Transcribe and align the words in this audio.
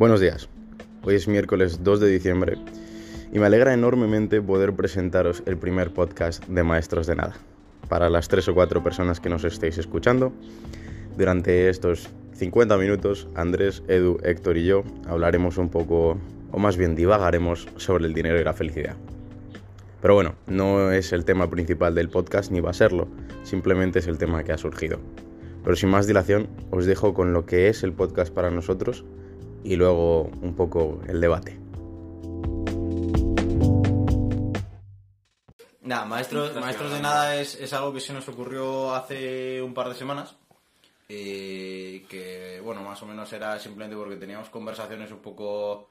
Buenos 0.00 0.20
días. 0.20 0.48
Hoy 1.02 1.16
es 1.16 1.28
miércoles 1.28 1.84
2 1.84 2.00
de 2.00 2.08
diciembre 2.08 2.56
y 3.34 3.38
me 3.38 3.44
alegra 3.44 3.74
enormemente 3.74 4.40
poder 4.40 4.72
presentaros 4.72 5.42
el 5.44 5.58
primer 5.58 5.92
podcast 5.92 6.42
de 6.46 6.62
Maestros 6.62 7.06
de 7.06 7.16
Nada. 7.16 7.34
Para 7.90 8.08
las 8.08 8.26
tres 8.26 8.48
o 8.48 8.54
cuatro 8.54 8.82
personas 8.82 9.20
que 9.20 9.28
nos 9.28 9.44
estéis 9.44 9.76
escuchando, 9.76 10.32
durante 11.18 11.68
estos 11.68 12.08
50 12.32 12.78
minutos, 12.78 13.28
Andrés, 13.34 13.82
Edu, 13.88 14.16
Héctor 14.22 14.56
y 14.56 14.64
yo 14.64 14.84
hablaremos 15.06 15.58
un 15.58 15.68
poco, 15.68 16.16
o 16.50 16.58
más 16.58 16.78
bien 16.78 16.96
divagaremos, 16.96 17.68
sobre 17.76 18.06
el 18.06 18.14
dinero 18.14 18.40
y 18.40 18.44
la 18.44 18.54
felicidad. 18.54 18.96
Pero 20.00 20.14
bueno, 20.14 20.34
no 20.46 20.92
es 20.92 21.12
el 21.12 21.26
tema 21.26 21.50
principal 21.50 21.94
del 21.94 22.08
podcast 22.08 22.50
ni 22.50 22.60
va 22.60 22.70
a 22.70 22.72
serlo, 22.72 23.06
simplemente 23.42 23.98
es 23.98 24.06
el 24.06 24.16
tema 24.16 24.44
que 24.44 24.52
ha 24.52 24.56
surgido. 24.56 24.98
Pero 25.62 25.76
sin 25.76 25.90
más 25.90 26.06
dilación, 26.06 26.48
os 26.70 26.86
dejo 26.86 27.12
con 27.12 27.34
lo 27.34 27.44
que 27.44 27.68
es 27.68 27.82
el 27.82 27.92
podcast 27.92 28.32
para 28.32 28.50
nosotros 28.50 29.04
y 29.64 29.76
luego 29.76 30.22
un 30.42 30.54
poco 30.54 31.00
el 31.08 31.20
debate. 31.20 31.58
Nada, 35.82 36.04
maestros, 36.04 36.54
maestros 36.60 36.92
de 36.92 37.00
nada 37.00 37.36
es, 37.36 37.54
es 37.56 37.72
algo 37.72 37.92
que 37.92 38.00
se 38.00 38.12
nos 38.12 38.28
ocurrió 38.28 38.94
hace 38.94 39.60
un 39.62 39.74
par 39.74 39.88
de 39.88 39.94
semanas. 39.94 40.36
eh, 41.08 42.04
que, 42.08 42.60
bueno, 42.62 42.82
más 42.82 43.02
o 43.02 43.06
menos 43.06 43.32
era 43.32 43.58
simplemente 43.58 43.96
porque 43.96 44.16
teníamos 44.16 44.48
conversaciones 44.50 45.10
un 45.10 45.18
poco. 45.18 45.90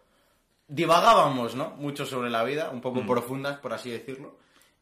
divagábamos, 0.68 1.56
¿no? 1.56 1.72
Mucho 1.72 2.06
sobre 2.06 2.30
la 2.30 2.44
vida, 2.44 2.70
un 2.70 2.80
poco 2.82 3.06
profundas, 3.06 3.60
por 3.60 3.74
así 3.74 3.90
decirlo. 3.90 4.38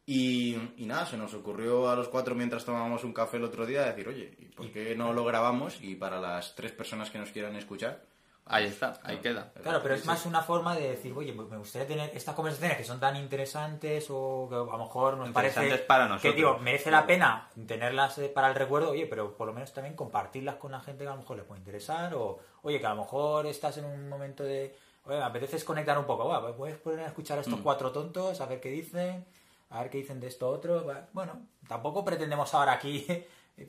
Y, 0.06 0.56
y 0.78 0.86
nada, 0.86 1.06
se 1.06 1.18
nos 1.18 1.34
ocurrió 1.34 1.90
a 1.90 1.96
los 1.96 2.08
cuatro 2.10 2.36
mientras 2.36 2.64
tomábamos 2.66 3.04
un 3.04 3.14
café 3.14 3.38
el 3.38 3.44
otro 3.46 3.66
día 3.66 3.84
decir, 3.86 4.08
oye, 4.08 4.36
¿y 4.40 4.46
¿por 4.46 4.72
qué 4.72 4.96
no 4.96 5.12
lo 5.14 5.26
grabamos? 5.26 5.80
Y 5.82 5.96
para 5.96 6.20
las 6.22 6.56
tres 6.56 6.72
personas 6.72 7.10
que 7.10 7.18
nos 7.18 7.32
quieran 7.32 7.56
escuchar, 7.56 8.04
Ahí 8.50 8.66
está, 8.66 9.00
ahí 9.04 9.18
queda. 9.18 9.52
Claro, 9.62 9.82
pero 9.84 9.96
es 9.96 10.06
más 10.06 10.26
una 10.26 10.42
forma 10.42 10.76
de 10.76 10.90
decir, 10.92 11.14
oye, 11.16 11.34
me 11.34 11.58
gustaría 11.58 11.88
tener 11.88 12.10
estas 12.16 12.34
conversaciones 12.36 12.78
que 12.78 12.84
son 12.84 13.00
tan 13.00 13.16
interesantes 13.16 14.08
o 14.10 14.48
que 14.50 14.56
a 14.56 14.60
lo 14.60 14.78
mejor 14.78 15.18
nos 15.18 15.30
parece 15.32 15.60
Interesantes 15.60 15.86
para 15.88 16.04
que 16.06 16.10
nosotros. 16.10 16.36
digo, 16.36 16.58
merece 16.60 16.90
la 16.92 17.06
pena 17.06 17.50
tenerlas 17.68 18.18
eh, 18.20 18.30
para 18.30 18.48
el 18.50 18.56
recuerdo, 18.56 18.92
oye, 18.92 19.06
pero 19.06 19.36
por 19.36 19.48
lo 19.48 19.54
menos 19.54 19.74
también 19.74 19.96
compartirlas 19.96 20.56
con 20.56 20.72
la 20.72 20.80
gente 20.80 21.04
que 21.04 21.10
a 21.10 21.14
lo 21.14 21.22
mejor 21.22 21.38
le 21.38 21.44
puede 21.44 21.60
interesar 21.60 22.14
o, 22.16 22.40
oye, 22.62 22.80
que 22.80 22.86
a 22.86 22.94
lo 22.96 23.02
mejor 23.02 23.46
estás 23.48 23.78
en 23.78 23.86
un 23.86 24.08
momento 24.08 24.44
de, 24.44 24.76
oye, 25.06 25.18
me 25.18 25.24
apetece 25.24 25.54
desconectar 25.58 25.98
un 25.98 26.06
poco, 26.06 26.28
va, 26.28 26.42
pues 26.42 26.56
puedes 26.56 26.78
poner 26.78 27.02
a 27.02 27.08
escuchar 27.08 27.38
a 27.38 27.42
Mm. 27.42 27.44
estos 27.44 27.60
cuatro 27.62 27.92
tontos, 27.92 28.40
a 28.42 28.46
ver 28.46 28.60
qué 28.62 28.70
dicen, 28.70 29.26
a 29.70 29.82
ver 29.82 29.90
qué 29.90 29.98
dicen 29.98 30.20
de 30.22 30.28
esto 30.28 30.48
otro, 30.48 30.86
bueno, 31.12 31.34
tampoco 31.68 32.06
pretendemos 32.06 32.54
ahora 32.54 32.72
aquí 32.74 33.06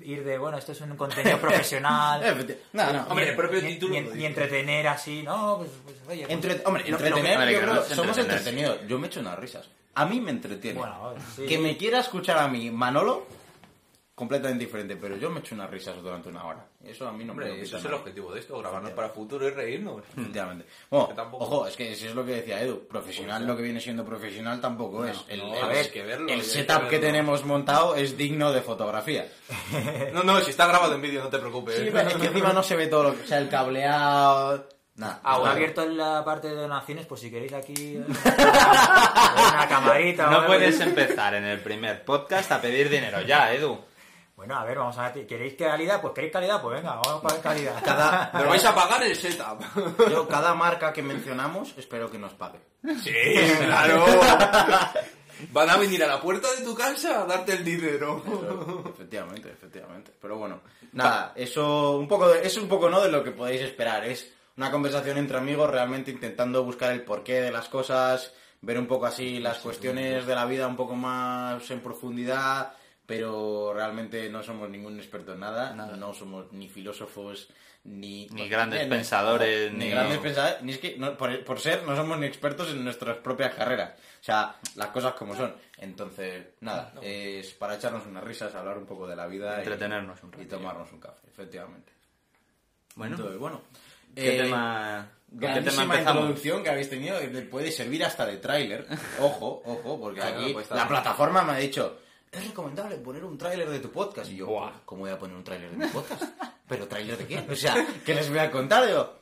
ir 0.03 0.25
de, 0.25 0.39
bueno, 0.39 0.59
esto 0.59 0.73
es 0.73 0.81
un 0.83 0.97
contenido 0.97 1.39
profesional. 1.41 2.21
no, 2.73 2.93
no, 2.93 3.03
Hombre, 3.09 3.25
ni- 3.25 3.31
el 3.31 3.37
propio 3.37 3.61
título 3.61 3.95
ni 3.95 4.01
dice. 4.03 4.27
entretener 4.27 4.87
así, 4.89 5.23
no, 5.23 5.59
pues, 5.59 5.71
pues, 5.85 5.97
oye, 6.09 6.23
pues- 6.27 6.31
Entre- 6.35 6.63
hombre, 6.65 6.85
que- 6.85 6.91
entretener, 6.91 7.49
yo 7.51 7.61
creo, 7.61 7.85
somos 7.85 8.19
entretenidos. 8.19 8.79
Yo 8.87 8.99
me 8.99 9.07
echo 9.07 9.21
unas 9.21 9.39
risas. 9.39 9.69
A 9.95 10.05
mí 10.07 10.21
me 10.21 10.31
entretiene. 10.31 10.79
Bueno, 10.79 11.15
sí. 11.35 11.47
Que 11.47 11.59
me 11.59 11.77
quiera 11.77 12.01
escuchar 12.01 12.39
a 12.39 12.47
mí, 12.49 12.71
Manolo, 12.71 13.27
completamente 14.19 14.65
diferente, 14.65 14.97
pero 14.97 15.17
yo 15.17 15.31
me 15.31 15.41
echo 15.41 15.55
unas 15.55 15.71
risas 15.71 15.97
durante 16.03 16.29
una 16.29 16.45
hora. 16.45 16.67
Eso 16.85 17.07
a 17.09 17.13
mí 17.13 17.25
no 17.25 17.33
me 17.35 17.45
Hombre, 17.45 17.55
eso 17.63 17.65
quita 17.65 17.79
es 17.79 17.85
el 17.87 17.95
objetivo 17.95 18.33
de 18.35 18.41
esto, 18.41 18.59
grabarnos 18.59 18.91
para 18.91 19.09
futuro 19.11 19.47
y 19.47 19.51
reírnos. 19.51 20.03
Efectivamente. 20.17 20.67
Bueno, 20.91 21.09
tampoco- 21.15 21.45
ojo, 21.45 21.67
es 21.67 21.77
que 21.77 21.95
si 21.95 22.07
es 22.07 22.15
lo 22.15 22.25
que 22.27 22.33
decía 22.33 22.61
Edu, 22.61 22.87
profesional 22.89 23.47
lo 23.47 23.57
que 23.57 23.63
viene 23.63 23.81
siendo 23.81 24.05
profesional 24.05 24.61
tampoco 24.61 25.05
es. 25.07 25.17
El, 25.29 25.39
no, 25.41 25.55
el- 25.55 25.63
a 25.63 25.67
ver, 25.69 25.77
hay 25.87 25.91
que 25.91 26.03
verlo, 26.03 26.29
el 26.33 26.41
que 26.41 26.45
setup 26.45 26.89
que 26.89 26.99
tenemos 26.99 27.45
montado 27.45 27.95
es 27.95 28.17
digno 28.17 28.53
de 28.53 28.61
fotografía. 28.61 29.27
No, 30.13 30.23
no, 30.25 30.41
si 30.41 30.51
está 30.51 30.67
grabado 30.67 30.95
en 30.95 31.03
vídeo, 31.03 31.23
no 31.23 31.29
te 31.29 31.39
preocupes. 31.39 31.77
Sí, 31.77 31.89
pero 31.93 32.09
es 32.09 32.15
que 32.15 32.27
encima 32.27 32.53
no 32.53 32.63
se 32.63 32.75
ve 32.77 32.89
todo 32.89 33.05
lo 33.05 33.17
que... 33.17 33.23
O 33.23 33.27
sea, 33.27 33.39
el 33.39 33.49
cableado... 33.49 34.69
Nada. 34.97 35.21
Ah, 35.23 35.39
bueno, 35.39 35.53
abierto 35.53 35.83
en 35.85 35.97
la 35.97 36.25
parte 36.25 36.49
de 36.49 36.55
donaciones, 36.57 37.07
pues 37.07 37.21
si 37.21 37.31
queréis 37.31 37.53
aquí 37.53 37.99
eh, 37.99 38.03
una 38.05 39.67
camarita. 39.69 40.29
o 40.29 40.31
No 40.33 40.47
puedes 40.47 40.81
empezar 40.81 41.35
en 41.35 41.45
el 41.45 41.61
primer 41.61 42.05
podcast 42.05 42.51
a 42.53 42.61
pedir 42.61 42.89
dinero 42.91 43.21
ya, 43.23 43.53
Edu. 43.53 43.79
Bueno, 44.39 44.57
a 44.57 44.65
ver, 44.65 44.79
vamos 44.79 44.97
a 44.99 45.11
ver. 45.11 45.27
¿Queréis 45.27 45.55
calidad? 45.55 46.01
Pues 46.01 46.15
queréis 46.15 46.33
calidad, 46.33 46.63
pues 46.63 46.77
venga, 46.77 46.95
vamos 46.95 47.09
a 47.09 47.21
pagar 47.21 47.41
calidad. 47.43 47.83
Cada, 47.85 48.31
Pero 48.39 48.49
vais 48.51 48.65
a 48.65 48.73
pagar 48.73 49.03
el 49.03 49.17
setup. 49.17 49.61
yo, 50.11 50.29
cada 50.29 50.55
marca 50.55 50.93
que 50.93 51.03
mencionamos, 51.03 51.75
espero 51.77 52.09
que 52.09 52.19
nos 52.21 52.35
pague. 52.35 52.61
Sí, 53.03 53.13
claro. 53.67 54.05
Van 55.51 55.69
a 55.69 55.77
venir 55.77 56.05
a 56.05 56.07
la 56.07 56.21
puerta 56.21 56.47
de 56.57 56.65
tu 56.65 56.73
casa 56.73 57.23
a 57.23 57.25
darte 57.27 57.55
el 57.55 57.65
dinero. 57.65 58.23
Efectivamente, 58.89 59.51
efectivamente. 59.51 60.13
Pero 60.23 60.39
bueno, 60.39 60.61
nada, 60.93 61.33
eso 61.35 61.97
un 61.99 62.07
poco 62.07 62.29
de- 62.29 62.47
es 62.47 62.57
un 62.59 62.69
poco 62.69 62.89
no 62.89 63.01
de 63.01 63.11
lo 63.11 63.25
que 63.25 63.33
podéis 63.33 63.63
esperar. 63.63 64.05
Es 64.05 64.33
una 64.57 64.71
conversación 64.71 65.19
entre 65.19 65.37
amigos 65.39 65.69
realmente 65.69 66.13
intentando 66.13 66.63
buscar 66.63 66.93
el 66.93 67.03
porqué 67.05 67.41
de 67.41 67.51
las 67.51 67.69
cosas, 67.69 68.33
ver 68.61 68.79
un 68.79 68.87
poco 68.87 69.07
así 69.07 69.41
las 69.41 69.59
cuestiones 69.59 70.27
de 70.27 70.35
la 70.37 70.45
vida 70.45 70.69
un 70.69 70.77
poco 70.77 70.95
más 70.95 71.69
en 71.73 71.81
profundidad, 71.81 72.73
pero 73.09 73.73
realmente 73.73 74.29
no 74.29 74.43
somos 74.43 74.69
ningún 74.69 74.99
experto 74.99 75.33
en 75.33 75.41
nada, 75.41 75.73
no 75.73 76.13
somos 76.13 76.53
ni 76.53 76.69
filósofos 76.69 77.49
ni 77.85 78.27
Ni 78.33 78.51
grandes 78.51 78.83
eh, 78.83 78.85
no, 78.85 78.91
pensadores, 78.91 79.73
ni, 79.73 79.87
ni- 79.87 79.91
grandes 79.91 80.19
pensadores, 80.19 80.61
ni 80.63 80.73
es 80.73 80.79
que 80.79 80.99
no, 80.99 81.17
por, 81.17 81.43
por 81.43 81.59
ser 81.59 81.85
no 81.85 81.97
somos 81.97 82.19
ni 82.19 82.27
expertos 82.27 82.69
en 82.71 82.85
nuestras 82.85 83.17
propias 83.17 83.55
carreras. 83.55 83.93
O 84.21 84.25
sea, 84.25 84.57
las 84.75 84.89
cosas 84.89 85.15
como 85.15 85.35
son. 85.35 85.55
Entonces, 85.79 86.49
nada, 86.61 86.93
es 87.01 87.55
para 87.55 87.77
echarnos 87.77 88.05
unas 88.07 88.23
risas, 88.25 88.55
hablar 88.55 88.77
un 88.77 88.85
poco 88.85 89.07
de 89.07 89.17
la 89.17 89.27
vida 89.27 89.55
y- 89.57 89.59
Entretenernos 89.61 90.23
un 90.23 90.29
y, 90.29 90.33
ratillo. 90.33 90.51
tomarnos 90.59 90.93
un 90.93 91.01
café, 91.01 91.29
efectivamente. 91.29 91.91
Bueno, 92.95 93.17
Entonces, 93.17 93.39
bueno. 93.39 93.63
¿qué 94.15 94.35
eh, 94.39 94.43
tema, 94.43 95.09
¿con 95.31 95.39
qué 95.41 95.47
tema 95.47 95.53
Grandísima 95.55 95.99
introducción 95.99 96.63
que 96.63 96.69
habéis 96.71 96.91
tenido, 96.91 97.19
que 97.21 97.29
puede 97.43 97.71
servir 97.73 98.05
hasta 98.05 98.27
de 98.27 98.37
tráiler. 98.37 98.87
Ojo, 99.21 99.63
ojo, 99.65 99.99
porque 99.99 100.21
Claro, 100.21 100.41
aquí 100.41 100.53
pues 100.53 100.71
la 100.71 100.87
plataforma 100.87 101.43
me 101.43 101.53
ha 101.53 101.57
dicho, 101.59 102.01
es 102.33 102.47
recomendable 102.49 102.97
poner 102.97 103.25
un 103.25 103.37
tráiler 103.39 103.69
de 103.71 103.81
tu 103.81 103.91
podcast. 103.91 104.31
Y 104.31 104.37
yo, 104.37 104.47
Buah. 104.47 104.73
¿cómo 104.85 105.03
voy 105.03 105.11
a 105.11 105.19
poner 105.19 105.37
un 105.37 105.45
tráiler 105.45 105.71
de 105.71 105.77
mi 105.77 105.87
podcast? 105.87 106.23
¿Pero 106.69 106.87
tráiler 106.87 107.17
de 107.17 107.27
qué? 107.27 107.47
O 107.51 107.57
sea, 107.57 107.75
¿qué 108.05 108.15
les 108.15 108.29
voy 108.29 108.39
a 108.39 108.51
contar? 108.51 108.87
Digo, 108.87 109.15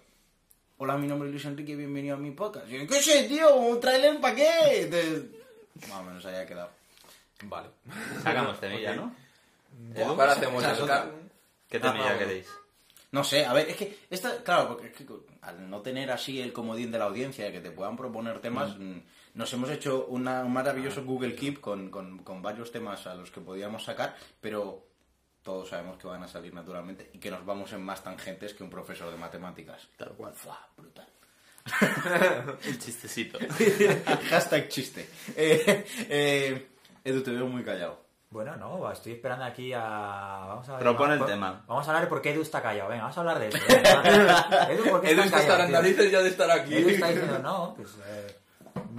hola, 0.79 0.97
mi 0.97 1.07
nombre 1.07 1.29
es 1.29 1.33
Luis 1.33 1.45
Enrique, 1.45 1.77
bienvenido 1.77 2.17
a 2.17 2.19
mi 2.19 2.31
podcast. 2.33 2.69
Y 2.69 2.79
yo, 2.81 2.87
¿qué 2.87 3.03
sé, 3.03 3.25
tío? 3.25 3.55
¿Un 3.57 3.81
tráiler 3.81 4.21
para 4.21 4.35
qué? 4.35 4.83
Entonces, 4.83 5.25
más 5.89 6.01
o 6.01 6.05
menos 6.05 6.25
haya 6.27 6.47
quedado. 6.47 6.71
Vale. 7.45 7.69
Sacamos 8.23 8.59
temilla, 8.61 8.95
¿no? 8.97 9.15
Ahora 10.07 10.33
hacemos 10.33 10.63
Esa 10.63 10.73
es 10.73 10.79
el 10.79 10.85
otra. 10.85 11.03
ca- 11.05 11.11
¿Qué 11.69 11.77
Ah, 11.79 11.81
temilla 11.81 12.05
vamos. 12.07 12.19
queréis? 12.19 12.47
No 13.13 13.23
sé, 13.25 13.45
a 13.47 13.53
ver, 13.53 13.69
es 13.71 13.77
que 13.77 13.99
esta, 14.11 14.43
claro, 14.43 14.69
porque 14.69 14.89
es 14.89 14.93
que 14.95 15.07
al 15.43 15.71
no 15.71 15.81
tener 15.81 16.11
así 16.11 16.41
el 16.41 16.53
comodín 16.53 16.91
de 16.91 16.99
la 16.99 17.05
audiencia, 17.07 17.53
que 17.53 17.61
te 17.61 17.71
puedan 17.71 17.97
proponer 17.97 18.41
temas, 18.41 18.77
mm, 18.79 18.99
nos 19.37 19.53
hemos 19.53 19.71
hecho 19.71 20.07
una- 20.09 20.43
un 20.43 20.53
maravilloso 20.53 21.05
Google 21.05 21.35
Keep 21.37 21.61
con, 21.61 21.89
con- 21.91 22.19
con 22.25 22.43
varios 22.43 22.73
temas 22.73 23.07
a 23.07 23.15
los 23.15 23.31
que 23.31 23.41
podíamos 23.41 23.85
sacar, 23.85 24.17
pero 24.41 24.85
todos 25.43 25.69
sabemos 25.69 25.97
que 25.99 26.09
van 26.09 26.23
a 26.25 26.29
salir 26.29 26.53
naturalmente 26.53 27.09
y 27.13 27.19
que 27.21 27.31
nos 27.31 27.45
vamos 27.47 27.73
en 27.73 27.81
más 27.83 28.03
tangentes 28.03 28.53
que 28.55 28.65
un 28.65 28.71
profesor 28.71 29.11
de 29.13 29.17
matemáticas. 29.17 29.89
Tal 29.97 30.09
cual. 30.11 30.33
Fua, 30.35 30.59
brutal. 30.77 31.07
El 32.65 32.79
chistecito. 32.79 33.39
Hashtag 34.31 34.69
chiste. 34.69 35.09
Eh, 35.37 35.85
eh, 36.09 36.69
Edu, 37.05 37.23
te 37.23 37.31
veo 37.31 37.47
muy 37.47 37.63
callado. 37.65 38.05
Bueno, 38.31 38.57
no, 38.57 38.91
estoy 38.91 39.13
esperando 39.13 39.45
aquí 39.45 39.73
a. 39.73 39.81
Vamos 40.49 40.69
a 40.69 40.73
ver. 40.73 40.81
Propone 40.83 41.13
el 41.15 41.19
vamos- 41.21 41.33
tema. 41.33 41.65
Vamos 41.67 41.87
a 41.87 41.91
hablar 41.91 42.05
de 42.05 42.09
por 42.09 42.21
qué 42.21 42.31
Edu 42.33 42.43
está 42.43 42.61
callado. 42.61 42.89
Venga, 42.89 43.03
vamos 43.05 43.17
a 43.17 43.21
hablar 43.21 43.39
de 43.39 43.49
eso. 43.49 43.59
Edu, 44.71 44.91
¿por 44.91 45.01
qué 45.01 45.11
Edu 45.13 45.23
está 45.23 45.37
hasta 45.39 45.49
callado? 45.49 45.59
las 45.59 45.67
tío? 45.69 45.77
narices 45.81 46.11
ya 46.13 46.21
de 46.23 46.29
estar 46.29 46.51
aquí. 46.51 46.75
Edu 46.75 46.89
está 46.89 47.09
diciendo, 47.09 47.39
no, 47.39 47.75
pues. 47.77 47.97
eh, 48.07 48.37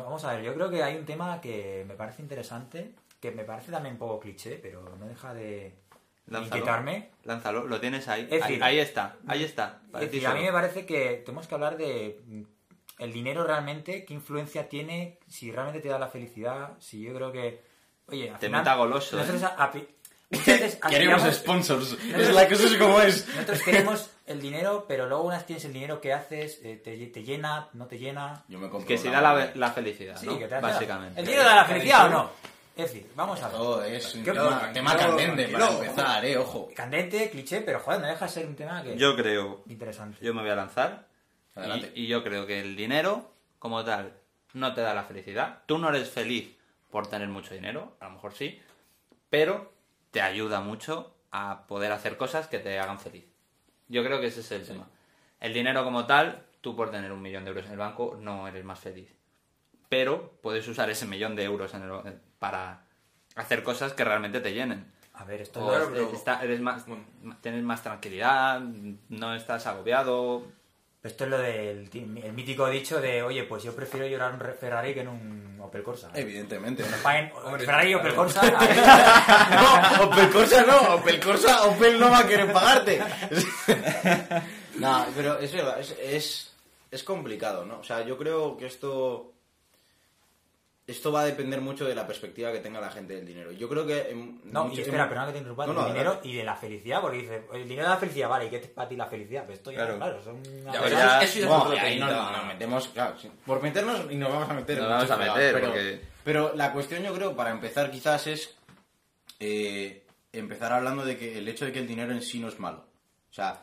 vamos 0.05 0.23
a 0.25 0.33
ver, 0.33 0.43
yo 0.43 0.53
creo 0.53 0.69
que 0.69 0.83
hay 0.83 0.95
un 0.97 1.05
tema 1.05 1.39
que 1.41 1.83
me 1.87 1.95
parece 1.95 2.21
interesante, 2.21 2.93
que 3.19 3.31
me 3.31 3.43
parece 3.43 3.71
también 3.71 3.93
un 3.95 3.99
poco 3.99 4.19
cliché, 4.19 4.59
pero 4.61 4.95
no 4.97 5.05
deja 5.07 5.33
de 5.33 5.75
Lánzalo. 6.27 6.57
inquietarme. 6.57 7.09
Lánzalo, 7.23 7.65
lo 7.67 7.79
tienes 7.79 8.07
ahí. 8.07 8.27
Es 8.29 8.43
ahí, 8.43 8.51
decir- 8.53 8.63
ahí 8.63 8.79
está, 8.79 9.15
ahí 9.27 9.43
está. 9.43 9.81
Es 9.95 9.99
decir, 10.01 10.27
a 10.27 10.33
mí 10.33 10.41
me 10.43 10.51
parece 10.51 10.85
que 10.85 11.21
tenemos 11.25 11.47
que 11.47 11.55
hablar 11.55 11.77
de 11.77 12.19
mm, 12.25 12.41
el 12.99 13.13
dinero 13.13 13.43
realmente, 13.45 14.03
qué 14.05 14.13
influencia 14.13 14.67
tiene, 14.69 15.19
si 15.27 15.51
realmente 15.51 15.79
te 15.81 15.89
da 15.89 15.99
la 15.99 16.07
felicidad, 16.09 16.73
si 16.79 17.01
yo 17.01 17.13
creo 17.13 17.31
que, 17.31 17.61
oye, 18.07 18.29
al 18.31 18.39
Te 18.39 18.47
final, 18.47 18.61
meta 18.61 18.75
goloso, 18.75 19.15
nosotros 19.17 19.41
¿eh? 19.43 19.45
a- 19.57 19.71
Queremos 20.89 21.23
aspiramos- 21.23 21.33
sponsors. 21.35 21.93
Es 21.93 22.33
la 22.33 22.47
cosa 22.49 22.65
es 22.67 22.75
como 22.75 22.99
es. 23.01 23.27
Nosotros 23.29 23.61
queremos 23.63 24.09
el 24.27 24.41
dinero, 24.41 24.85
pero 24.87 25.07
luego 25.07 25.23
unas 25.23 25.45
tienes 25.45 25.63
el 25.65 25.73
dinero 25.73 25.99
que 26.01 26.13
haces, 26.13 26.59
eh, 26.63 26.75
te, 26.83 26.95
te 27.07 27.23
llena, 27.23 27.69
no 27.73 27.87
te 27.87 27.97
llena. 27.97 28.43
Yo 28.47 28.59
me 28.59 28.69
compro 28.69 28.87
Que 28.87 28.97
si 28.97 29.09
da 29.09 29.21
la, 29.21 29.51
la 29.55 29.71
felicidad, 29.71 30.17
Sí, 30.17 30.25
¿no? 30.27 30.37
que 30.37 30.47
te 30.47 30.55
hace- 30.55 30.61
Básicamente. 30.67 31.19
¿El 31.19 31.25
dinero 31.25 31.43
da 31.45 31.55
la 31.55 31.65
felicidad 31.65 32.05
o 32.07 32.09
no? 32.09 32.31
Es 32.75 32.85
decir, 32.93 33.09
vamos 33.15 33.41
a 33.41 33.47
ver. 33.47 33.57
Todo 33.57 33.83
es 33.83 34.13
un 34.13 34.23
¿Qué 34.23 34.31
tema, 34.31 34.95
candente 34.95 35.47
para 35.47 35.67
empezar, 35.69 36.25
eh, 36.25 36.37
ojo. 36.37 36.69
Candente, 36.75 37.29
cliché, 37.31 37.61
pero 37.61 37.79
joder, 37.79 38.01
no 38.01 38.07
deja 38.07 38.25
de 38.25 38.31
ser 38.31 38.45
un 38.45 38.55
tema 38.55 38.83
que 38.83 38.95
Yo 38.95 39.15
creo, 39.15 39.63
interesante. 39.67 40.17
yo 40.23 40.33
me 40.35 40.41
voy 40.41 40.51
a 40.51 40.55
lanzar. 40.55 41.07
Adelante. 41.55 41.91
Y, 41.95 42.03
y 42.03 42.07
yo 42.07 42.23
creo 42.23 42.45
que 42.45 42.59
el 42.59 42.75
dinero, 42.75 43.31
como 43.57 43.83
tal, 43.83 44.13
no 44.53 44.73
te 44.75 44.81
da 44.81 44.93
la 44.93 45.03
felicidad. 45.05 45.63
Tú 45.65 45.79
no 45.79 45.89
eres 45.89 46.09
feliz 46.11 46.55
por 46.91 47.07
tener 47.07 47.27
mucho 47.29 47.55
dinero, 47.55 47.97
a 47.99 48.05
lo 48.05 48.11
mejor 48.11 48.33
sí, 48.35 48.61
pero 49.29 49.73
te 50.11 50.21
ayuda 50.21 50.61
mucho 50.61 51.15
a 51.31 51.65
poder 51.67 51.91
hacer 51.91 52.15
cosas 52.15 52.47
que 52.47 52.59
te 52.59 52.77
hagan 52.79 52.99
feliz. 52.99 53.25
Yo 53.89 54.03
creo 54.03 54.19
que 54.19 54.27
ese 54.27 54.41
es 54.41 54.51
el 54.51 54.65
tema. 54.65 54.87
El 55.39 55.53
dinero 55.53 55.83
como 55.83 56.05
tal, 56.05 56.43
tú 56.61 56.75
por 56.75 56.91
tener 56.91 57.11
un 57.11 57.21
millón 57.21 57.43
de 57.43 57.49
euros 57.51 57.65
en 57.65 57.71
el 57.71 57.77
banco 57.77 58.17
no 58.19 58.47
eres 58.47 58.63
más 58.65 58.79
feliz. 58.79 59.13
Pero 59.89 60.33
puedes 60.41 60.67
usar 60.67 60.89
ese 60.89 61.05
millón 61.05 61.35
de 61.35 61.43
euros 61.43 61.73
en 61.73 61.83
el- 61.83 62.19
para 62.39 62.85
hacer 63.35 63.63
cosas 63.63 63.93
que 63.93 64.03
realmente 64.03 64.41
te 64.41 64.53
llenen. 64.53 64.91
A 65.13 65.23
ver, 65.23 65.41
esto 65.41 65.65
Claro, 65.65 65.83
es- 65.85 65.89
pero- 65.91 66.11
está- 66.11 66.43
eres 66.43 66.59
más, 66.59 66.85
Bueno. 66.85 67.03
tienes 67.41 67.63
más 67.63 67.81
tranquilidad, 67.81 68.59
no 69.09 69.33
estás 69.35 69.65
agobiado. 69.67 70.43
Esto 71.07 71.23
es 71.23 71.29
lo 71.29 71.37
del 71.39 71.89
ti- 71.89 72.05
el 72.23 72.33
mítico 72.33 72.69
dicho 72.69 73.01
de, 73.01 73.21
oye, 73.23 73.43
pues 73.43 73.63
yo 73.63 73.75
prefiero 73.75 74.05
llorar 74.07 74.33
un 74.33 74.39
Ferrari 74.59 74.93
que 74.93 75.01
en 75.01 75.07
un 75.07 75.57
Opel 75.61 75.83
Corsa. 75.83 76.09
Evidentemente. 76.13 76.83
Paguen- 77.03 77.31
Hombre, 77.43 77.65
Ferrari 77.65 77.91
y 77.91 77.95
Opel. 77.95 78.13
Corsa. 78.15 78.41
no, 79.99 80.03
Opel 80.05 80.29
Corsa 80.29 80.63
no, 80.63 80.95
Opel 80.95 81.19
Corsa, 81.19 81.65
Opel 81.65 81.99
no 81.99 82.09
va 82.11 82.19
a 82.19 82.27
querer 82.27 82.51
pagarte. 82.53 82.99
no, 84.75 85.05
pero 85.15 85.39
es, 85.39 85.51
verdad, 85.53 85.79
es, 85.79 85.95
es, 86.01 86.53
es 86.91 87.03
complicado, 87.03 87.65
¿no? 87.65 87.79
O 87.79 87.83
sea, 87.83 88.05
yo 88.05 88.17
creo 88.17 88.55
que 88.57 88.67
esto 88.67 89.33
esto 90.87 91.11
va 91.11 91.21
a 91.21 91.25
depender 91.25 91.59
mucho 91.59 91.83
de 91.85 91.93
la 91.93 92.07
perspectiva 92.07 92.49
que 92.53 92.59
tenga 92.59 92.79
la 92.79 92.89
gente 92.89 93.13
del 93.13 93.25
dinero. 93.25 93.51
Yo 93.51 93.67
creo 93.67 93.85
que... 93.85 94.09
en- 94.09 94.39
No, 94.45 94.71
y 94.73 94.79
espera, 94.79 95.03
en- 95.03 95.09
pero 95.09 95.19
no 95.21 95.27
que 95.27 95.33
te 95.33 95.37
interrumpa, 95.39 95.65
No, 95.67 95.73
del 95.73 95.81
no, 95.81 95.87
dinero 95.89 96.09
adelante. 96.11 96.27
y 96.29 96.35
de 96.35 96.43
la 96.45 96.55
felicidad, 96.55 97.01
porque 97.01 97.17
dice, 97.17 97.41
el 97.53 97.67
dinero 97.67 97.83
da 97.89 97.95
la 97.95 97.99
felicidad, 97.99 98.29
vale, 98.29 98.45
¿y 98.45 98.49
qué 98.49 98.55
es 98.55 98.67
para 98.69 98.87
ti 98.87 98.95
la 98.95 99.05
felicidad? 99.07 99.45
Pues 99.45 99.57
esto 99.57 99.71
ya, 99.71 99.77
Claro. 99.79 99.97
claro, 99.97 100.23
son 100.23 100.35
una 100.37 100.71
Ya, 100.73 100.79
ya- 100.87 101.21
eso 101.21 101.39
ya 101.39 101.41
es 101.41 101.47
Bueno, 101.47 101.63
otro 101.63 101.75
y 101.75 101.79
ahí 101.79 101.99
nos, 101.99 102.11
nos 102.31 102.45
metemos, 102.45 102.87
claro, 102.87 103.19
sí. 103.19 103.29
por 103.45 103.61
meternos 103.61 104.09
y 104.09 104.15
nos 104.15 104.29
vamos 104.31 104.49
a 104.49 104.53
meter. 104.53 104.77
Nos 104.77 104.85
en 104.85 104.91
vamos 104.91 105.11
a 105.11 105.17
meter, 105.17 105.53
pero, 105.53 105.67
porque- 105.67 106.01
pero 106.23 106.51
la 106.55 106.71
cuestión 106.71 107.03
yo 107.03 107.13
creo, 107.13 107.35
para 107.35 107.51
empezar 107.51 107.91
quizás 107.91 108.25
es 108.27 108.55
eh, 109.39 110.03
empezar 110.31 110.71
hablando 110.73 111.03
de 111.05 111.17
que 111.17 111.37
el 111.37 111.47
hecho 111.47 111.65
de 111.65 111.71
que 111.71 111.79
el 111.79 111.87
dinero 111.87 112.11
en 112.11 112.21
sí 112.21 112.39
no 112.39 112.47
es 112.47 112.59
malo. 112.59 112.85
O 113.29 113.33
sea, 113.33 113.61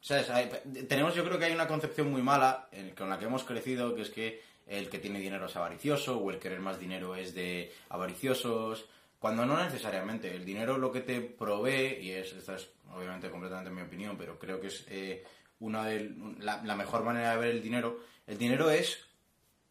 ¿sabes? 0.00 0.30
Hay- 0.30 0.50
tenemos 0.88 1.14
yo 1.14 1.24
creo 1.24 1.38
que 1.38 1.44
hay 1.44 1.52
una 1.52 1.68
concepción 1.68 2.10
muy 2.10 2.22
mala 2.22 2.68
en- 2.72 2.90
con 2.94 3.08
la 3.08 3.18
que 3.18 3.26
hemos 3.26 3.44
crecido, 3.44 3.94
que 3.94 4.02
es 4.02 4.10
que 4.10 4.42
el 4.66 4.88
que 4.88 4.98
tiene 4.98 5.18
dinero 5.20 5.46
es 5.46 5.56
avaricioso 5.56 6.18
o 6.18 6.30
el 6.30 6.38
querer 6.38 6.60
más 6.60 6.78
dinero 6.78 7.14
es 7.16 7.34
de 7.34 7.72
avariciosos, 7.88 8.86
cuando 9.18 9.46
no 9.46 9.62
necesariamente. 9.62 10.34
El 10.34 10.44
dinero 10.44 10.78
lo 10.78 10.90
que 10.92 11.00
te 11.00 11.20
provee, 11.20 11.98
y 12.00 12.10
es, 12.12 12.32
esta 12.32 12.56
es 12.56 12.68
obviamente 12.94 13.30
completamente 13.30 13.70
mi 13.70 13.82
opinión, 13.82 14.16
pero 14.18 14.38
creo 14.38 14.60
que 14.60 14.66
es 14.68 14.84
eh, 14.88 15.24
una 15.60 15.84
de 15.86 16.12
la, 16.40 16.62
la 16.64 16.74
mejor 16.76 17.04
manera 17.04 17.32
de 17.32 17.38
ver 17.38 17.50
el 17.50 17.62
dinero, 17.62 18.00
el 18.26 18.36
dinero 18.38 18.70
es 18.70 19.04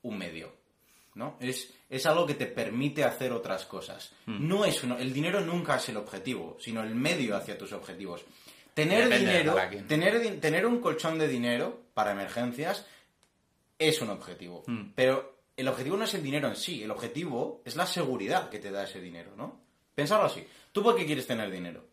un 0.04 0.18
medio, 0.18 0.54
¿no? 1.16 1.38
Es, 1.40 1.74
es 1.90 2.06
algo 2.06 2.26
que 2.26 2.34
te 2.36 2.46
permite 2.48 3.04
hacer 3.04 3.32
otras 3.34 3.66
cosas. 3.66 4.14
No 4.26 4.66
es 4.66 4.82
uno- 4.84 4.98
el 4.98 5.14
dinero 5.14 5.42
nunca 5.42 5.76
es 5.76 5.90
el 5.90 5.98
objetivo, 5.98 6.58
sino 6.60 6.82
el 6.82 6.96
medio 6.96 7.36
hacia 7.36 7.58
tus 7.58 7.74
objetivos. 7.74 8.24
Tener 8.74 9.04
Depende 9.10 9.32
dinero, 9.32 9.54
tener, 9.88 10.40
tener 10.40 10.66
un 10.66 10.80
colchón 10.80 11.20
de 11.20 11.28
dinero 11.28 11.82
para 11.94 12.14
emergencias 12.14 12.88
es 13.88 14.02
un 14.02 14.10
objetivo. 14.10 14.64
Mm. 14.68 14.92
Pero 14.96 15.40
el 15.58 15.68
objetivo 15.68 15.98
no 15.98 16.06
es 16.06 16.14
el 16.14 16.24
dinero 16.24 16.48
en 16.48 16.56
sí, 16.56 16.84
el 16.84 16.92
objetivo 16.92 17.62
es 17.66 17.76
la 17.76 17.86
seguridad 17.86 18.50
que 18.50 18.60
te 18.60 18.72
da 18.72 18.84
ese 18.84 19.02
dinero, 19.02 19.32
¿no? 19.36 19.60
Pensarlo 19.96 20.26
así. 20.26 20.46
¿Tú 20.72 20.82
por 20.84 20.96
qué 20.96 21.06
quieres 21.06 21.28
tener 21.28 21.52
dinero? 21.52 21.86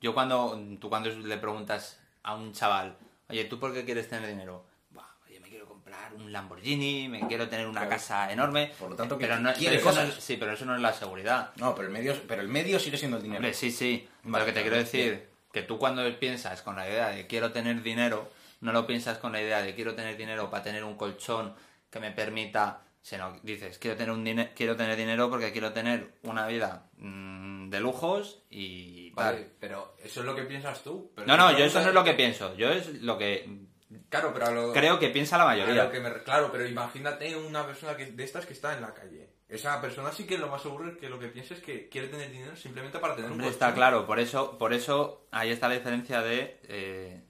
Yo 0.00 0.14
cuando, 0.14 0.60
tú 0.80 0.88
cuando 0.88 1.10
le 1.10 1.38
preguntas 1.38 2.00
a 2.22 2.34
un 2.34 2.52
chaval, 2.52 2.96
oye, 3.28 3.44
¿tú 3.44 3.58
por 3.58 3.72
qué 3.72 3.84
quieres 3.84 4.08
tener 4.08 4.28
dinero? 4.28 4.64
Buah, 4.90 5.04
oye, 5.26 5.40
me 5.40 5.48
quiero 5.48 5.66
comprar 5.66 6.12
un 6.14 6.32
Lamborghini, 6.32 7.08
me 7.08 7.26
quiero 7.26 7.48
tener 7.48 7.66
una 7.66 7.80
Claro. 7.80 7.90
casa 7.90 8.30
enorme. 8.32 8.72
Por 8.78 8.90
lo 8.90 8.96
tanto, 8.96 9.16
que 9.18 9.26
pero 9.26 9.38
no, 9.40 9.52
pero 9.58 9.74
no 9.76 9.80
cosas. 9.82 10.14
sí, 10.14 10.36
pero 10.36 10.52
eso 10.52 10.64
no 10.64 10.74
es 10.74 10.80
la 10.82 10.92
seguridad. 10.92 11.52
No, 11.56 11.74
pero 11.74 11.86
el 11.88 11.92
medio, 11.94 12.14
pero 12.26 12.42
el 12.42 12.48
medio 12.48 12.78
sigue 12.78 12.98
siendo 12.98 13.16
el 13.16 13.22
dinero. 13.22 13.38
Hombre, 13.38 13.54
sí, 13.54 13.70
sí. 13.70 14.06
Vale, 14.24 14.44
lo 14.44 14.46
que 14.46 14.52
te 14.52 14.62
quiero 14.62 14.76
decir, 14.76 15.04
bien. 15.10 15.26
que 15.52 15.62
tú 15.62 15.78
cuando 15.78 16.02
piensas 16.18 16.62
con 16.62 16.76
la 16.76 16.88
idea 16.88 17.08
de 17.10 17.26
quiero 17.26 17.50
tener 17.52 17.82
dinero, 17.82 18.30
no 18.60 18.72
lo 18.72 18.86
piensas 18.86 19.18
con 19.18 19.32
la 19.32 19.40
idea 19.42 19.62
de 19.62 19.74
quiero 19.74 19.94
tener 19.94 20.16
dinero 20.16 20.50
para 20.50 20.62
tener 20.62 20.84
un 20.84 20.96
colchón 20.96 21.54
que 21.90 22.00
me 22.00 22.10
permita, 22.12 22.82
sino 23.00 23.38
dices 23.42 23.78
quiero 23.78 23.96
tener 23.96 24.12
un 24.12 24.24
dine- 24.24 24.52
quiero 24.54 24.76
tener 24.76 24.96
dinero 24.96 25.30
porque 25.30 25.52
quiero 25.52 25.72
tener 25.72 26.14
una 26.22 26.46
vida 26.46 26.88
mm, 26.96 27.70
de 27.70 27.80
lujos 27.80 28.42
y 28.50 29.10
Vale, 29.12 29.38
tal. 29.42 29.52
pero 29.60 29.96
eso 30.02 30.20
es 30.20 30.26
lo 30.26 30.34
que 30.34 30.42
piensas 30.42 30.82
tú. 30.82 31.12
pero 31.14 31.26
No, 31.26 31.36
no, 31.36 31.56
yo 31.56 31.64
eso 31.64 31.80
no 31.82 31.88
es 31.88 31.94
lo 31.94 32.04
que 32.04 32.14
pienso. 32.14 32.54
Yo 32.56 32.70
es 32.70 33.00
lo 33.02 33.16
que 33.18 33.66
Claro, 34.10 34.32
pero 34.34 34.46
a 34.46 34.50
lo... 34.50 34.72
creo 34.74 34.98
que 34.98 35.08
piensa 35.08 35.38
la 35.38 35.44
a 35.44 35.46
mayoría. 35.46 35.84
lo 35.84 35.90
que 35.90 36.00
me- 36.00 36.22
Claro, 36.22 36.50
pero 36.52 36.66
imagínate 36.66 37.34
una 37.36 37.64
persona 37.66 37.96
que, 37.96 38.06
de 38.06 38.22
estas 38.24 38.44
que 38.44 38.52
está 38.52 38.74
en 38.74 38.82
la 38.82 38.92
calle. 38.92 39.30
Esa 39.48 39.80
persona 39.80 40.12
sí 40.12 40.24
que 40.26 40.36
lo 40.36 40.48
más 40.48 40.60
seguro 40.60 40.90
es 40.90 40.98
que 40.98 41.08
lo 41.08 41.18
que 41.18 41.28
piensa 41.28 41.54
es 41.54 41.60
que 41.60 41.88
quiere 41.88 42.08
tener 42.08 42.30
dinero 42.30 42.54
simplemente 42.54 42.98
para 42.98 43.16
tener 43.16 43.30
Hombre, 43.30 43.46
un 43.46 43.52
está 43.52 43.72
claro, 43.72 44.06
por 44.06 44.20
eso, 44.20 44.58
por 44.58 44.74
eso 44.74 45.26
ahí 45.30 45.50
está 45.50 45.68
la 45.68 45.76
diferencia 45.76 46.20
de 46.20 46.60
eh, 46.64 47.22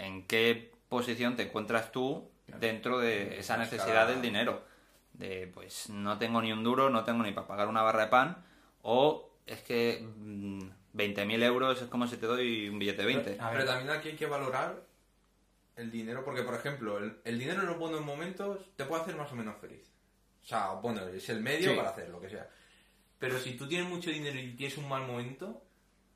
en 0.00 0.26
qué 0.26 0.72
posición 0.88 1.36
te 1.36 1.44
encuentras 1.44 1.92
tú 1.92 2.30
dentro 2.58 2.98
de 2.98 3.38
esa 3.38 3.54
Una 3.54 3.64
necesidad 3.64 4.08
del 4.08 4.20
dinero. 4.22 4.64
De 5.12 5.46
pues 5.52 5.88
no 5.90 6.18
tengo 6.18 6.40
ni 6.42 6.52
un 6.52 6.64
duro, 6.64 6.90
no 6.90 7.04
tengo 7.04 7.22
ni 7.22 7.32
para 7.32 7.46
pagar 7.46 7.68
una 7.68 7.82
barra 7.82 8.04
de 8.04 8.10
pan, 8.10 8.44
o 8.82 9.30
es 9.46 9.60
que 9.62 10.00
mm, 10.02 10.60
20.000 10.94 11.42
euros 11.44 11.82
es 11.82 11.88
como 11.88 12.06
si 12.06 12.16
te 12.16 12.26
doy 12.26 12.68
un 12.68 12.78
billete 12.78 13.02
de 13.02 13.06
20. 13.06 13.36
A 13.40 13.50
ver. 13.50 13.58
Pero 13.60 13.64
también 13.70 13.90
aquí 13.90 14.08
hay 14.10 14.16
que 14.16 14.26
valorar 14.26 14.82
el 15.76 15.90
dinero, 15.90 16.24
porque 16.24 16.42
por 16.42 16.54
ejemplo, 16.54 16.98
el, 16.98 17.20
el 17.24 17.38
dinero 17.38 17.60
en 17.60 17.66
los 17.68 17.78
buenos 17.78 18.00
momentos 18.00 18.58
te 18.76 18.84
puede 18.84 19.02
hacer 19.02 19.16
más 19.16 19.30
o 19.32 19.36
menos 19.36 19.56
feliz. 19.60 19.90
O 20.42 20.46
sea, 20.46 20.70
bueno, 20.72 21.06
es 21.08 21.28
el 21.28 21.40
medio 21.42 21.70
Sí. 21.70 21.76
para 21.76 21.90
hacer 21.90 22.08
lo 22.08 22.20
que 22.20 22.30
sea. 22.30 22.48
Pero 23.18 23.38
si 23.38 23.52
tú 23.56 23.68
tienes 23.68 23.86
mucho 23.88 24.10
dinero 24.10 24.38
y 24.38 24.54
tienes 24.54 24.78
un 24.78 24.88
mal 24.88 25.06
momento, 25.06 25.62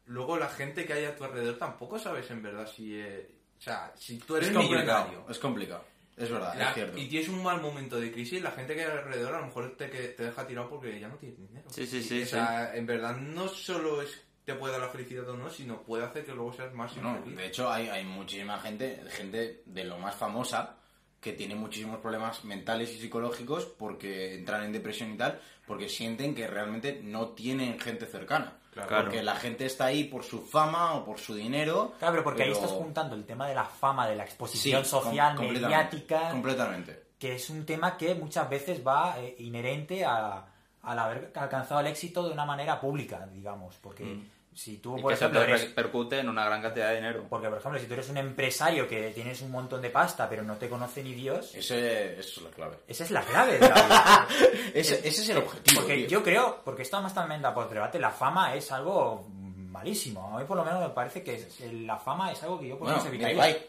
luego 0.06 0.38
la 0.38 0.48
gente 0.48 0.86
que 0.86 0.94
hay 0.94 1.04
a 1.04 1.14
tu 1.16 1.24
alrededor 1.24 1.58
tampoco 1.58 1.98
sabes 1.98 2.30
en 2.30 2.42
verdad 2.42 2.66
si... 2.66 2.98
eh, 2.98 3.30
sea, 3.64 3.92
si 3.96 4.18
tú 4.18 4.36
eres 4.36 4.48
es 4.50 4.54
complicado. 4.54 5.04
millonario 5.06 5.30
Es 5.30 5.38
complicado. 5.38 5.84
Es 6.16 6.30
verdad, 6.30 6.54
la- 6.56 6.68
es 6.68 6.74
cierto. 6.74 6.96
y 6.98 7.08
tienes 7.08 7.28
un 7.28 7.42
mal 7.42 7.60
momento 7.60 7.98
de 7.98 8.12
crisis, 8.12 8.40
la 8.40 8.52
gente 8.52 8.74
que 8.76 8.82
hay 8.84 8.90
alrededor 8.90 9.34
a 9.34 9.40
lo 9.40 9.46
mejor 9.46 9.76
te, 9.76 9.90
que- 9.90 10.08
te 10.08 10.22
deja 10.24 10.46
tirado 10.46 10.68
porque 10.70 11.00
ya 11.00 11.08
no 11.08 11.16
tienes 11.16 11.38
dinero. 11.38 11.68
Sí, 11.70 11.86
sí, 11.86 11.96
Y, 11.98 12.02
sí, 12.04 12.22
O 12.22 12.26
sea, 12.26 12.74
en 12.76 12.86
verdad 12.86 13.16
no 13.16 13.48
solo 13.48 14.00
es 14.00 14.20
te 14.44 14.54
puede 14.54 14.72
dar 14.74 14.82
la 14.82 14.90
felicidad 14.90 15.26
o 15.30 15.36
no, 15.36 15.48
sino 15.48 15.82
puede 15.82 16.04
hacer 16.04 16.24
que 16.26 16.32
luego 16.34 16.52
seas 16.52 16.72
más 16.74 16.94
No, 16.98 17.16
infeliz. 17.16 17.36
de 17.38 17.46
hecho, 17.46 17.72
hay, 17.72 17.88
hay 17.88 18.04
muchísima 18.04 18.58
gente, 18.60 19.02
gente 19.08 19.62
de 19.64 19.84
lo 19.84 19.98
más 19.98 20.14
famosa, 20.14 20.76
que 21.24 21.32
tiene 21.32 21.54
muchísimos 21.54 22.00
problemas 22.00 22.44
mentales 22.44 22.92
y 22.92 22.98
psicológicos 23.00 23.64
porque 23.64 24.34
entran 24.34 24.62
en 24.64 24.72
depresión 24.72 25.12
y 25.14 25.16
tal, 25.16 25.40
porque 25.66 25.88
sienten 25.88 26.34
que 26.34 26.46
realmente 26.46 27.00
no 27.02 27.28
tienen 27.30 27.80
gente 27.80 28.04
cercana. 28.04 28.58
Claro. 28.74 29.04
Porque 29.04 29.22
la 29.22 29.34
gente 29.36 29.64
está 29.64 29.86
ahí 29.86 30.04
por 30.04 30.22
su 30.22 30.42
fama 30.42 30.94
o 30.94 31.04
por 31.04 31.18
su 31.18 31.34
dinero. 31.34 31.94
Claro, 31.98 32.12
pero 32.12 32.24
porque 32.24 32.42
ahí 32.42 32.50
pero- 32.50 32.60
estás 32.62 32.76
juntando 32.76 33.14
el 33.16 33.24
tema 33.24 33.48
de 33.48 33.54
la 33.54 33.64
fama, 33.64 34.06
de 34.06 34.16
la 34.16 34.24
Sí, 34.24 34.28
exposición 34.30 34.82
com- 34.82 34.90
social, 34.90 35.34
completamente, 35.36 35.68
mediática, 35.86 36.30
Completamente. 36.30 37.02
que 37.18 37.34
es 37.36 37.48
un 37.50 37.64
tema 37.64 37.96
que 37.96 38.14
muchas 38.14 38.50
veces 38.50 38.86
va 38.86 39.14
eh, 39.18 39.36
inherente 39.38 40.04
a, 40.04 40.44
al 40.82 40.98
haber 40.98 41.32
alcanzado 41.36 41.80
el 41.80 41.86
éxito 41.86 42.26
de 42.26 42.32
una 42.34 42.44
manera 42.44 42.78
pública, 42.80 43.26
digamos. 43.32 43.76
Porque 43.80 44.18
si 44.54 44.78
tú. 44.78 44.96
Y 44.96 45.02
por 45.02 45.10
que 45.10 45.14
eso 45.14 45.24
ejemplo, 45.24 45.40
te 45.40 45.50
eres... 45.50 45.68
repercute 45.68 46.18
en 46.20 46.28
una 46.28 46.44
gran 46.44 46.62
cantidad 46.62 46.90
de 46.90 46.96
dinero. 46.96 47.26
Porque, 47.28 47.48
por 47.48 47.58
ejemplo, 47.58 47.80
si 47.80 47.86
tú 47.86 47.94
eres 47.94 48.08
un 48.08 48.18
empresario 48.18 48.88
que 48.88 49.10
tienes 49.10 49.42
un 49.42 49.50
montón 49.50 49.82
de 49.82 49.90
pasta, 49.90 50.28
pero 50.28 50.42
no 50.42 50.56
te 50.56 50.68
conoce 50.68 51.02
ni 51.02 51.12
Dios, 51.14 51.54
Ese, 51.54 52.18
eso 52.18 52.40
es 52.40 52.42
la 52.42 52.50
clave. 52.50 52.76
esa 52.86 53.04
es 53.04 53.10
la 53.10 53.22
clave 53.22 53.58
de 53.58 53.68
la. 53.68 54.28
Ese, 54.74 55.06
ese 55.06 55.22
es 55.22 55.28
el 55.28 55.38
objetivo. 55.38 55.80
Porque 55.80 55.96
tío. 55.98 56.08
yo 56.08 56.22
creo, 56.22 56.60
porque 56.64 56.82
esto 56.82 56.96
además 56.96 57.14
también 57.14 57.42
da 57.42 57.54
por 57.54 57.68
debate, 57.68 57.98
la 57.98 58.10
fama 58.10 58.54
es 58.54 58.70
algo 58.72 59.26
malísimo. 59.28 60.36
A 60.36 60.40
mí 60.40 60.44
por 60.46 60.56
lo 60.56 60.64
menos 60.64 60.80
me 60.80 60.90
parece 60.90 61.22
que 61.22 61.46
la 61.72 61.96
fama 61.96 62.32
es 62.32 62.42
algo 62.42 62.58
que 62.60 62.68
yo 62.68 62.78
por 62.78 62.88
Bueno, 62.88 63.04
evitaría. 63.06 63.34
Ibai, 63.34 63.66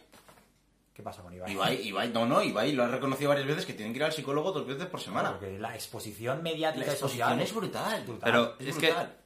¿Qué 0.93 1.03
pasa 1.03 1.21
con 1.21 1.33
Ibai? 1.33 1.51
Ibai, 1.51 1.87
Ibai, 1.87 2.09
no, 2.09 2.25
no, 2.25 2.41
Ibai 2.41 2.71
lo 2.71 2.85
ha 2.85 2.87
reconocido 2.87 3.29
varias 3.29 3.47
veces 3.47 3.65
que 3.65 3.73
tienen 3.73 3.91
que 3.93 3.97
ir 3.97 4.03
al 4.05 4.13
psicólogo 4.13 4.51
dos 4.53 4.65
veces 4.65 4.85
por 4.85 5.01
semana. 5.01 5.31
Porque 5.31 5.59
la 5.59 5.75
exposición 5.75 6.41
mediática 6.41 6.85
La 6.85 6.93
y 6.93 6.95
social 6.95 7.39
exposición 7.39 7.41
es 7.41 7.53
brutal. 7.53 8.19
Pero 8.23 8.55
es 8.59 8.67
es, 8.67 8.77
brutal. 8.77 9.11
que... 9.11 9.24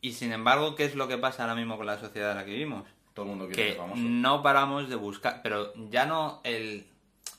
Y, 0.00 0.12
sin 0.12 0.32
embargo, 0.32 0.74
¿qué 0.76 0.84
es 0.84 0.94
lo 0.94 1.08
que 1.08 1.18
pasa 1.18 1.42
ahora 1.42 1.54
mismo 1.54 1.76
con 1.76 1.86
la 1.86 1.98
sociedad 1.98 2.32
en 2.32 2.36
la 2.38 2.44
que 2.44 2.52
vivimos? 2.52 2.86
Todo 3.14 3.24
el 3.24 3.30
mundo 3.30 3.46
quiere 3.46 3.62
que 3.62 3.68
ser 3.70 3.78
famoso. 3.78 4.00
no 4.00 4.42
paramos 4.42 4.88
de 4.88 4.96
buscar, 4.96 5.40
pero 5.42 5.72
ya 5.90 6.06
no 6.06 6.40
el 6.44 6.86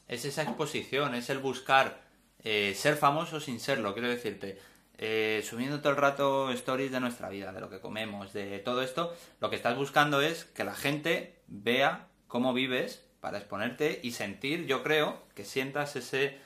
es 0.10 0.26
esa 0.26 0.42
exposición, 0.44 1.16
es 1.16 1.30
el 1.30 1.38
buscar 1.38 2.02
eh, 2.44 2.74
ser 2.76 2.96
famoso 2.96 3.40
sin 3.40 3.60
serlo, 3.60 3.94
quiero 3.94 4.10
decirte, 4.10 4.60
eh, 4.98 5.46
subiendo 5.48 5.80
todo 5.80 5.92
el 5.92 5.98
rato 5.98 6.52
stories 6.52 6.92
de 6.92 7.00
nuestra 7.00 7.30
vida, 7.30 7.54
de 7.54 7.62
lo 7.62 7.70
que 7.70 7.80
comemos, 7.80 8.34
de 8.34 8.60
todo 8.60 8.82
esto, 8.82 9.16
lo 9.40 9.50
que 9.50 9.56
estás 9.56 9.78
buscando 9.78 10.20
es 10.22 10.46
que 10.46 10.64
la 10.64 10.76
gente 10.76 11.40
vea 11.48 12.08
cómo 12.28 12.54
vives 12.54 13.06
para 13.22 13.38
exponerte 13.38 14.00
y 14.04 14.12
sentir, 14.12 14.66
yo 14.66 14.84
creo, 14.84 15.22
que 15.36 15.46
sientas 15.46 15.96
ese 15.96 16.40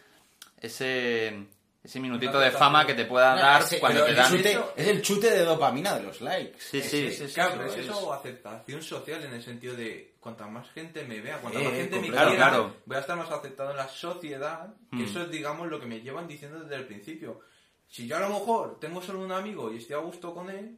ese 0.64 1.46
ese 1.84 2.00
minutito 2.00 2.40
de 2.40 2.50
fama 2.52 2.86
que 2.88 2.94
te 2.94 3.04
pueda 3.06 3.36
dar 3.36 3.62
Ese- 3.62 3.80
cuando 3.80 4.04
te 4.06 4.12
el 4.12 4.16
dan 4.16 4.32
chute- 4.32 4.64
es 4.78 4.88
el 4.88 5.02
chute 5.02 5.30
de 5.32 5.44
dopamina 5.44 5.96
de 5.98 6.04
los 6.04 6.22
likes. 6.22 6.58
Sí, 6.60 6.82
sí, 6.82 7.12
sí, 7.12 7.28
sí, 7.28 7.34
claro, 7.34 7.52
sí, 7.52 7.58
pero 7.58 7.70
es 7.72 7.78
es- 7.80 7.86
eso 7.88 8.14
aceptación 8.14 8.82
social 8.82 9.24
en 9.24 9.34
el 9.34 9.44
sentido 9.44 9.76
de 9.76 10.16
cuanta 10.20 10.48
más 10.48 10.70
gente 10.72 11.04
me 11.04 11.20
vea, 11.20 11.40
cuanta 11.40 11.60
Eh, 11.60 11.64
más 11.66 11.74
gente 11.74 11.96
me 11.98 12.02
quiera, 12.08 12.22
Claro, 12.24 12.36
claro. 12.38 12.76
voy 12.86 12.96
a 12.96 13.00
estar 13.02 13.18
más 13.18 13.30
aceptado 13.30 13.72
en 13.72 13.78
la 13.78 13.90
sociedad, 13.90 14.74
que 14.92 14.96
Mm. 14.98 15.04
eso 15.04 15.22
es, 15.24 15.30
digamos, 15.30 15.68
lo 15.68 15.80
que 15.80 15.86
me 15.86 16.00
llevan 16.00 16.28
diciendo 16.28 16.60
desde 16.62 16.76
el 16.76 16.86
principio. 16.88 17.42
Si 17.90 18.08
yo 18.08 18.16
a 18.16 18.22
lo 18.22 18.30
mejor 18.30 18.80
tengo 18.80 19.02
solo 19.02 19.20
un 19.20 19.32
amigo 19.34 19.72
y 19.72 19.78
estoy 19.80 19.96
a 19.96 20.00
gusto 20.00 20.34
con 20.34 20.50
él, 20.50 20.78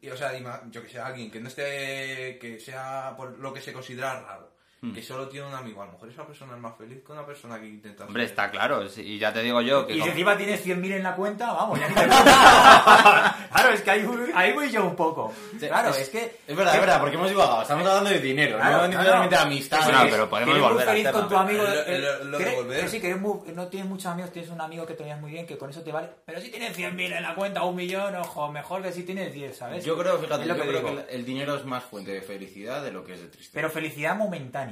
y, 0.00 0.08
o 0.08 0.16
sea, 0.16 0.32
yo 0.70 0.82
que 0.82 0.88
sé, 0.88 0.98
alguien 0.98 1.30
que 1.30 1.40
no 1.40 1.48
esté, 1.48 2.38
que 2.40 2.58
sea 2.58 3.12
por 3.16 3.38
lo 3.38 3.52
que 3.52 3.60
se 3.60 3.72
considera 3.72 4.20
raro, 4.22 4.51
Hmm. 4.84 4.92
que 4.92 5.00
solo 5.00 5.28
tiene 5.28 5.46
un 5.46 5.54
amigo. 5.54 5.80
A 5.80 5.86
lo 5.86 5.92
mejor 5.92 6.08
esa 6.08 6.26
persona 6.26 6.54
es 6.56 6.60
más 6.60 6.76
feliz 6.76 6.98
que 7.06 7.12
una 7.12 7.24
persona 7.24 7.60
que 7.60 7.66
intenta... 7.68 8.04
Hombre, 8.04 8.24
ser- 8.24 8.30
está 8.30 8.50
claro. 8.50 8.82
Y 8.96 9.16
ya 9.16 9.32
te 9.32 9.40
digo 9.40 9.60
yo 9.60 9.86
que... 9.86 9.92
Y 9.92 9.94
si 9.94 10.00
como- 10.00 10.10
encima 10.10 10.36
tienes 10.36 10.66
100.000 10.66 10.92
en 10.96 11.02
la 11.04 11.14
cuenta, 11.14 11.52
vamos, 11.52 11.78
ya 11.78 11.88
ni 11.88 11.94
te. 11.94 12.00
Claro, 13.52 13.74
es 13.74 13.80
que 13.82 13.90
ahí, 13.92 14.02
voy- 14.04 14.30
ahí 14.34 14.52
voy 14.52 14.70
yo 14.72 14.84
un 14.84 14.96
poco. 14.96 15.32
Claro, 15.60 15.90
es, 15.90 16.08
que... 16.08 16.40
Es 16.48 16.56
verdad, 16.56 16.74
es 16.74 16.80
verdad, 16.80 17.00
porque 17.00 17.14
hemos 17.16 17.28
divagado. 17.30 17.62
Estamos 17.62 17.86
hablando 17.86 18.10
de 18.10 18.18
dinero, 18.18 18.56
Claro, 18.56 18.70
no 18.72 18.76
claro. 18.78 18.88
necesariamente 18.90 19.36
de 19.36 19.42
amistad. 19.42 19.86
Sí, 19.86 19.92
no, 19.92 19.98
pero 20.10 20.28
podemos 20.28 20.60
volver 20.60 20.88
al 20.88 20.94
feliz 20.96 21.06
tema. 21.06 21.18
con 21.20 21.28
tu 21.28 21.36
amigo. 21.36 21.62
Lo- 21.62 21.72
eh, 21.86 21.98
lo- 22.00 22.24
lo 22.24 22.38
de 22.38 22.44
que- 22.44 22.54
volver. 22.56 22.80
que 22.80 22.88
sí, 22.88 23.00
que 23.00 23.06
eres 23.08 23.20
muy- 23.20 23.52
no 23.54 23.68
tienes 23.68 23.88
muchos 23.88 24.06
amigos, 24.06 24.32
tienes 24.32 24.50
un 24.50 24.60
amigo 24.60 24.84
que 24.84 24.94
tenías 24.94 25.20
muy 25.20 25.30
bien, 25.30 25.46
que 25.46 25.56
con 25.56 25.70
eso 25.70 25.82
te 25.82 25.92
vale. 25.92 26.08
Pero 26.26 26.40
si 26.40 26.50
tienes 26.50 26.76
100.000 26.76 27.12
en 27.12 27.22
la 27.22 27.36
cuenta, 27.36 27.62
un 27.62 27.76
millón, 27.76 28.16
ojo, 28.16 28.50
mejor 28.50 28.82
que 28.82 28.90
si 28.90 29.04
tienes 29.04 29.32
10, 29.32 29.56
¿sabes? 29.56 29.84
Yo 29.84 29.96
creo, 29.96 30.18
fíjate, 30.18 30.42
Es 30.42 30.48
lo 30.48 30.56
yo 30.56 30.62
que 30.62 30.68
creo 30.68 30.80
digo. 30.82 31.06
que 31.06 31.14
el 31.14 31.24
dinero 31.24 31.54
es 31.54 31.64
más 31.64 31.84
fuente 31.84 32.10
de 32.10 32.22
felicidad 32.22 32.82
de 32.82 32.90
lo 32.90 33.04
que 33.04 33.12
es 33.14 33.20
de 33.20 33.28
tristeza. 33.28 33.52
Pero 33.54 33.70
felicidad 33.70 34.16
momentánea. 34.16 34.71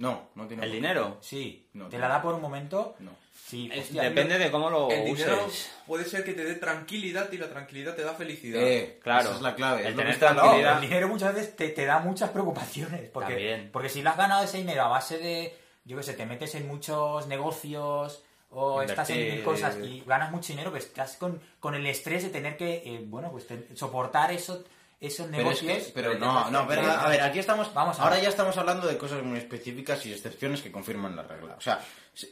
No, 0.00 0.30
no 0.34 0.46
tiene 0.46 0.64
¿El 0.64 0.72
dinero? 0.72 1.18
Sí, 1.20 1.68
No, 1.74 1.88
te 1.88 1.96
no. 1.96 2.00
la 2.02 2.08
da 2.08 2.22
por 2.22 2.34
un 2.34 2.40
momento. 2.40 2.96
No. 3.00 3.10
Sí, 3.46 3.68
Es- 3.72 3.86
hostia, 3.86 4.02
depende 4.04 4.38
de 4.38 4.50
cómo 4.50 4.70
lo 4.70 4.90
El 4.90 5.04
dinero 5.04 5.44
uses. 5.46 5.70
puede 5.86 6.04
ser 6.04 6.24
que 6.24 6.32
te 6.32 6.44
dé 6.44 6.54
tranquilidad 6.54 7.30
y 7.32 7.36
la 7.36 7.50
tranquilidad 7.50 7.94
te 7.94 8.02
da 8.02 8.14
felicidad. 8.14 8.62
Eh, 8.62 8.98
Claro. 9.02 9.28
Esa 9.28 9.36
es 9.36 9.42
la 9.42 9.54
clave. 9.54 9.86
El 9.86 9.94
tener 9.96 10.14
No, 10.14 10.18
tranquilidad. 10.18 10.74
el 10.76 10.80
dinero 10.80 11.08
muchas 11.08 11.34
veces 11.34 11.54
te, 11.56 11.68
te 11.68 11.84
da 11.84 11.98
muchas 11.98 12.30
preocupaciones. 12.30 13.10
Porque, 13.10 13.34
También. 13.34 13.70
porque 13.72 13.88
si 13.88 14.02
le 14.02 14.08
has 14.08 14.16
ganado 14.16 14.44
ese 14.44 14.58
dinero 14.58 14.82
a 14.82 14.88
base 14.88 15.18
de, 15.18 15.54
yo 15.84 15.96
qué 15.96 16.02
sé, 16.02 16.14
te 16.14 16.24
metes 16.26 16.54
en 16.54 16.66
muchos 16.66 17.26
negocios 17.26 18.22
o 18.50 18.82
estás 18.82 19.10
en 19.10 19.34
mil 19.34 19.42
cosas 19.44 19.76
y 19.82 20.02
ganas 20.06 20.30
mucho 20.32 20.52
dinero, 20.52 20.70
pues 20.70 20.86
estás 20.86 21.16
con, 21.16 21.40
con 21.60 21.74
el 21.74 21.86
estrés 21.86 22.22
de 22.22 22.30
tener 22.30 22.56
que, 22.56 22.82
eh, 22.84 23.02
bueno, 23.06 23.30
pues 23.30 23.46
te- 23.46 23.76
soportar 23.76 24.32
eso, 24.32 24.64
esos 25.00 25.28
Pero 25.28 25.50
es 25.50 25.62
negocios. 25.62 25.86
que, 25.86 25.92
pero 25.94 26.18
no, 26.18 26.50
no, 26.50 26.66
pero 26.68 26.82
a 26.82 27.08
ver, 27.08 27.22
aquí 27.22 27.38
estamos, 27.38 27.72
Vamos 27.72 27.98
ahora 27.98 28.16
ver. 28.16 28.24
ya 28.24 28.28
estamos 28.28 28.54
hablando 28.58 28.86
de 28.86 28.98
cosas 28.98 29.22
muy 29.22 29.38
específicas 29.38 30.04
y 30.04 30.12
excepciones 30.12 30.60
que 30.60 30.70
confirman 30.70 31.16
la 31.16 31.22
regla. 31.22 31.54
O 31.56 31.60
sea, 31.60 31.80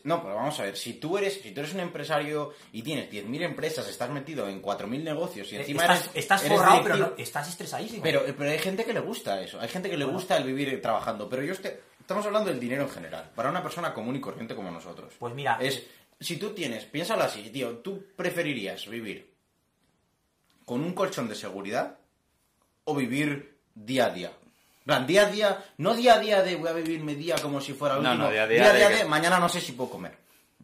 no, 0.04 0.22
pero 0.22 0.34
vamos 0.34 0.60
a 0.60 0.64
ver, 0.64 0.76
si 0.76 0.94
tú 0.94 1.16
eres, 1.16 1.40
si 1.40 1.52
tú 1.52 1.60
eres 1.60 1.72
un 1.72 1.80
empresario 1.80 2.52
y 2.72 2.82
tienes 2.82 3.10
10.000 3.10 3.42
empresas, 3.42 3.88
estás 3.88 4.10
metido 4.10 4.46
en 4.48 4.60
4.000 4.60 5.02
negocios 5.02 5.50
y 5.52 5.56
Eh, 5.56 5.60
encima 5.60 5.82
estás, 5.82 6.02
eres, 6.02 6.16
estás 6.16 6.44
eres 6.44 6.58
forrado, 6.58 6.82
pero 6.82 6.96
no- 6.98 7.12
estás 7.16 7.48
estresadísimo. 7.48 8.02
pero, 8.02 8.22
pero 8.36 8.50
hay 8.50 8.58
gente 8.58 8.84
que 8.84 8.92
le 8.92 9.00
gusta 9.00 9.40
eso, 9.40 9.58
hay 9.58 9.68
gente 9.68 9.88
que 9.88 9.96
le 9.96 10.04
gusta 10.04 10.36
el 10.36 10.44
vivir 10.44 10.82
trabajando, 10.82 11.26
pero 11.26 11.42
yo 11.42 11.54
este- 11.54 11.80
estamos 12.00 12.26
hablando 12.26 12.50
del 12.50 12.60
dinero 12.60 12.82
en 12.82 12.90
general, 12.90 13.30
para 13.34 13.48
una 13.48 13.62
persona 13.62 13.94
común 13.94 14.16
y 14.16 14.20
corriente 14.20 14.54
como 14.54 14.70
nosotros. 14.70 15.14
Pues 15.18 15.32
mira, 15.34 15.56
es 15.60 15.84
si 16.20 16.36
tú 16.36 16.50
tienes, 16.50 16.84
piénsalo 16.84 17.22
así, 17.22 17.48
tío, 17.48 17.78
tú 17.78 18.04
preferirías 18.14 18.86
vivir 18.88 19.32
con 20.66 20.82
un 20.82 20.92
colchón 20.92 21.28
de 21.28 21.34
seguridad 21.34 21.97
o 22.88 22.94
vivir 22.94 23.58
día 23.74 24.06
a 24.06 24.10
día. 24.10 24.32
Plan, 24.84 25.06
día 25.06 25.22
a 25.22 25.30
día, 25.30 25.64
no 25.76 25.94
día 25.94 26.14
a 26.14 26.18
día 26.18 26.42
de 26.42 26.56
voy 26.56 26.68
a 26.68 26.72
vivir 26.72 27.00
mi 27.00 27.14
día 27.14 27.36
como 27.42 27.60
si 27.60 27.74
fuera 27.74 27.96
el 27.96 28.02
No, 28.02 28.10
último. 28.12 28.24
no, 28.26 28.32
día 28.32 28.44
a 28.44 28.46
día 28.46 28.72
de 28.72 28.88
de, 28.88 28.98
que- 29.00 29.04
mañana 29.04 29.38
no 29.38 29.48
sé 29.48 29.60
si 29.60 29.72
puedo 29.72 29.90
comer. 29.90 30.16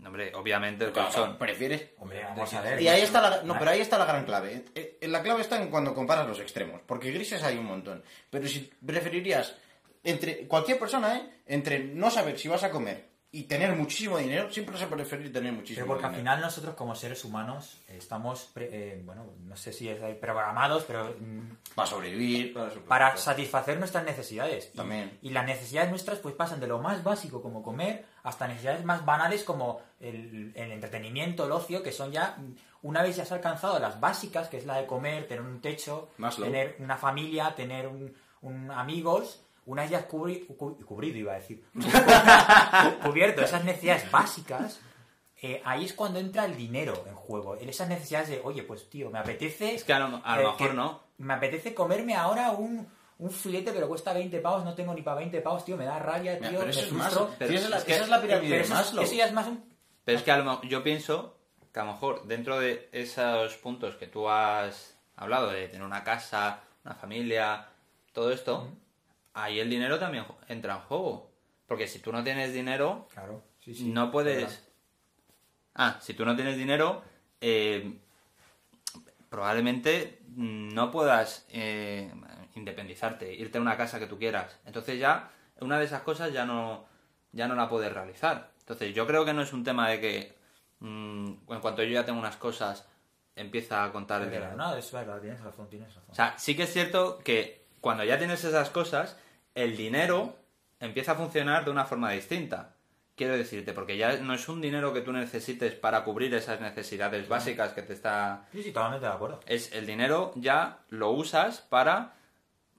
Hombre, 0.04 0.34
obviamente 0.34 0.84
el 0.86 0.92
Claro, 0.92 1.08
colchón. 1.08 1.38
¿Prefieres? 1.38 1.88
Hombre, 1.98 2.22
vamos 2.24 2.52
a 2.54 2.60
ver. 2.60 2.80
Y 2.80 2.88
ahí 2.88 3.02
está 3.02 3.20
la, 3.22 3.42
no, 3.42 3.58
pero 3.58 3.70
ahí 3.70 3.80
está 3.80 3.96
la 3.98 4.04
gran 4.06 4.24
clave. 4.24 4.64
Eh, 4.74 4.98
eh, 5.00 5.08
La 5.08 5.22
clave 5.22 5.40
está 5.42 5.56
en 5.60 5.68
cuando 5.68 5.94
comparas 5.94 6.26
los 6.26 6.40
extremos, 6.40 6.80
porque 6.86 7.10
grises 7.10 7.42
hay 7.42 7.56
un 7.58 7.64
montón. 7.66 8.02
Pero 8.30 8.46
si 8.48 8.70
preferirías 8.84 9.54
entre 10.02 10.46
cualquier 10.46 10.78
persona, 10.78 11.16
¿eh? 11.16 11.30
entre 11.46 11.78
no 11.84 12.10
saber 12.10 12.38
si 12.38 12.48
vas 12.48 12.62
a 12.64 12.70
comer 12.70 13.04
y 13.40 13.42
tener 13.44 13.74
muchísimo 13.74 14.18
dinero, 14.18 14.50
siempre 14.50 14.80
a 14.82 14.88
preferir 14.88 15.32
tener 15.32 15.52
muchísimo 15.52 15.84
Pero 15.84 15.86
porque 15.88 16.06
al 16.06 16.12
dinero. 16.12 16.30
final 16.32 16.40
nosotros 16.40 16.74
como 16.74 16.94
seres 16.94 17.24
humanos 17.24 17.78
estamos, 17.88 18.44
pre- 18.54 18.68
eh, 18.72 19.02
bueno, 19.04 19.26
no 19.44 19.56
sé 19.56 19.72
si 19.72 19.88
es 19.88 19.98
programados, 20.16 20.84
pero 20.84 21.14
mm, 21.18 21.74
Para 21.74 21.88
sobrevivir. 21.88 22.54
Para 22.54 22.70
para 22.86 23.16
satisfacer 23.16 23.78
nuestras 23.78 24.04
necesidades. 24.04 24.72
También. 24.72 25.18
Y, 25.22 25.30
las 25.30 25.44
necesidades 25.46 25.90
nuestras 25.90 26.18
pues 26.20 26.34
pasan 26.34 26.60
de 26.60 26.66
lo 26.66 26.78
más 26.78 27.02
básico 27.02 27.42
como 27.42 27.62
comer 27.62 28.04
hasta 28.22 28.46
necesidades 28.48 28.84
más 28.84 29.04
banales 29.04 29.44
como 29.44 29.80
el, 30.00 30.52
el 30.54 30.72
entretenimiento, 30.72 31.44
el 31.46 31.52
ocio, 31.52 31.82
que 31.82 31.92
son 31.92 32.12
ya, 32.12 32.36
mm, 32.38 32.54
una 32.86 33.02
vez 33.02 33.16
ya 33.16 33.24
has 33.24 33.32
alcanzado 33.32 33.78
las 33.78 33.98
básicas, 34.00 34.48
que 34.48 34.58
es 34.58 34.66
la 34.66 34.76
de 34.76 34.86
comer, 34.86 35.26
tener 35.26 35.42
un 35.42 35.60
techo, 35.60 36.10
Maslow. 36.18 36.46
tener 36.46 36.76
una 36.78 36.96
familia, 36.96 37.54
tener 37.54 37.88
un, 37.88 38.14
un 38.42 38.70
amigos, 38.70 39.40
una 39.66 39.82
vez 39.82 39.90
ya 39.90 39.98
has 39.98 40.08
cubri- 40.08 40.46
cu- 40.56 40.78
cubrido, 40.84 41.18
iba 41.18 41.32
a 41.32 41.36
decir, 41.36 41.64
cubierto 43.04 43.42
esas 43.42 43.64
necesidades 43.64 44.10
básicas, 44.10 44.80
eh, 45.40 45.60
ahí 45.64 45.84
es 45.84 45.92
cuando 45.92 46.18
entra 46.18 46.44
el 46.44 46.56
dinero 46.56 47.04
en 47.06 47.14
juego. 47.14 47.56
En 47.56 47.68
esas 47.68 47.88
necesidades 47.88 48.28
de, 48.28 48.40
oye, 48.44 48.62
pues 48.62 48.88
tío, 48.88 49.10
me 49.10 49.18
apetece. 49.18 49.74
Es 49.74 49.84
que 49.84 49.92
a 49.92 49.98
lo- 49.98 50.20
a 50.24 50.36
lo 50.36 50.42
eh, 50.42 50.52
mejor 50.52 50.74
no. 50.74 51.00
Me 51.18 51.34
apetece 51.34 51.74
comerme 51.74 52.14
ahora 52.14 52.50
un, 52.52 52.86
un 53.18 53.30
filete, 53.30 53.72
pero 53.72 53.88
cuesta 53.88 54.12
20 54.12 54.38
pavos, 54.40 54.64
no 54.64 54.74
tengo 54.74 54.94
ni 54.94 55.02
para 55.02 55.18
20 55.18 55.40
pavos, 55.40 55.64
tío, 55.64 55.76
me 55.76 55.84
da 55.84 55.98
rabia, 55.98 56.34
Mira, 56.36 56.48
tío, 56.50 56.58
pero 56.60 56.64
me 56.64 56.70
eso 56.70 56.80
es 56.80 56.86
frustro. 56.88 57.26
más. 57.26 57.36
Pero 57.38 57.52
esa 57.54 57.64
es 57.64 57.70
la, 57.70 57.76
es 57.78 57.84
que- 57.84 57.94
esa 57.94 58.02
es 58.04 58.08
la 58.10 58.20
pirámide 58.22 58.48
Pero 58.50 58.56
de 58.58 58.64
eso, 58.64 58.72
es- 58.74 58.78
Maslow. 58.80 59.04
eso 59.04 59.14
ya 59.14 59.26
es 59.26 59.32
más 59.32 59.46
un... 59.46 59.74
Pero 60.04 60.18
es 60.18 60.24
que 60.24 60.30
a 60.32 60.36
lo 60.38 60.62
yo 60.62 60.82
pienso 60.82 61.38
que 61.72 61.80
a 61.80 61.84
lo 61.84 61.92
mejor 61.92 62.26
dentro 62.26 62.58
de 62.58 62.88
esos 62.92 63.54
puntos 63.56 63.96
que 63.96 64.06
tú 64.06 64.28
has 64.28 64.96
hablado, 65.16 65.50
de 65.50 65.68
tener 65.68 65.84
una 65.86 66.04
casa, 66.04 66.60
una 66.84 66.94
familia, 66.94 67.66
todo 68.12 68.30
esto, 68.30 68.68
ahí 69.34 69.60
el 69.60 69.68
dinero 69.68 69.98
también 69.98 70.24
entra 70.48 70.74
en 70.76 70.80
juego. 70.82 71.30
Porque 71.66 71.86
si 71.86 71.98
tú 71.98 72.12
no 72.12 72.22
tienes 72.24 72.52
dinero, 72.52 73.08
Claro, 73.12 73.42
sí, 73.60 73.74
sí. 73.74 73.88
no 73.88 74.10
puedes... 74.10 74.36
verdad. 74.42 74.58
Ah, 75.74 75.98
si 76.00 76.14
tú 76.14 76.24
no 76.24 76.36
tienes 76.36 76.56
dinero, 76.56 77.02
eh, 77.40 77.98
probablemente 79.28 80.20
no 80.36 80.90
puedas 80.90 81.46
eh, 81.50 82.12
independizarte, 82.54 83.32
irte 83.34 83.58
a 83.58 83.60
una 83.60 83.76
casa 83.76 83.98
que 83.98 84.06
tú 84.06 84.18
quieras. 84.18 84.58
Entonces 84.66 84.98
ya, 84.98 85.30
una 85.60 85.78
de 85.78 85.84
esas 85.86 86.02
cosas 86.02 86.32
ya 86.32 86.44
no, 86.44 86.84
ya 87.32 87.48
no 87.48 87.54
la 87.54 87.68
puedes 87.68 87.92
realizar. 87.92 88.50
Entonces 88.60 88.94
yo 88.94 89.06
creo 89.06 89.24
que 89.24 89.32
no 89.34 89.42
es 89.42 89.52
un 89.52 89.64
tema 89.64 89.88
de 89.90 90.00
que 90.00 90.34
mm, 90.80 91.26
en 91.48 91.60
cuanto 91.60 91.82
yo 91.82 91.90
ya 91.92 92.04
tengo 92.04 92.18
unas 92.20 92.36
cosas, 92.36 92.86
empieza 93.34 93.84
a 93.84 93.92
contar 93.92 94.22
el 94.22 94.30
dinero. 94.30 94.54
No, 94.56 94.76
es 94.76 94.92
verdad, 94.92 95.20
tienes 95.20 95.40
razón, 95.40 95.68
tienes 95.68 95.88
razón. 95.88 96.10
O 96.10 96.14
sea, 96.14 96.38
sí 96.38 96.54
que 96.56 96.62
es 96.64 96.72
cierto 96.72 97.18
que 97.18 97.64
cuando 97.80 98.04
ya 98.04 98.16
tienes 98.18 98.44
esas 98.44 98.70
cosas, 98.70 99.18
el 99.54 99.76
dinero 99.76 100.36
empieza 100.80 101.12
a 101.12 101.14
funcionar 101.16 101.64
de 101.64 101.70
una 101.70 101.84
forma 101.84 102.10
distinta. 102.10 102.74
Quiero 103.16 103.36
decirte, 103.36 103.72
porque 103.72 103.96
ya 103.96 104.16
no 104.18 104.34
es 104.34 104.48
un 104.48 104.60
dinero 104.60 104.92
que 104.92 105.00
tú 105.00 105.12
necesites 105.12 105.74
para 105.74 106.02
cubrir 106.02 106.34
esas 106.34 106.60
necesidades 106.60 107.28
básicas 107.28 107.72
que 107.72 107.82
te 107.82 107.92
está... 107.92 108.46
sí, 108.52 108.62
sí, 108.62 108.72
totalmente 108.72 109.06
de 109.06 109.12
acuerdo. 109.12 109.40
Es 109.46 109.72
el 109.72 109.86
dinero 109.86 110.32
ya 110.34 110.78
lo 110.88 111.10
usas 111.10 111.60
para 111.60 112.14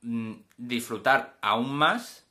mm, 0.02 0.34
disfrutar 0.58 1.38
aún 1.42 1.74
más 1.74 2.26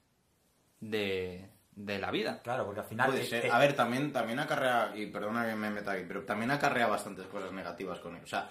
de, 0.80 1.48
de 1.74 1.98
la 1.98 2.10
vida. 2.10 2.42
Claro, 2.42 2.66
porque 2.66 2.80
al 2.80 2.86
final... 2.86 3.10
Puede 3.10 3.24
ser. 3.24 3.46
eh, 3.46 3.50
A 3.50 3.58
ver, 3.58 3.74
también, 3.74 4.12
también 4.12 4.38
acarrea, 4.38 4.92
y 4.94 5.06
perdona 5.06 5.46
que 5.46 5.54
me 5.56 5.70
meta 5.70 5.92
aquí, 5.92 6.04
pero 6.06 6.24
también 6.24 6.50
acarrea 6.50 6.86
bastantes 6.86 7.26
cosas 7.28 7.52
negativas 7.52 8.00
con 8.00 8.14
él. 8.16 8.22
O 8.22 8.26
sea, 8.26 8.50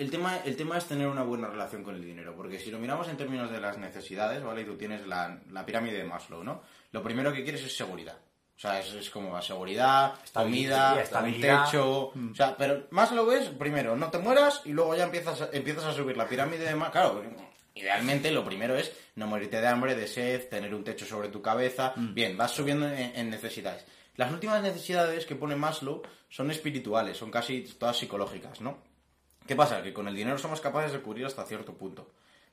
el 0.00 0.10
tema, 0.10 0.38
el 0.46 0.56
tema 0.56 0.78
es 0.78 0.86
tener 0.86 1.06
una 1.06 1.22
buena 1.22 1.48
relación 1.48 1.84
con 1.84 1.94
el 1.94 2.02
dinero, 2.02 2.34
porque 2.34 2.58
si 2.58 2.70
lo 2.70 2.78
miramos 2.78 3.06
en 3.08 3.18
términos 3.18 3.50
de 3.50 3.60
las 3.60 3.76
necesidades, 3.76 4.42
¿vale? 4.42 4.62
Y 4.62 4.64
tú 4.64 4.76
tienes 4.76 5.06
la, 5.06 5.38
la 5.50 5.66
pirámide 5.66 5.98
de 5.98 6.04
Maslow, 6.04 6.42
¿no? 6.42 6.62
Lo 6.92 7.02
primero 7.02 7.32
que 7.34 7.42
quieres 7.44 7.62
es 7.62 7.76
seguridad. 7.76 8.16
O 8.56 8.58
sea, 8.58 8.80
es, 8.80 8.94
es 8.94 9.10
como 9.10 9.34
la 9.34 9.42
seguridad, 9.42 10.14
comida, 10.32 11.04
un 11.22 11.40
techo... 11.40 12.08
O 12.08 12.34
sea, 12.34 12.56
pero 12.56 12.86
Maslow 12.90 13.30
es, 13.30 13.48
primero, 13.50 13.94
no 13.94 14.10
te 14.10 14.18
mueras 14.18 14.62
y 14.64 14.72
luego 14.72 14.96
ya 14.96 15.04
empiezas 15.04 15.42
a, 15.42 15.50
empiezas 15.52 15.84
a 15.84 15.92
subir 15.92 16.16
la 16.16 16.26
pirámide 16.26 16.64
de 16.64 16.74
Maslow. 16.74 17.20
Claro, 17.20 17.22
idealmente 17.74 18.30
lo 18.30 18.42
primero 18.42 18.76
es 18.76 18.92
no 19.16 19.26
morirte 19.26 19.60
de 19.60 19.68
hambre, 19.68 19.94
de 19.94 20.06
sed, 20.06 20.48
tener 20.48 20.74
un 20.74 20.82
techo 20.82 21.04
sobre 21.04 21.28
tu 21.28 21.42
cabeza. 21.42 21.92
Bien, 21.96 22.38
vas 22.38 22.52
subiendo 22.52 22.86
en, 22.86 23.12
en 23.16 23.28
necesidades. 23.28 23.84
Las 24.16 24.32
últimas 24.32 24.62
necesidades 24.62 25.26
que 25.26 25.36
pone 25.36 25.56
Maslow 25.56 26.02
son 26.30 26.50
espirituales, 26.50 27.18
son 27.18 27.30
casi 27.30 27.62
todas 27.78 27.98
psicológicas, 27.98 28.62
¿no? 28.62 28.89
¿Qué 29.46 29.56
pasa? 29.56 29.82
Que 29.82 29.92
con 29.92 30.06
el 30.08 30.14
dinero 30.14 30.38
somos 30.38 30.60
capaces 30.60 30.92
de 30.92 31.00
cubrir 31.00 31.26
hasta 31.26 31.44
cierto 31.44 31.74
punto. 31.74 32.10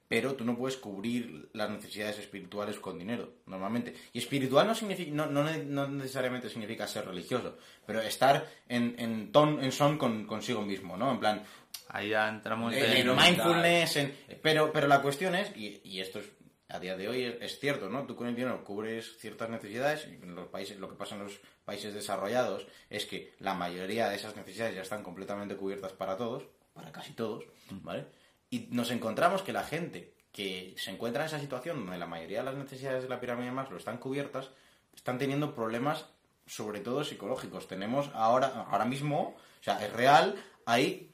Pero 0.10 0.36
tú 0.36 0.46
no 0.46 0.58
puedes 0.58 0.78
cubrir 0.78 1.50
las 1.52 1.70
necesidades 1.70 2.18
espirituales 2.18 2.80
con 2.80 2.98
dinero, 2.98 3.34
normalmente. 3.46 3.94
Y 4.14 4.20
espiritual 4.20 4.66
no, 4.66 4.74
significa, 4.74 5.12
no, 5.14 5.26
no, 5.28 5.44
no 5.44 5.88
necesariamente 5.90 6.50
significa 6.50 6.88
ser 6.88 7.06
religioso, 7.06 7.58
pero 7.86 8.02
estar 8.02 8.48
en, 8.70 8.96
en, 9.00 9.34
ton, 9.34 9.62
en 9.62 9.74
son 9.74 9.98
con, 9.98 10.26
consigo 10.26 10.62
mismo, 10.62 10.96
¿no? 10.96 11.12
En 11.12 11.20
plan, 11.20 11.44
Ahí 11.90 12.10
ya 12.10 12.30
entramos 12.30 12.74
en, 12.74 12.84
en- 13.10 13.16
mindfulness, 13.16 13.96
en- 13.98 14.18
pero, 14.42 14.72
pero 14.72 14.88
la 14.88 15.02
cuestión 15.02 15.36
es, 15.36 15.56
y, 15.58 15.82
y 15.84 16.00
esto 16.00 16.20
es, 16.20 16.26
a 16.70 16.80
día 16.80 16.96
de 16.96 17.10
hoy 17.10 17.24
es, 17.24 17.36
es 17.42 17.60
cierto, 17.60 17.90
¿no? 17.90 18.06
Tú 18.06 18.16
con 18.16 18.28
el 18.28 18.36
dinero 18.36 18.64
cubres 18.64 19.18
ciertas 19.20 19.50
necesidades, 19.50 20.08
y 20.10 20.16
en 20.24 20.36
los 20.36 20.48
países, 20.48 20.78
lo 20.80 20.88
que 20.90 20.96
pasa 20.96 21.16
en 21.16 21.24
los 21.26 21.40
países 21.66 21.94
desarrollados 21.94 22.66
es 22.90 23.06
que 23.06 23.34
la 23.40 23.54
mayoría 23.56 24.08
de 24.08 24.16
esas 24.16 24.38
necesidades 24.38 24.76
ya 24.76 24.82
están 24.84 25.04
completamente 25.04 25.56
cubiertas 25.58 25.92
para 25.92 26.16
todos, 26.16 26.44
para 26.78 26.92
casi 26.92 27.14
todos, 27.14 27.44
¿vale? 27.70 28.06
Y 28.50 28.68
nos 28.72 28.92
encontramos 28.92 29.42
que 29.42 29.52
la 29.52 29.64
gente 29.64 30.14
que 30.32 30.76
se 30.78 30.92
encuentra 30.92 31.24
en 31.24 31.28
esa 31.28 31.40
situación 31.40 31.80
donde 31.80 31.98
la 31.98 32.06
mayoría 32.06 32.40
de 32.40 32.46
las 32.46 32.56
necesidades 32.56 33.04
de 33.04 33.10
la 33.10 33.20
pirámide 33.20 33.48
de 33.48 33.52
Maslow 33.52 33.78
están 33.78 33.98
cubiertas, 33.98 34.52
están 34.96 35.18
teniendo 35.18 35.54
problemas 35.54 36.06
sobre 36.46 36.80
todo 36.80 37.04
psicológicos. 37.04 37.68
Tenemos 37.68 38.10
ahora, 38.14 38.68
ahora 38.70 38.86
mismo, 38.86 39.36
o 39.60 39.64
sea, 39.64 39.84
es 39.86 39.92
real, 39.92 40.36
hay 40.66 41.12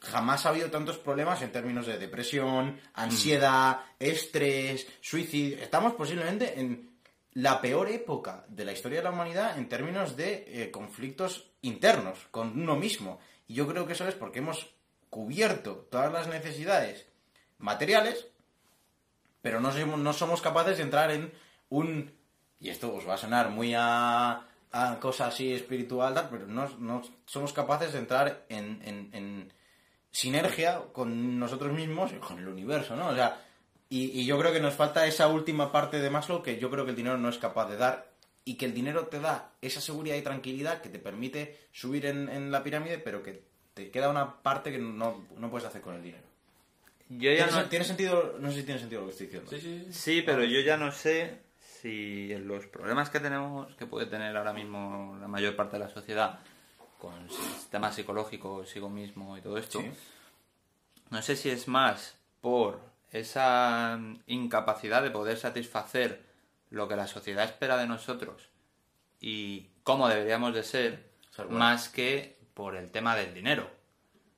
jamás 0.00 0.46
ha 0.46 0.50
habido 0.50 0.70
tantos 0.70 0.98
problemas 0.98 1.42
en 1.42 1.52
términos 1.52 1.86
de 1.86 1.98
depresión, 1.98 2.80
ansiedad, 2.94 3.80
estrés, 3.98 4.86
suicidio. 5.00 5.58
Estamos 5.58 5.94
posiblemente 5.94 6.60
en, 6.60 6.92
la 7.34 7.60
peor 7.60 7.88
época 7.88 8.44
de 8.48 8.64
la 8.64 8.72
historia 8.72 8.98
de 8.98 9.04
la 9.04 9.10
humanidad 9.10 9.56
en 9.56 9.68
términos 9.68 10.16
de 10.16 10.44
eh, 10.46 10.70
conflictos 10.70 11.50
internos 11.62 12.18
con 12.30 12.60
uno 12.60 12.76
mismo. 12.76 13.20
Y 13.48 13.54
yo 13.54 13.66
creo 13.66 13.86
que 13.86 13.94
eso 13.94 14.06
es 14.06 14.14
porque 14.14 14.40
hemos 14.40 14.74
cubierto 15.12 15.86
todas 15.90 16.10
las 16.10 16.26
necesidades 16.26 17.06
materiales, 17.58 18.28
pero 19.42 19.60
no 19.60 19.70
somos, 19.70 19.98
no 19.98 20.12
somos 20.14 20.40
capaces 20.40 20.78
de 20.78 20.84
entrar 20.84 21.10
en 21.10 21.30
un... 21.68 22.14
Y 22.58 22.70
esto 22.70 22.94
os 22.94 23.06
va 23.06 23.14
a 23.14 23.18
sonar 23.18 23.50
muy 23.50 23.74
a, 23.76 24.46
a 24.72 24.98
así 25.20 25.52
espiritual, 25.52 26.28
pero 26.30 26.46
no, 26.46 26.66
no 26.78 27.02
somos 27.26 27.52
capaces 27.52 27.92
de 27.92 27.98
entrar 27.98 28.46
en, 28.48 28.80
en- 29.12 29.52
sinergia 30.10 30.80
con 30.94 31.38
nosotros 31.38 31.72
mismos 31.72 32.12
y 32.12 32.16
con 32.16 32.38
el 32.38 32.48
universo, 32.48 32.96
¿no? 32.96 33.08
O 33.08 33.14
sea, 33.14 33.38
y, 33.90 34.24
yo 34.24 34.38
creo 34.38 34.52
que 34.52 34.60
nos 34.60 34.72
falta 34.74 35.06
esa 35.06 35.28
última 35.28 35.70
parte 35.72 36.00
de 36.00 36.08
Maslow 36.08 36.42
que 36.42 36.58
yo 36.58 36.70
creo 36.70 36.86
que 36.86 36.92
el 36.92 36.96
dinero 36.96 37.18
no 37.18 37.28
es 37.28 37.36
capaz 37.36 37.68
de 37.68 37.76
dar 37.76 38.10
y 38.46 38.54
que 38.54 38.64
el 38.64 38.72
dinero 38.72 39.08
te 39.08 39.20
da 39.20 39.52
esa 39.60 39.82
seguridad 39.82 40.16
y 40.16 40.22
tranquilidad 40.22 40.80
que 40.80 40.88
te 40.88 40.98
permite 40.98 41.66
subir 41.70 42.06
en 42.06 42.50
la 42.50 42.62
pirámide, 42.62 42.98
pero 42.98 43.22
que 43.22 43.51
te 43.74 43.90
queda 43.90 44.08
una 44.10 44.42
parte 44.42 44.70
que 44.72 44.78
no, 44.78 45.26
no 45.36 45.50
puedes 45.50 45.66
hacer 45.66 45.80
con 45.82 45.94
el 45.94 46.02
dinero. 46.02 46.24
Yo 47.08 47.30
ya 47.30 47.46
¿Tiene, 47.46 47.62
no... 47.62 47.68
tiene 47.68 47.84
sentido? 47.84 48.36
No 48.38 48.50
sé 48.50 48.58
si 48.60 48.62
tiene 48.64 48.80
sentido 48.80 49.02
lo 49.02 49.06
que 49.08 49.12
estoy 49.12 49.26
diciendo. 49.26 49.50
Sí, 49.50 49.60
sí, 49.60 49.84
sí. 49.86 49.92
Sí, 49.92 50.22
pero 50.22 50.44
yo 50.44 50.60
ya 50.60 50.76
no 50.76 50.92
sé 50.92 51.40
si 51.80 52.28
los 52.38 52.66
problemas 52.66 53.10
que 53.10 53.20
tenemos, 53.20 53.74
que 53.76 53.86
puede 53.86 54.06
tener 54.06 54.36
ahora 54.36 54.52
mismo 54.52 55.16
la 55.20 55.28
mayor 55.28 55.56
parte 55.56 55.78
de 55.78 55.84
la 55.84 55.90
sociedad, 55.90 56.38
con 56.98 57.28
sistemas 57.28 57.94
psicológicos, 57.96 58.58
consigo 58.58 58.88
mismo 58.88 59.36
y 59.36 59.40
todo 59.40 59.58
esto, 59.58 59.80
Sí. 59.80 59.90
no 61.10 61.20
sé 61.20 61.34
si 61.36 61.50
es 61.50 61.66
más 61.68 62.16
por 62.40 62.80
esa 63.10 63.98
incapacidad 64.26 65.02
de 65.02 65.10
poder 65.10 65.36
satisfacer 65.36 66.22
lo 66.70 66.88
que 66.88 66.96
la 66.96 67.06
sociedad 67.08 67.44
espera 67.44 67.76
de 67.76 67.86
nosotros 67.86 68.48
y 69.20 69.66
cómo 69.82 70.08
deberíamos 70.08 70.54
de 70.54 70.62
ser, 70.62 71.10
Ser 71.30 71.46
bueno. 71.46 71.58
más 71.58 71.88
que 71.88 72.38
por 72.54 72.76
el 72.76 72.90
tema 72.90 73.16
del 73.16 73.34
dinero. 73.34 73.68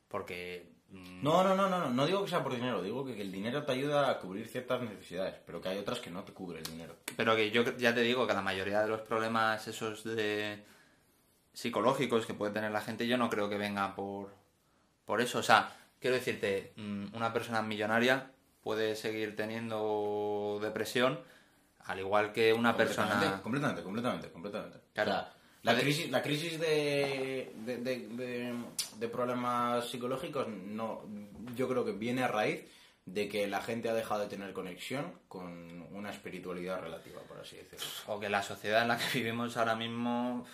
Porque... 0.09 0.73
mm, 0.91 1.23
No, 1.23 1.43
no, 1.43 1.55
no, 1.55 1.69
no, 1.69 1.79
no, 1.81 1.91
no 1.91 2.07
digo 2.07 2.23
que 2.25 2.31
sea 2.31 2.43
por 2.43 2.55
dinero, 2.55 2.83
digo 2.83 3.05
que, 3.05 3.15
que 3.17 3.23
el 3.23 3.33
dinero 3.33 3.65
te 3.65 3.73
ayuda 3.73 4.11
a 4.11 4.19
cubrir 4.19 4.47
ciertas 4.49 4.81
necesidades, 4.83 5.35
pero 5.47 5.61
que 5.61 5.69
hay 5.69 5.79
otras 5.79 6.01
que 6.01 6.11
no 6.11 6.23
te 6.25 6.33
cubre 6.33 6.59
el 6.59 6.65
dinero. 6.65 6.97
Pero 7.17 7.35
que 7.37 7.51
yo 7.51 7.63
ya 7.77 7.95
te 7.95 8.01
digo 8.03 8.27
que 8.27 8.35
la 8.35 8.43
mayoría 8.43 8.81
de 8.81 8.89
los 8.89 9.01
problemas 9.01 9.67
esos 9.67 10.05
de 10.05 10.63
psicológicos 11.53 12.27
que 12.27 12.35
puede 12.35 12.53
tener 12.53 12.71
la 12.73 12.81
gente, 12.81 13.07
yo 13.07 13.17
no 13.17 13.31
creo 13.31 13.49
que 13.49 13.59
venga 13.59 13.95
por, 13.95 14.35
por 15.05 15.21
eso. 15.21 15.39
O 15.39 15.43
sea, 15.43 15.77
quiero 16.01 16.17
decirte, 16.17 16.73
mm, 16.77 17.15
una 17.15 17.33
persona 17.33 17.63
millonaria 17.63 18.31
puede 18.63 18.97
seguir 18.97 19.37
teniendo 19.37 20.59
depresión, 20.63 21.21
al 21.81 21.99
igual 22.01 22.33
que 22.33 22.53
una 22.53 22.77
persona... 22.77 23.41
Completamente, 23.43 23.83
completamente, 23.83 24.31
completamente. 24.31 24.79
Claro. 24.95 25.11
O 25.11 25.15
sea, 25.15 25.34
la 25.65 25.77
crisis, 25.79 26.11
la 26.11 26.23
crisis 26.23 26.61
de, 26.61 27.53
de, 27.65 27.77
de- 27.79 28.09
de- 28.09 28.55
de 28.99 29.09
problemas 29.09 29.89
psicológicos 29.89 30.47
no, 30.49 31.03
yo 31.57 31.69
creo 31.69 31.85
que 31.85 31.93
viene 31.93 32.23
a 32.23 32.29
raíz 32.29 32.63
de 33.07 33.29
que 33.29 33.47
la 33.49 33.61
gente 33.61 33.89
ha 33.89 33.95
dejado 33.95 34.21
de 34.23 34.29
tener 34.29 34.53
conexión 34.53 35.13
con 35.29 35.83
una 35.93 36.11
espiritualidad 36.11 36.81
relativa, 36.81 37.21
por 37.23 37.39
así 37.41 37.57
decirlo. 37.57 37.85
O 38.07 38.19
que 38.21 38.29
la 38.31 38.43
sociedad 38.43 38.83
en 38.83 38.89
la 38.89 38.97
que 38.99 39.19
vivimos 39.19 39.57
ahora 39.57 39.75
mismo 39.75 40.47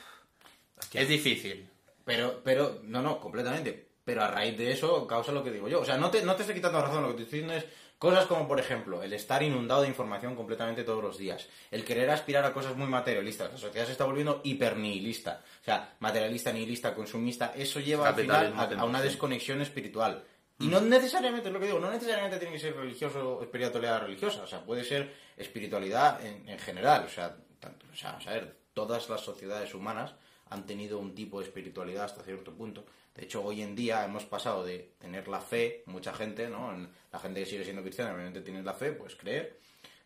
es 0.94 1.08
difícil. 1.08 1.68
Pero, 2.04 2.40
pero, 2.42 2.80
no, 2.84 3.02
no, 3.02 3.20
completamente. 3.20 3.86
Pero 4.04 4.22
a 4.24 4.28
raíz 4.28 4.56
de 4.58 4.72
eso 4.72 5.06
causa 5.06 5.30
lo 5.30 5.44
que 5.44 5.52
digo 5.52 5.68
yo. 5.68 5.80
O 5.80 5.84
sea, 5.84 5.96
no 5.96 6.10
te, 6.10 6.22
no 6.24 6.34
te 6.34 6.42
estoy 6.42 6.56
quitando 6.56 6.80
razón, 6.82 7.02
lo 7.02 7.10
que 7.10 7.18
te 7.18 7.22
estoy 7.24 7.40
diciendo 7.40 7.54
es 7.54 7.70
cosas 8.00 8.24
como, 8.24 8.48
por 8.48 8.58
ejemplo, 8.58 9.02
el 9.02 9.12
estar 9.12 9.42
inundado 9.42 9.82
de 9.82 9.88
información 9.88 10.34
completamente 10.34 10.84
todos 10.84 11.04
los 11.04 11.18
días. 11.18 11.46
El 11.70 11.84
querer 11.84 12.08
aspirar 12.08 12.46
a 12.46 12.54
cosas 12.54 12.74
muy 12.74 12.86
materialistas. 12.86 13.52
La 13.52 13.58
sociedad 13.58 13.84
se 13.84 13.92
está 13.92 14.06
volviendo 14.06 14.40
hipernihilista. 14.42 15.44
O 15.60 15.64
sea, 15.66 15.96
materialista, 16.00 16.50
nihilista, 16.50 16.94
consumista. 16.94 17.52
Eso 17.54 17.78
lleva 17.78 18.08
al 18.08 18.14
final 18.14 18.54
Capitalismo 18.54 18.80
a, 18.80 18.86
a 18.86 18.88
una 18.88 19.02
desconexión 19.02 19.60
espiritual. 19.60 20.24
Y 20.60 20.68
no 20.68 20.80
necesariamente, 20.80 21.48
es 21.48 21.52
lo 21.52 21.60
que 21.60 21.66
digo, 21.66 21.78
no 21.78 21.90
necesariamente 21.90 22.38
tiene 22.38 22.54
que 22.54 22.60
ser 22.60 22.74
religioso 22.74 23.36
o 23.36 23.42
espiritualidad 23.42 24.00
religiosa. 24.00 24.44
O 24.44 24.46
sea, 24.46 24.64
puede 24.64 24.82
ser 24.82 25.14
espiritualidad 25.36 26.24
en, 26.24 26.48
en 26.48 26.58
general. 26.58 27.04
O 27.04 27.08
sea, 27.10 27.36
tanto, 27.58 27.84
o 27.92 27.94
sea, 27.94 28.12
vamos 28.12 28.26
a 28.28 28.32
ver, 28.32 28.56
todas 28.72 29.10
las 29.10 29.20
sociedades 29.20 29.74
humanas 29.74 30.14
han 30.48 30.64
tenido 30.64 30.98
un 30.98 31.14
tipo 31.14 31.38
de 31.38 31.46
espiritualidad 31.46 32.04
hasta 32.04 32.22
cierto 32.22 32.52
punto. 32.54 32.86
De 33.14 33.24
hecho, 33.24 33.42
hoy 33.42 33.62
en 33.62 33.74
día 33.74 34.04
hemos 34.04 34.24
pasado 34.24 34.64
de 34.64 34.94
tener 34.98 35.28
la 35.28 35.40
fe, 35.40 35.82
mucha 35.86 36.14
gente, 36.14 36.48
¿no? 36.48 36.72
La 37.12 37.18
gente 37.18 37.40
que 37.40 37.46
sigue 37.46 37.64
siendo 37.64 37.82
cristiana, 37.82 38.14
obviamente 38.14 38.40
tiene 38.40 38.62
la 38.62 38.74
fe, 38.74 38.92
pues 38.92 39.16
creer, 39.16 39.58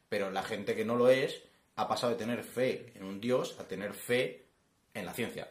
pero 0.09 0.31
la 0.31 0.43
gente 0.43 0.75
que 0.75 0.85
no 0.85 0.97
lo 0.97 1.09
es 1.09 1.43
ha 1.77 1.87
pasado 1.87 2.12
de 2.12 2.19
tener 2.19 2.43
fe 2.45 2.93
en 2.95 3.05
un 3.05 3.21
Dios 3.21 3.57
a 3.61 3.64
tener 3.64 3.93
fe 3.93 4.47
en 4.95 5.07
la 5.07 5.12
ciencia. 5.12 5.49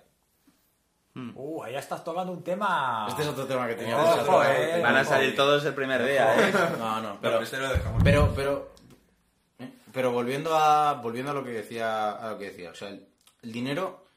Uh, 1.16 1.64
ahí 1.64 1.74
ya 1.74 1.80
estás 1.80 2.04
tocando 2.04 2.32
un 2.34 2.44
tema. 2.44 3.06
Este 3.08 3.22
es 3.22 3.28
otro 3.28 3.46
tema 3.46 3.68
que 3.68 3.76
tenía. 3.76 3.96
Ojo, 3.98 4.10
este 4.10 4.22
es 4.22 4.28
otro 4.28 4.44
eh. 4.46 4.82
Van 4.82 4.96
a 4.96 5.06
salir 5.06 5.36
todos 5.36 5.64
el 5.64 5.76
primer 5.76 6.04
día, 6.04 6.50
¿eh? 6.50 6.52
No, 6.80 7.02
no, 7.02 7.20
Pero 7.22 7.34
pero, 7.34 7.42
este 7.44 7.58
lo 7.58 7.70
dejamos. 7.70 8.02
pero, 8.04 8.34
pero, 8.36 8.72
¿eh? 9.60 9.70
pero 9.92 10.12
volviendo 10.12 10.56
a, 10.56 10.94
volviendo 10.94 11.30
a 11.30 11.36
lo 11.36 11.44
que 11.44 11.52
decía, 11.52 12.14
a 12.14 12.32
lo 12.32 12.40
que 12.40 12.46
decía, 12.46 12.72
o 12.72 12.76
sea, 12.76 12.90
el, 12.90 13.08
el 13.44 13.52
dinero 13.52 14.08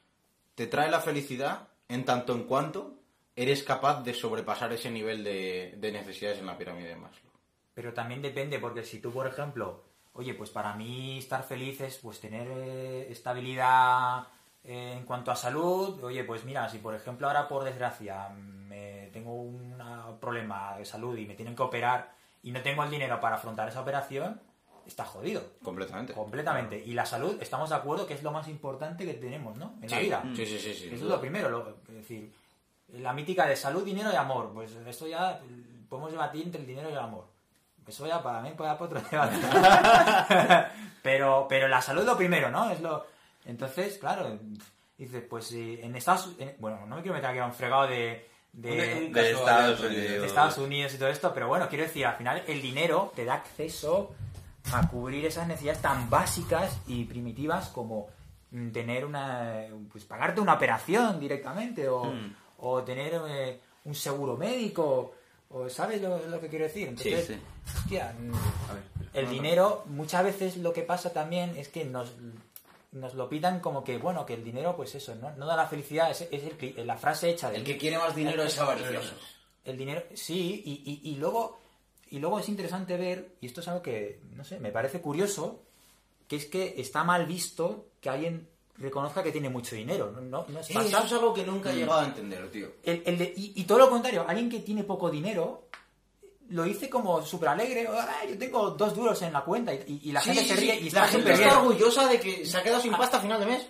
te 0.55 0.65
trae 0.65 0.89
la 0.89 0.99
felicidad 0.99 1.67
en 1.87 2.03
tanto 2.03 2.33
en 2.33 2.45
cuanto 2.45 2.96
eres 3.37 3.63
capaz 3.63 4.03
de 4.03 4.13
sobrepasar 4.13 4.73
ese 4.73 4.91
nivel 4.91 5.23
de, 5.23 5.75
de 5.77 5.91
necesidades 5.93 6.39
en 6.39 6.45
la 6.47 6.57
pirámide 6.57 6.89
de 6.89 6.95
Maslow. 6.97 7.31
Pero 7.73 7.93
también 7.93 8.21
depende, 8.21 8.59
porque 8.59 8.83
si 8.83 8.99
tú, 8.99 9.11
por 9.13 9.27
ejemplo, 9.27 9.83
oye, 10.13 10.33
pues 10.33 10.49
para 10.49 10.73
mí 10.73 11.19
estar 11.19 11.43
feliz 11.43 11.79
es 11.79 11.97
pues 11.97 12.19
tener 12.19 12.47
eh, 12.49 13.07
estabilidad 13.11 14.27
eh, 14.63 14.95
en 14.97 15.05
cuanto 15.05 15.31
a 15.31 15.35
salud, 15.35 16.03
oye, 16.03 16.23
pues 16.23 16.43
mira, 16.43 16.67
si 16.67 16.79
por 16.79 16.95
ejemplo 16.95 17.27
ahora 17.27 17.47
por 17.47 17.63
desgracia 17.63 18.29
me 18.29 19.09
tengo 19.13 19.33
un 19.35 19.77
problema 20.19 20.75
de 20.77 20.85
salud 20.85 21.15
y 21.17 21.25
me 21.25 21.35
tienen 21.35 21.55
que 21.55 21.61
operar 21.61 22.11
y 22.43 22.51
no 22.51 22.61
tengo 22.61 22.83
el 22.83 22.89
dinero 22.89 23.19
para 23.21 23.35
afrontar 23.35 23.69
esa 23.69 23.81
operación, 23.81 24.41
está 24.87 25.05
jodido. 25.05 25.43
Completamente. 25.63 26.13
Completamente. 26.13 26.81
Y 26.83 26.93
la 26.93 27.05
salud, 27.05 27.37
estamos 27.41 27.69
de 27.69 27.75
acuerdo 27.75 28.07
que 28.07 28.13
es 28.15 28.23
lo 28.23 28.31
más 28.31 28.47
importante 28.47 29.05
que 29.05 29.13
tenemos, 29.13 29.55
¿no? 29.57 29.75
En 29.81 29.91
la 29.91 29.99
vida. 29.99 30.23
sí, 30.35 30.45
sí, 30.45 30.57
sí, 30.59 30.73
sí, 30.73 30.85
Eso 30.87 30.95
es 30.95 31.01
lo 31.01 31.19
primero. 31.21 31.49
lo- 31.49 31.77
es 31.89 31.93
decir, 31.93 32.33
la 32.93 33.13
mítica 33.13 33.45
de 33.45 33.55
salud, 33.55 33.83
dinero 33.83 34.11
y 34.11 34.15
amor. 34.15 34.51
Pues 34.53 34.71
esto 34.85 35.07
ya 35.07 35.39
podemos 35.89 36.11
debatir 36.11 36.43
entre 36.43 36.61
el 36.61 36.67
dinero 36.67 36.89
y 36.89 36.93
el 36.93 36.99
amor. 36.99 37.25
Eso 37.87 38.05
ya 38.05 38.21
para 38.21 38.41
mí 38.41 38.51
puede 38.51 38.69
dar 38.69 38.77
para 38.77 38.99
otro 38.99 39.01
debate. 39.09 39.37
pero, 41.01 41.45
pero 41.47 41.67
la 41.67 41.81
salud 41.81 42.03
lo 42.05 42.17
primero, 42.17 42.49
¿no? 42.51 42.69
Es 42.69 42.81
lo... 42.81 43.05
Entonces, 43.45 43.97
claro, 43.97 44.37
dices, 44.97 45.23
pues 45.29 45.47
si 45.47 45.79
en 45.81 45.95
Estados 45.95 46.31
en- 46.37 46.55
Bueno, 46.59 46.85
no 46.85 46.97
me 46.97 47.01
quiero 47.01 47.15
meter 47.15 47.29
aquí 47.29 47.39
a 47.39 47.45
un 47.45 47.53
fregado 47.53 47.87
de... 47.87 48.27
de- 48.51 49.09
de 49.09 49.31
Estados. 49.31 49.79
Unidos. 49.79 49.93
de 50.21 50.25
Estados 50.25 50.57
Unidos 50.57 50.93
y 50.93 50.97
todo 50.97 51.09
esto, 51.09 51.33
pero 51.33 51.47
bueno, 51.47 51.69
quiero 51.69 51.85
decir, 51.85 52.05
al 52.05 52.17
final 52.17 52.43
el 52.47 52.61
dinero 52.61 53.11
te 53.15 53.23
da 53.23 53.35
acceso 53.35 54.13
a 54.73 54.85
cubrir 54.89 55.25
esas 55.25 55.47
necesidades 55.47 55.81
tan 55.81 56.09
básicas 56.09 56.77
y 56.87 57.05
primitivas 57.05 57.69
como 57.69 58.07
tener 58.73 59.05
una 59.05 59.63
pues 59.91 60.03
pagarte 60.03 60.41
una 60.41 60.55
operación 60.55 61.19
directamente 61.21 61.87
o, 61.87 62.03
Mm. 62.05 62.35
O 62.57 62.83
tener 62.83 63.21
eh, 63.29 63.59
un 63.85 63.95
seguro 63.95 64.35
médico 64.37 65.13
o 65.49 65.69
sabes 65.69 66.01
lo, 66.01 66.17
lo 66.27 66.41
que 66.41 66.49
quiero 66.49 66.65
decir 66.65 66.87
entonces 66.89 67.25
sí. 67.27 67.39
hostia, 67.77 68.13
mm, 68.19 68.33
A 68.69 68.73
ver, 68.73 68.83
espera. 69.01 69.09
el 69.13 69.29
dinero 69.29 69.83
muchas 69.85 70.23
veces 70.23 70.57
lo 70.57 70.73
que 70.73 70.81
pasa 70.83 71.13
también 71.13 71.55
es 71.57 71.69
que 71.69 71.85
nos 71.85 72.13
nos 72.91 73.13
lo 73.15 73.29
pidan 73.29 73.59
como 73.59 73.83
que 73.83 73.97
bueno 73.97 74.25
que 74.25 74.33
el 74.33 74.43
dinero 74.43 74.75
pues 74.75 74.95
eso 74.95 75.13
no, 75.15 75.31
no 75.35 75.45
da 75.45 75.55
la 75.55 75.67
felicidad 75.67 76.09
es, 76.11 76.21
es 76.31 76.43
el 76.43 76.87
la 76.87 76.97
frase 76.97 77.29
hecha 77.29 77.49
del 77.49 77.61
El 77.61 77.65
que 77.67 77.77
quiere 77.77 77.97
más 77.97 78.15
dinero 78.15 78.43
es 78.43 78.57
avaricioso. 78.57 79.13
el 79.65 79.77
dinero, 79.77 80.03
sí, 80.13 80.61
y, 80.65 80.91
y- 80.91 81.11
y 81.11 81.15
luego 81.17 81.59
y 82.09 82.19
luego 82.19 82.39
es 82.39 82.47
interesante 82.47 82.95
ver, 82.95 83.35
y 83.41 83.47
esto 83.47 83.59
es 83.59 83.67
algo 83.67 83.81
que, 83.81 84.21
no 84.31 84.45
sé, 84.45 84.61
me 84.61 84.71
parece 84.71 85.01
curioso, 85.01 85.63
que 86.29 86.37
es 86.37 86.45
que 86.45 86.75
está 86.77 87.03
mal 87.03 87.25
visto 87.25 87.87
que 87.99 88.09
alguien 88.09 88.47
reconozca 88.77 89.23
que 89.23 89.31
tiene 89.31 89.49
mucho 89.49 89.75
dinero. 89.75 90.11
No, 90.21 90.45
es 90.59 90.69
Eh, 90.69 90.73
eso 90.79 90.97
es 91.03 91.11
algo 91.13 91.33
que 91.33 91.43
nunca 91.43 91.71
he 91.71 91.75
llegado 91.75 91.99
a 92.01 92.05
entender, 92.05 92.49
tío. 92.51 92.67
El- 92.83 93.03
el 93.05 93.17
de- 93.17 93.33
y, 93.35 93.53
y 93.55 93.63
todo 93.63 93.79
lo 93.79 93.89
contrario, 93.89 94.25
alguien 94.27 94.49
que 94.49 94.59
tiene 94.59 94.83
poco 94.83 95.09
dinero 95.09 95.63
lo 96.49 96.63
dice 96.63 96.89
como 96.89 97.21
súper 97.25 97.49
alegre, 97.49 97.87
"Ah, 97.91 98.21
yo 98.29 98.37
tengo 98.37 98.69
dos 98.71 98.95
duros 98.95 99.21
en 99.21 99.33
la 99.33 99.43
cuenta 99.43 99.73
y, 99.73 100.11
la 100.13 100.21
Sí, 100.21 100.29
gente 100.29 100.43
sí, 100.43 100.47
se 100.49 100.55
sí. 100.55 100.61
ríe 100.61 100.75
y 100.75 100.81
la 100.83 100.87
está 100.87 101.07
gente 101.07 101.31
súper 101.35 101.47
está 101.47 101.59
orgullosa 101.59 102.07
de 102.07 102.19
que 102.19 102.45
se 102.45 102.57
ha 102.57 102.63
quedado 102.63 102.81
sin 102.81 102.91
pasta 102.93 103.17
a 103.17 103.21
final 103.21 103.39
de 103.41 103.45
mes. 103.47 103.67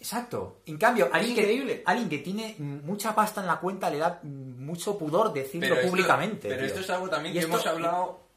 Exacto. 0.00 0.60
En 0.66 0.78
cambio, 0.78 1.08
alguien 1.12 1.34
que, 1.34 1.40
increíble. 1.42 1.82
alguien 1.84 2.08
que 2.08 2.18
tiene 2.18 2.54
mm, 2.56 2.86
mucha 2.86 3.14
pasta 3.14 3.40
en 3.40 3.48
la 3.48 3.58
cuenta 3.58 3.90
le 3.90 3.98
da 3.98 4.20
mm, 4.22 4.64
mucho 4.64 4.96
pudor 4.96 5.32
decirlo 5.32 5.74
esto- 5.74 5.88
públicamente. 5.88 6.48
pero 6.48 6.60
tío. 6.60 6.66
esto 6.68 6.80
es 6.80 6.90
algo 6.90 7.08
también 7.10 7.32
Y 7.34 7.38
que 7.38 7.44
esto- 7.44 7.52
hemos 7.54 7.66
hablado 7.66 8.27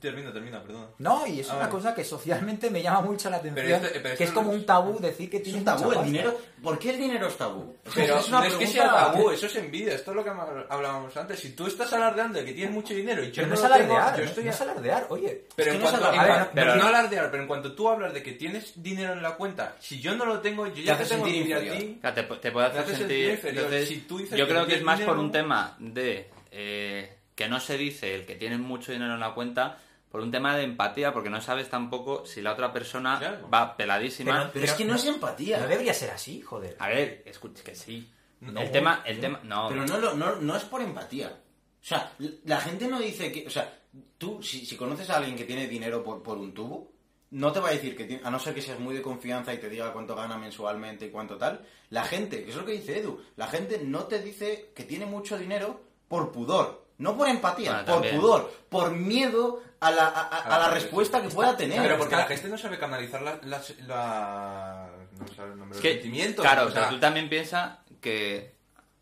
Termina, 0.00 0.32
termina, 0.32 0.60
perdona. 0.62 0.86
No, 0.98 1.26
y 1.26 1.40
es 1.40 1.48
Ah, 1.48 1.52
una 1.52 1.58
vale. 1.60 1.70
cosa 1.72 1.94
que 1.94 2.02
socialmente 2.02 2.70
me 2.70 2.82
llama 2.82 3.02
mucho 3.02 3.30
la 3.30 3.36
atención. 3.36 3.66
esto- 3.84 3.88
pero 3.92 4.02
que 4.02 4.10
esto 4.12 4.24
es 4.24 4.30
como 4.32 4.50
un 4.50 4.66
tabú 4.66 4.98
decir 4.98 5.30
que 5.30 5.36
Es 5.36 5.42
tienes 5.44 5.60
un 5.60 5.64
tabú, 5.64 5.92
el 5.92 6.04
dinero. 6.04 6.38
¿Por 6.62 6.78
qué 6.78 6.90
el 6.90 6.98
dinero 6.98 7.28
es 7.28 7.36
tabú? 7.36 7.76
Que 7.84 7.90
Pero 7.94 8.18
es 8.18 8.28
una 8.28 8.38
no 8.40 8.44
es 8.46 8.54
que 8.54 8.66
sea 8.66 8.90
tabú, 8.90 9.30
eso 9.30 9.46
es 9.46 9.56
envidia. 9.56 9.94
Esto 9.94 10.10
es 10.10 10.16
lo 10.16 10.24
que 10.24 10.30
hablábamos 10.30 11.16
antes. 11.16 11.38
Si 11.38 11.50
tú 11.50 11.66
estás 11.68 11.92
alardeando 11.92 12.38
de 12.40 12.44
que 12.44 12.52
tienes 12.52 12.72
mucho 12.74 12.94
dinero 12.94 13.22
y 13.22 13.26
yo 13.30 13.42
Pero 13.42 13.46
no 13.46 13.50
no 13.50 13.54
es 13.54 13.60
lo 13.70 13.76
tengo, 13.76 13.94
alardear, 13.96 14.16
yo 14.18 14.24
no- 14.24 14.28
estoy 14.30 14.44
no 14.44 14.50
a- 14.50 14.54
es 14.54 14.60
alardear, 14.60 15.06
oye. 15.10 15.44
Pero 15.54 15.70
Es 15.70 15.74
en 15.76 15.80
que 15.80 15.84
no 15.84 15.90
cuanto, 15.90 16.06
es 16.08 16.14
en 16.14 16.20
alardear, 16.20 16.50
pero- 16.52 16.76
no 16.76 16.86
alardear, 16.86 17.30
pero 17.30 17.42
en 17.42 17.48
cuanto 17.48 17.72
tú 17.74 17.88
hablas 17.88 18.12
de 18.14 18.22
que 18.22 18.32
tienes 18.32 18.72
dinero 18.82 19.12
en 19.12 19.22
la 19.22 19.36
cuenta, 19.36 19.76
si 19.78 20.00
yo 20.00 20.16
no 20.16 20.24
lo 20.26 20.40
tengo, 20.40 20.66
yo 20.66 20.82
ya 20.82 20.92
Te 20.94 20.98
te, 20.98 21.02
hace 21.04 21.14
tengo 21.14 21.26
sentir 21.26 21.52
envidia 21.52 21.72
a 21.72 21.78
ti. 21.78 21.98
Claro, 22.00 22.14
te, 22.14 22.22
te 22.36 22.50
puede 22.52 22.66
hacer 22.66 22.84
sentir... 22.86 22.98
sentir 22.98 23.30
inferior. 23.30 23.64
entonces, 23.64 23.88
Si 23.88 23.96
tú 24.00 24.18
dices 24.18 24.38
yo 24.38 24.46
que 24.46 24.52
creo 24.52 24.66
que 24.66 24.74
es 24.76 24.82
más 24.82 25.00
por 25.02 25.16
un 25.18 25.30
tema 25.30 25.76
de 25.78 26.28
eh, 26.50 27.15
que 27.36 27.48
no 27.48 27.60
se 27.60 27.78
dice 27.78 28.16
el 28.16 28.26
que 28.26 28.34
tiene 28.34 28.58
mucho 28.58 28.90
dinero 28.90 29.14
en 29.14 29.20
la 29.20 29.32
cuenta, 29.34 29.78
por 30.10 30.20
un 30.22 30.30
tema 30.30 30.56
de 30.56 30.64
empatía, 30.64 31.12
porque 31.12 31.30
no 31.30 31.40
sabes 31.40 31.68
tampoco 31.68 32.24
si 32.26 32.40
la 32.40 32.52
otra 32.54 32.72
persona 32.72 33.18
Claro. 33.18 33.48
va 33.50 33.76
peladísima. 33.76 34.32
Pero- 34.38 34.50
Pero 34.54 34.64
es 34.64 34.72
que 34.72 34.84
no 34.84 34.94
es 34.96 35.04
empatía. 35.04 35.58
No 35.60 35.68
debería 35.68 35.92
ser 35.94 36.10
así, 36.10 36.40
joder. 36.40 36.76
A 36.80 36.88
ver, 36.88 37.22
escucha, 37.26 37.62
que 37.62 37.74
sí. 37.74 38.10
No, 38.40 38.60
el 38.60 38.70
tema, 38.70 39.02
el 39.06 39.20
tema, 39.20 39.40
no. 39.44 39.68
Pero 39.68 39.84
no, 39.86 39.98
lo- 39.98 40.14
no, 40.14 40.36
no 40.36 40.56
es 40.56 40.64
por 40.64 40.80
empatía. 40.82 41.28
O 41.28 41.84
sea, 41.88 42.12
la 42.44 42.60
gente 42.60 42.88
no 42.88 42.98
dice 42.98 43.30
que... 43.30 43.46
O 43.46 43.50
sea, 43.50 43.72
tú, 44.18 44.42
si, 44.42 44.64
si 44.66 44.76
conoces 44.76 45.08
a 45.10 45.18
alguien 45.18 45.36
que 45.36 45.44
tiene 45.44 45.66
dinero 45.68 46.02
por, 46.02 46.22
por 46.22 46.38
un 46.38 46.52
tubo, 46.54 46.92
no 47.30 47.52
te 47.52 47.60
va 47.60 47.68
a 47.68 47.72
decir 47.72 47.96
que 47.96 48.04
tiene... 48.04 48.22
A 48.24 48.30
no 48.30 48.38
ser 48.38 48.54
que 48.54 48.62
seas 48.62 48.78
muy 48.80 48.94
de 48.94 49.02
confianza 49.02 49.52
y 49.52 49.58
te 49.58 49.68
diga 49.68 49.92
cuánto 49.92 50.14
gana 50.16 50.38
mensualmente 50.38 51.06
y 51.06 51.10
cuánto 51.10 51.36
tal. 51.36 51.60
La 51.90 52.04
gente, 52.04 52.42
que 52.44 52.50
es 52.50 52.56
lo 52.56 52.64
que 52.64 52.72
dice 52.72 52.98
Edu, 52.98 53.20
la 53.36 53.46
gente 53.48 53.80
no 53.84 54.04
te 54.04 54.20
dice 54.22 54.72
que 54.74 54.84
tiene 54.84 55.04
mucho 55.06 55.36
dinero 55.36 55.82
por 56.08 56.32
pudor. 56.32 56.85
No 56.98 57.16
por 57.16 57.28
empatía, 57.28 57.70
Bueno, 57.72 57.84
por 57.86 57.94
también. 57.94 58.16
pudor. 58.20 58.52
Por 58.70 58.90
miedo 58.92 59.62
a 59.80 59.90
la, 59.90 60.06
a, 60.06 60.20
a- 60.22 60.54
a 60.54 60.58
la 60.58 60.68
respuesta 60.70 61.20
que 61.20 61.28
pueda 61.28 61.56
tener. 61.56 61.80
Pero 61.82 61.98
porque 61.98 62.14
está- 62.14 62.28
la 62.28 62.34
gente 62.34 62.48
no 62.48 62.56
sabe 62.58 62.78
canalizar 62.78 63.20
la, 63.22 63.38
las- 63.44 63.78
la- 63.86 64.88
no 65.18 65.28
sabe 65.34 65.52
el 65.52 65.58
nombre, 65.58 65.78
Es 65.78 65.84
los 65.84 65.92
sentimientos. 65.92 66.42
claro, 66.44 66.66
o 66.66 66.70
sea, 66.70 66.88
tú 66.88 66.98
también 66.98 67.28
piensas 67.28 67.78
que 68.00 68.54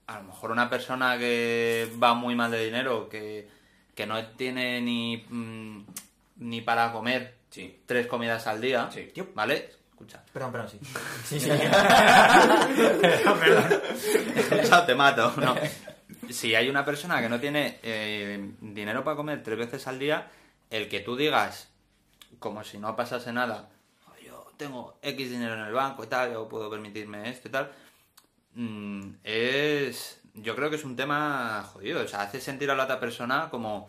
a 0.06 0.18
lo 0.18 0.24
mejor 0.24 0.50
una 0.50 0.68
persona 0.68 1.16
que 1.18 1.88
va 2.02 2.14
muy 2.14 2.34
mal 2.34 2.50
de 2.50 2.64
dinero, 2.64 3.08
que, 3.08 3.48
que 3.94 4.06
no 4.06 4.22
tiene 4.30 4.80
ni, 4.80 5.24
mm, 5.28 5.86
ni 6.38 6.60
para 6.62 6.90
comer 6.92 7.36
Sí. 7.50 7.80
tres 7.86 8.06
comidas 8.08 8.46
al 8.48 8.60
día, 8.60 8.88
Sí. 8.92 9.12
¿vale? 9.34 9.70
Escucha. 9.90 10.20
Perdón, 10.32 10.50
perdón, 10.50 10.68
sí. 10.70 10.80
Sí, 11.24 11.38
sí. 11.40 11.50
Eso 14.60 14.82
te 14.84 14.94
mato. 14.96 15.32
No. 15.36 15.54
Si 16.30 16.54
hay 16.54 16.68
una 16.68 16.84
persona 16.84 17.20
que 17.20 17.28
no 17.28 17.40
tiene 17.40 17.78
eh, 17.82 18.52
dinero 18.60 19.04
para 19.04 19.16
comer 19.16 19.42
tres 19.42 19.58
veces 19.58 19.86
al 19.86 19.98
día, 19.98 20.30
el 20.70 20.88
que 20.88 21.00
tú 21.00 21.16
digas, 21.16 21.68
como 22.38 22.62
si 22.64 22.78
no 22.78 22.94
pasase 22.96 23.32
nada, 23.32 23.68
"Oh, 24.08 24.24
yo 24.24 24.52
tengo 24.56 24.96
X 25.02 25.30
dinero 25.30 25.54
en 25.54 25.60
el 25.60 25.72
banco 25.72 26.04
y 26.04 26.06
tal, 26.06 26.32
yo 26.32 26.48
puedo 26.48 26.70
permitirme 26.70 27.28
esto 27.28 27.48
y 27.48 27.50
tal, 27.50 27.72
mm, 28.54 29.10
es. 29.24 30.20
Yo 30.34 30.56
creo 30.56 30.68
que 30.70 30.76
es 30.76 30.84
un 30.84 30.96
tema 30.96 31.62
jodido. 31.72 32.02
O 32.02 32.08
sea, 32.08 32.22
hace 32.22 32.40
sentir 32.40 32.70
a 32.70 32.74
la 32.74 32.84
otra 32.84 32.98
persona 33.00 33.48
como. 33.50 33.88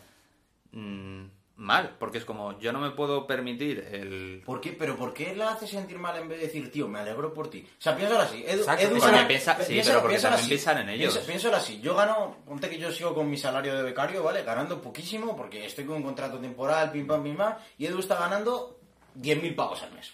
Mal, 1.58 1.96
porque 2.00 2.18
es 2.18 2.26
como, 2.26 2.60
yo 2.60 2.74
no 2.74 2.80
me 2.80 2.92
puedo 2.92 3.26
permitir 3.26 3.80
el. 3.92 4.42
¿Por 4.46 4.60
qué? 4.60 4.74
¿Pero 4.74 4.98
por 4.98 5.14
qué 5.14 5.36
la 5.36 5.52
hace 5.52 5.68
sentir 5.68 5.98
mal 5.98 6.18
en 6.18 6.28
vez 6.28 6.40
de 6.40 6.48
decir, 6.48 6.72
tío, 6.72 6.88
me 6.88 7.00
alegro 7.00 7.34
por 7.34 7.50
ti? 7.50 7.66
O 7.66 7.82
sea, 7.82 7.96
piénsalo 7.96 8.22
así. 8.22 8.44
Edu, 8.46 8.60
Exacto. 8.60 8.84
Edu 8.86 8.96
Porque 8.98 9.12
gana- 9.16 9.28
piensa- 9.28 9.58
sí, 9.64 9.74
piénsalo- 9.74 9.86
pero 9.86 10.02
porque 10.02 10.14
piénsalo 10.16 10.36
también 10.36 10.50
piensan 10.50 10.78
en 10.80 10.90
ellos. 10.90 11.14
Piensa- 11.14 11.28
piénsalo 11.32 11.56
así. 11.58 11.80
Yo 11.82 11.96
gano, 11.96 12.38
ponte 12.46 12.70
que 12.70 12.78
yo 12.78 12.92
sigo 12.92 13.14
con 13.14 13.30
mi 13.30 13.38
salario 13.38 13.76
de 13.76 13.84
becario, 13.84 14.22
¿vale? 14.24 14.44
Ganando 14.44 14.82
poquísimo 14.82 15.36
porque 15.38 15.66
estoy 15.66 15.86
con 15.86 15.96
un 15.98 16.04
contrato 16.04 16.38
temporal, 16.40 16.92
pim 16.92 17.08
pam, 17.08 17.24
pim 17.24 17.38
pam. 17.38 17.56
Y 17.78 17.86
Edu 17.86 18.00
está 18.00 18.16
ganando 18.20 18.80
10.000 19.14 19.56
pavos 19.56 19.82
al 19.84 19.94
mes. 19.94 20.12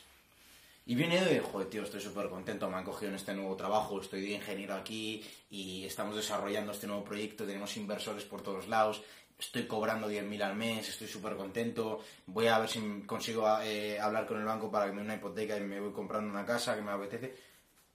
Y 0.86 0.96
viene 0.96 1.18
Edu 1.18 1.26
y 1.26 1.34
dice, 1.36 1.42
joder, 1.52 1.70
tío, 1.70 1.84
estoy 1.84 2.02
súper 2.02 2.28
contento, 2.28 2.68
me 2.70 2.76
han 2.76 2.84
cogido 2.84 3.10
en 3.10 3.16
este 3.16 3.34
nuevo 3.34 3.56
trabajo, 3.56 4.02
estoy 4.02 4.22
de 4.22 4.30
ingeniero 4.32 4.74
aquí 4.74 5.24
y 5.50 5.86
estamos 5.86 6.16
desarrollando 6.16 6.72
este 6.72 6.88
nuevo 6.88 7.04
proyecto, 7.04 7.46
tenemos 7.46 7.78
inversores 7.78 8.24
por 8.26 8.42
todos 8.42 8.68
lados, 8.68 9.02
estoy 9.42 9.64
cobrando 9.64 10.08
10.000 10.08 10.42
al 10.44 10.56
mes, 10.56 10.88
estoy 10.88 11.08
súper 11.08 11.36
contento, 11.36 12.00
voy 12.28 12.48
a 12.48 12.60
ver 12.60 12.70
si 12.70 12.80
consigo 13.06 13.48
eh, 13.64 14.00
hablar 14.00 14.26
con 14.28 14.40
el 14.40 14.46
banco 14.46 14.72
para 14.72 14.86
que 14.86 14.92
me 14.92 15.00
dé 15.00 15.06
una 15.06 15.16
hipoteca 15.16 15.58
y 15.58 15.62
me 15.62 15.80
voy 15.80 15.92
comprando 15.92 16.30
una 16.30 16.46
casa 16.46 16.76
que 16.76 16.82
me 16.82 16.92
apetece. 16.92 17.34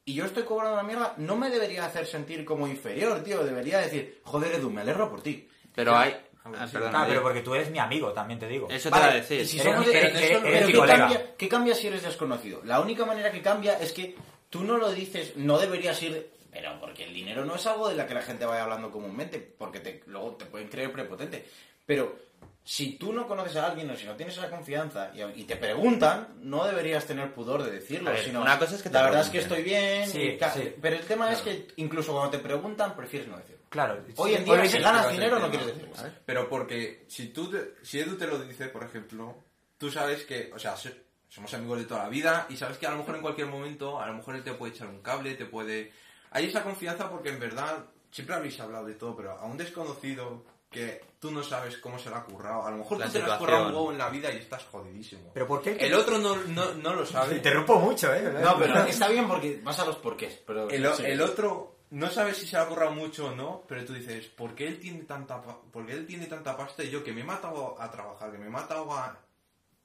Y 0.04 0.14
yo 0.14 0.24
estoy 0.24 0.42
cobrando 0.44 0.74
una 0.74 0.82
mierda, 0.82 1.14
no 1.18 1.36
me 1.36 1.50
debería 1.50 1.84
hacer 1.86 2.06
sentir 2.06 2.44
como 2.44 2.66
inferior, 2.68 3.22
tío, 3.24 3.44
debería 3.44 3.78
decir, 3.78 4.20
joder, 4.24 4.54
Edu, 4.56 4.70
me 4.70 4.82
alegro 4.82 5.08
por 5.10 5.22
ti. 5.22 5.48
Pero 5.74 5.96
hay. 5.96 6.16
Ah, 6.44 6.50
ah, 6.60 6.66
Claro, 6.70 7.04
pero 7.08 7.22
porque 7.22 7.40
tú 7.40 7.54
eres 7.56 7.70
mi 7.70 7.80
amigo, 7.80 8.12
también 8.12 8.38
te 8.38 8.46
digo. 8.46 8.68
Eso 8.70 8.88
te 8.88 8.98
Vale, 8.98 9.04
iba 9.06 9.12
a 9.12 9.16
decir. 9.16 9.46
si 9.46 9.58
Eres 9.58 9.74
eres- 9.74 9.84
pero 9.84 10.42
¿qué 10.42 10.48
eres 10.48 10.66
mi 10.66 10.72
¿qué 10.72 10.78
colega. 10.78 10.98
cambia, 10.98 11.36
qué 11.36 11.48
cambia 11.48 11.74
si 11.74 11.86
eres 11.88 12.02
desconocido? 12.04 12.60
La 12.64 12.80
única 12.80 13.04
manera 13.04 13.32
que 13.32 13.42
cambia 13.42 13.78
es 13.80 13.90
que 13.92 14.14
tú 14.48 14.62
no 14.62 14.76
lo 14.78 14.92
dices, 14.92 15.36
no 15.36 15.58
deberías 15.58 16.00
ir, 16.04 16.30
pero 16.56 16.80
porque 16.80 17.04
el 17.04 17.12
dinero 17.12 17.44
no 17.44 17.56
es 17.56 17.66
algo 17.66 17.88
de 17.90 17.96
la 17.96 18.06
que 18.06 18.14
la 18.14 18.22
gente 18.22 18.46
vaya 18.46 18.62
hablando 18.64 18.90
comúnmente, 18.90 19.38
porque 19.38 19.80
te, 19.80 20.02
luego 20.06 20.36
te 20.36 20.46
pueden 20.46 20.68
creer 20.68 20.90
prepotente. 20.90 21.46
Pero 21.84 22.16
si 22.64 22.92
tú 22.96 23.12
no 23.12 23.28
conoces 23.28 23.56
a 23.56 23.66
alguien 23.66 23.90
o 23.90 23.96
si 23.96 24.06
no 24.06 24.16
tienes 24.16 24.38
esa 24.38 24.48
confianza 24.48 25.12
y, 25.14 25.22
y 25.42 25.44
te 25.44 25.56
preguntan, 25.56 26.28
no 26.40 26.64
deberías 26.64 27.04
tener 27.06 27.34
pudor 27.34 27.62
de 27.62 27.70
decirlo. 27.72 28.10
Ver, 28.10 28.24
sino, 28.24 28.40
una 28.40 28.58
cosa 28.58 28.74
es 28.76 28.82
que 28.82 28.88
te 28.88 28.94
la 28.94 29.02
verdad 29.02 29.20
es 29.20 29.28
que 29.28 29.38
estoy 29.38 29.62
bien, 29.62 30.08
Sí, 30.08 30.38
sí. 30.54 30.74
pero 30.80 30.96
el 30.96 31.04
tema 31.04 31.30
es 31.30 31.42
que 31.42 31.68
incluso 31.76 32.12
cuando 32.12 32.30
te 32.30 32.38
preguntan, 32.38 32.96
prefieres 32.96 33.28
no 33.28 33.36
decirlo. 33.36 33.56
Claro. 33.68 34.02
Hoy 34.16 34.32
en 34.34 34.44
sí, 34.46 34.50
día, 34.50 34.66
si 34.66 34.78
ganas 34.78 35.10
dinero, 35.12 35.38
no 35.38 35.50
quieres 35.50 35.66
decirlo. 35.66 35.92
Pero 36.24 36.48
porque 36.48 37.04
si 37.08 37.28
tú 37.28 37.50
te- 37.50 37.74
si 37.84 38.00
Edu 38.00 38.16
te 38.16 38.26
lo 38.26 38.38
dice, 38.38 38.68
por 38.68 38.82
ejemplo, 38.82 39.36
tú 39.76 39.90
sabes 39.90 40.24
que, 40.24 40.50
o 40.54 40.58
sea, 40.58 40.74
so- 40.76 40.88
somos 41.28 41.52
amigos 41.52 41.80
de 41.80 41.84
toda 41.84 42.04
la 42.04 42.08
vida 42.08 42.46
y 42.48 42.56
sabes 42.56 42.78
que 42.78 42.86
a 42.86 42.90
lo 42.92 42.96
mejor 42.98 43.16
en 43.16 43.20
cualquier 43.22 43.48
momento, 43.48 44.00
a 44.00 44.06
lo 44.06 44.14
mejor 44.14 44.36
él 44.36 44.42
te 44.44 44.54
puede 44.54 44.72
echar 44.72 44.88
un 44.88 45.02
cable, 45.02 45.34
te 45.34 45.44
puede... 45.44 45.92
Hay 46.30 46.46
esa 46.46 46.62
confianza 46.62 47.08
porque 47.10 47.30
en 47.30 47.40
verdad 47.40 47.84
siempre 48.10 48.34
habéis 48.36 48.58
hablado 48.60 48.86
de 48.86 48.94
todo, 48.94 49.16
pero 49.16 49.32
a 49.32 49.44
un 49.44 49.56
desconocido 49.56 50.44
que 50.70 51.00
tú 51.20 51.30
no 51.30 51.42
sabes 51.42 51.78
cómo 51.78 51.98
se 51.98 52.10
le 52.10 52.16
ha 52.16 52.24
currado, 52.24 52.66
a 52.66 52.70
lo 52.70 52.78
mejor 52.78 52.98
La 52.98 53.06
tú 53.06 53.12
te 53.12 53.18
lo 53.20 53.32
has 53.32 53.38
currado 53.38 53.66
un 53.68 53.74
huevo 53.74 53.92
en 53.92 53.98
la 53.98 54.08
vida 54.10 54.32
y 54.32 54.38
estás 54.38 54.64
jodidísimo. 54.64 55.30
Pero 55.32 55.46
¿por 55.46 55.62
qué? 55.62 55.76
El 55.78 55.94
otro 55.94 56.18
no, 56.18 56.34
no, 56.36 56.74
no 56.74 56.92
lo 56.94 57.04
Te 57.04 57.12
sabe. 57.12 57.36
interrumpo 57.36 57.78
mucho, 57.78 58.12
¿eh? 58.12 58.22
No, 58.42 58.58
pero 58.58 58.82
está 58.84 59.08
bien 59.08 59.26
porque 59.28 59.60
vas 59.62 59.78
a 59.78 59.86
los 59.86 59.96
porqués. 59.96 60.42
Pero 60.46 60.68
El, 60.68 60.84
o- 60.86 60.94
sí. 60.96 61.04
el 61.06 61.20
otro 61.22 61.76
no 61.90 62.10
sabe 62.10 62.34
si 62.34 62.46
se 62.46 62.56
le 62.56 62.62
ha 62.62 62.66
currado 62.66 62.90
mucho 62.90 63.26
o 63.26 63.30
no, 63.34 63.62
pero 63.68 63.84
tú 63.84 63.94
dices, 63.94 64.26
¿por 64.26 64.54
qué 64.56 64.66
él 64.66 64.80
tiene 64.80 65.04
tanta, 65.04 65.40
pa- 65.40 65.60
por 65.72 65.86
qué 65.86 65.92
él 65.92 66.04
tiene 66.06 66.26
tanta 66.26 66.56
pasta 66.56 66.82
y 66.82 66.90
yo 66.90 67.02
que 67.04 67.12
me 67.12 67.20
he 67.20 67.24
matado 67.24 67.80
a 67.80 67.88
trabajar, 67.90 68.32
que 68.32 68.38
me 68.38 68.46
he 68.46 68.50
matado 68.50 68.92
a 68.92 69.16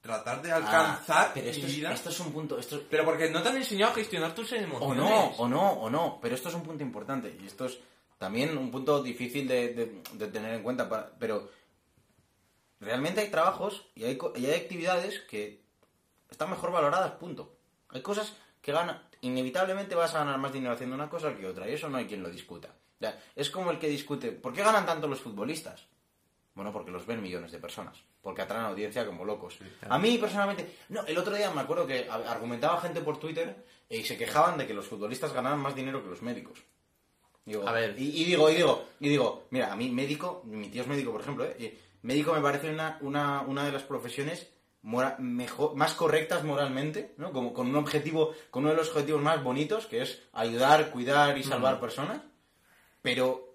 tratar 0.02 0.42
de 0.42 0.52
Ah, 0.52 0.56
alcanzar 0.56 1.30
pero 1.32 1.48
esto 1.48 1.66
es, 1.66 1.76
vida? 1.76 1.92
esto 1.92 2.10
es 2.10 2.20
un 2.20 2.32
punto. 2.32 2.58
Esto, 2.58 2.82
Pero 2.90 3.04
porque 3.06 3.30
no 3.30 3.42
te 3.42 3.48
han 3.48 3.56
enseñado 3.56 3.92
a 3.92 3.94
gestionar 3.94 4.34
tus 4.34 4.52
o 4.52 4.56
emociones. 4.56 4.96
no, 4.98 5.26
o 5.38 5.48
no, 5.48 5.70
o 5.72 5.88
no. 5.88 6.18
Pero 6.20 6.34
esto 6.34 6.48
es 6.50 6.54
un 6.54 6.62
punto 6.62 6.82
importante. 6.82 7.34
Y 7.40 7.46
esto 7.46 7.64
es 7.66 7.78
también 8.18 8.58
un 8.58 8.70
punto 8.70 9.02
difícil 9.02 9.46
de, 9.48 9.72
de- 9.74 10.02
de 10.12 10.26
tener 10.28 10.54
en 10.54 10.62
cuenta. 10.62 10.88
para- 10.88 11.10
pero 11.18 11.48
realmente 12.80 13.20
hay 13.20 13.30
trabajos 13.30 13.86
y 13.94 14.04
hay, 14.04 14.18
y 14.36 14.46
hay 14.46 14.54
actividades 14.60 15.20
que 15.20 15.62
están 16.30 16.50
mejor 16.50 16.72
valoradas, 16.72 17.12
punto. 17.12 17.56
Hay 17.90 18.02
cosas 18.02 18.34
que 18.60 18.72
ganan. 18.72 19.02
Inevitablemente 19.20 19.94
vas 19.94 20.14
a 20.14 20.18
ganar 20.18 20.38
más 20.38 20.52
dinero 20.52 20.74
haciendo 20.74 20.96
una 20.96 21.08
cosa 21.08 21.36
que 21.36 21.46
otra. 21.46 21.68
Y 21.68 21.74
eso 21.74 21.88
no 21.88 21.98
hay 21.98 22.06
quien 22.06 22.22
lo 22.22 22.30
discuta. 22.30 22.68
O 22.68 22.98
sea, 23.04 23.20
es 23.36 23.50
como 23.50 23.70
el 23.70 23.78
que 23.78 23.88
discute. 23.88 24.32
¿Por 24.32 24.52
qué 24.52 24.62
ganan 24.62 24.86
tanto 24.86 25.06
los 25.06 25.20
futbolistas? 25.20 25.86
Bueno, 26.54 26.72
porque 26.72 26.90
los 26.90 27.06
ven 27.06 27.22
millones 27.22 27.50
de 27.50 27.58
personas. 27.58 27.96
Porque 28.20 28.42
atraen 28.42 28.66
audiencia 28.66 29.06
como 29.06 29.24
locos. 29.24 29.58
A 29.88 29.98
mí, 29.98 30.18
personalmente... 30.18 30.76
No, 30.90 31.02
el 31.06 31.16
otro 31.16 31.34
día 31.34 31.50
me 31.50 31.62
acuerdo 31.62 31.86
que 31.86 32.08
argumentaba 32.10 32.80
gente 32.80 33.00
por 33.00 33.18
Twitter 33.18 33.64
y 33.88 34.02
se 34.04 34.18
quejaban 34.18 34.58
de 34.58 34.66
que 34.66 34.74
los 34.74 34.86
futbolistas 34.86 35.32
ganaban 35.32 35.60
más 35.60 35.74
dinero 35.74 36.02
que 36.02 36.10
los 36.10 36.20
médicos. 36.22 36.58
Digo, 37.44 37.66
A 37.66 37.72
ver. 37.72 37.98
Y, 37.98 38.22
y 38.22 38.24
digo, 38.24 38.50
y 38.50 38.54
digo, 38.56 38.84
y 39.00 39.08
digo, 39.08 39.46
mira, 39.50 39.72
a 39.72 39.76
mí 39.76 39.90
médico, 39.90 40.42
mi 40.44 40.68
tío 40.68 40.82
es 40.82 40.88
médico, 40.88 41.10
por 41.10 41.22
ejemplo, 41.22 41.44
¿eh? 41.44 41.78
Médico 42.02 42.34
me 42.34 42.40
parece 42.40 42.70
una, 42.70 42.98
una, 43.00 43.40
una 43.42 43.64
de 43.64 43.72
las 43.72 43.82
profesiones 43.82 44.48
mora- 44.82 45.16
mejor, 45.18 45.74
más 45.74 45.94
correctas 45.94 46.44
moralmente, 46.44 47.14
¿no? 47.16 47.32
Como 47.32 47.52
con 47.54 47.68
un 47.68 47.76
objetivo, 47.76 48.34
con 48.50 48.62
uno 48.64 48.72
de 48.72 48.76
los 48.76 48.90
objetivos 48.90 49.22
más 49.22 49.42
bonitos, 49.42 49.86
que 49.86 50.02
es 50.02 50.22
ayudar, 50.32 50.90
cuidar 50.90 51.36
y 51.38 51.42
salvar 51.44 51.80
personas. 51.80 52.20
Pero 53.00 53.51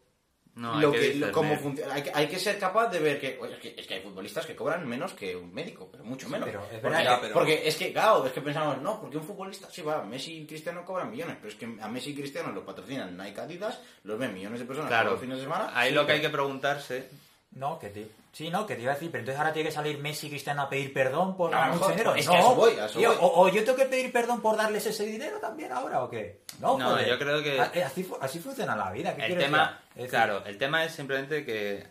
No, 0.58 0.80
lo 0.82 0.88
hay 0.88 0.94
que, 0.94 1.00
que, 1.00 1.06
discernir. 1.14 1.32
cómo 1.32 1.56
funciona. 1.58 1.94
Hay 1.94 2.02
que, 2.04 2.12
hay 2.14 2.28
que 2.28 2.40
ser 2.40 2.58
capaz 2.60 2.88
de 2.90 3.00
ver 3.00 3.20
que, 3.20 3.38
oye, 3.40 3.54
es 3.54 3.60
que, 3.60 3.76
es 3.78 3.88
que 3.88 3.94
hay 3.94 4.02
futbolistas 4.02 4.46
que 4.46 4.56
cobran 4.56 4.88
menos 4.88 5.14
que 5.14 5.36
un 5.36 5.54
médico, 5.54 5.88
pero 5.92 6.04
mucho 6.04 6.28
menos. 6.30 6.48
pero 6.50 6.62
es 6.64 6.80
porque, 6.82 6.98
verdad 6.98 7.16
que- 7.16 7.22
pero- 7.22 7.34
porque 7.36 7.68
es 7.68 7.76
que, 7.76 7.94
claro, 7.94 8.26
es 8.26 8.32
que 8.34 8.42
pensamos, 8.42 8.82
no, 8.82 9.00
porque 9.00 9.18
un 9.18 9.24
futbolista, 9.24 9.70
sí, 9.72 9.82
va, 9.84 10.04
Messi 10.04 10.40
y 10.42 10.46
Cristiano 10.48 10.84
cobran 10.84 11.12
millones, 11.12 11.38
pero 11.40 11.50
es 11.54 11.56
que 11.60 11.66
a 11.80 11.88
Messi 11.88 12.10
y 12.10 12.16
Cristiano 12.16 12.52
los 12.52 12.64
patrocinan 12.64 13.16
Nike 13.16 13.40
Adidas, 13.40 13.80
los 14.04 14.18
ven 14.18 14.34
millones 14.34 14.60
de 14.60 14.66
personas 14.66 14.90
Claro, 14.90 15.10
todos 15.10 15.14
los 15.18 15.22
fines 15.22 15.38
de 15.38 15.44
semana. 15.44 15.72
ahí 15.74 15.90
sí, 15.90 15.96
lo 15.96 16.06
que 16.06 16.12
hay 16.14 16.22
que 16.22 16.30
preguntarse 16.30 17.08
No, 17.52 17.78
que 17.80 17.90
te... 17.90 18.08
Sí, 18.38 18.52
no, 18.52 18.68
que 18.68 18.76
te 18.76 18.84
iba 18.84 18.92
a 18.92 18.94
decir, 18.94 19.10
pero 19.10 19.22
entonces 19.22 19.40
ahora 19.40 19.52
tiene 19.52 19.70
que 19.70 19.74
salir 19.74 19.98
Messi 19.98 20.28
y 20.28 20.30
Cristiano 20.30 20.62
a 20.62 20.70
pedir 20.70 20.94
perdón 20.94 21.36
por 21.36 21.50
ganar 21.50 21.74
mucho 21.74 21.90
dinero. 21.90 22.14
es 22.14 22.24
no, 22.28 22.32
que 22.34 22.38
a 22.38 22.42
eso 22.42 22.56
voy, 22.56 22.72
a 22.78 22.86
eso 22.86 23.00
Tío, 23.00 23.10
voy. 23.10 23.18
O, 23.20 23.42
o 23.42 23.50
yo 23.50 23.64
tengo 23.64 23.76
que 23.76 23.86
pedir 23.86 24.12
perdón 24.12 24.42
por 24.44 24.56
darles 24.56 24.86
ese 24.86 25.08
dinero 25.08 25.40
también 25.40 25.72
ahora, 25.72 26.04
¿o 26.04 26.10
qué? 26.12 26.42
No, 26.60 26.78
No, 26.78 26.92
joder. 26.92 27.10
yo 27.10 27.18
creo 27.18 27.42
que- 27.42 27.60
A- 27.60 27.72
eh, 27.74 27.84
Así, 27.84 28.08
así 28.22 28.38
funciona 28.40 28.76
la 28.76 28.92
vida. 28.92 29.16
¿qué 29.16 29.26
el 29.26 29.40
tema 29.40 29.80
decir? 29.96 30.12
Claro 30.12 30.44
el 30.46 30.58
tema 30.60 30.84
es 30.86 30.92
simplemente 30.92 31.44
que 31.44 31.88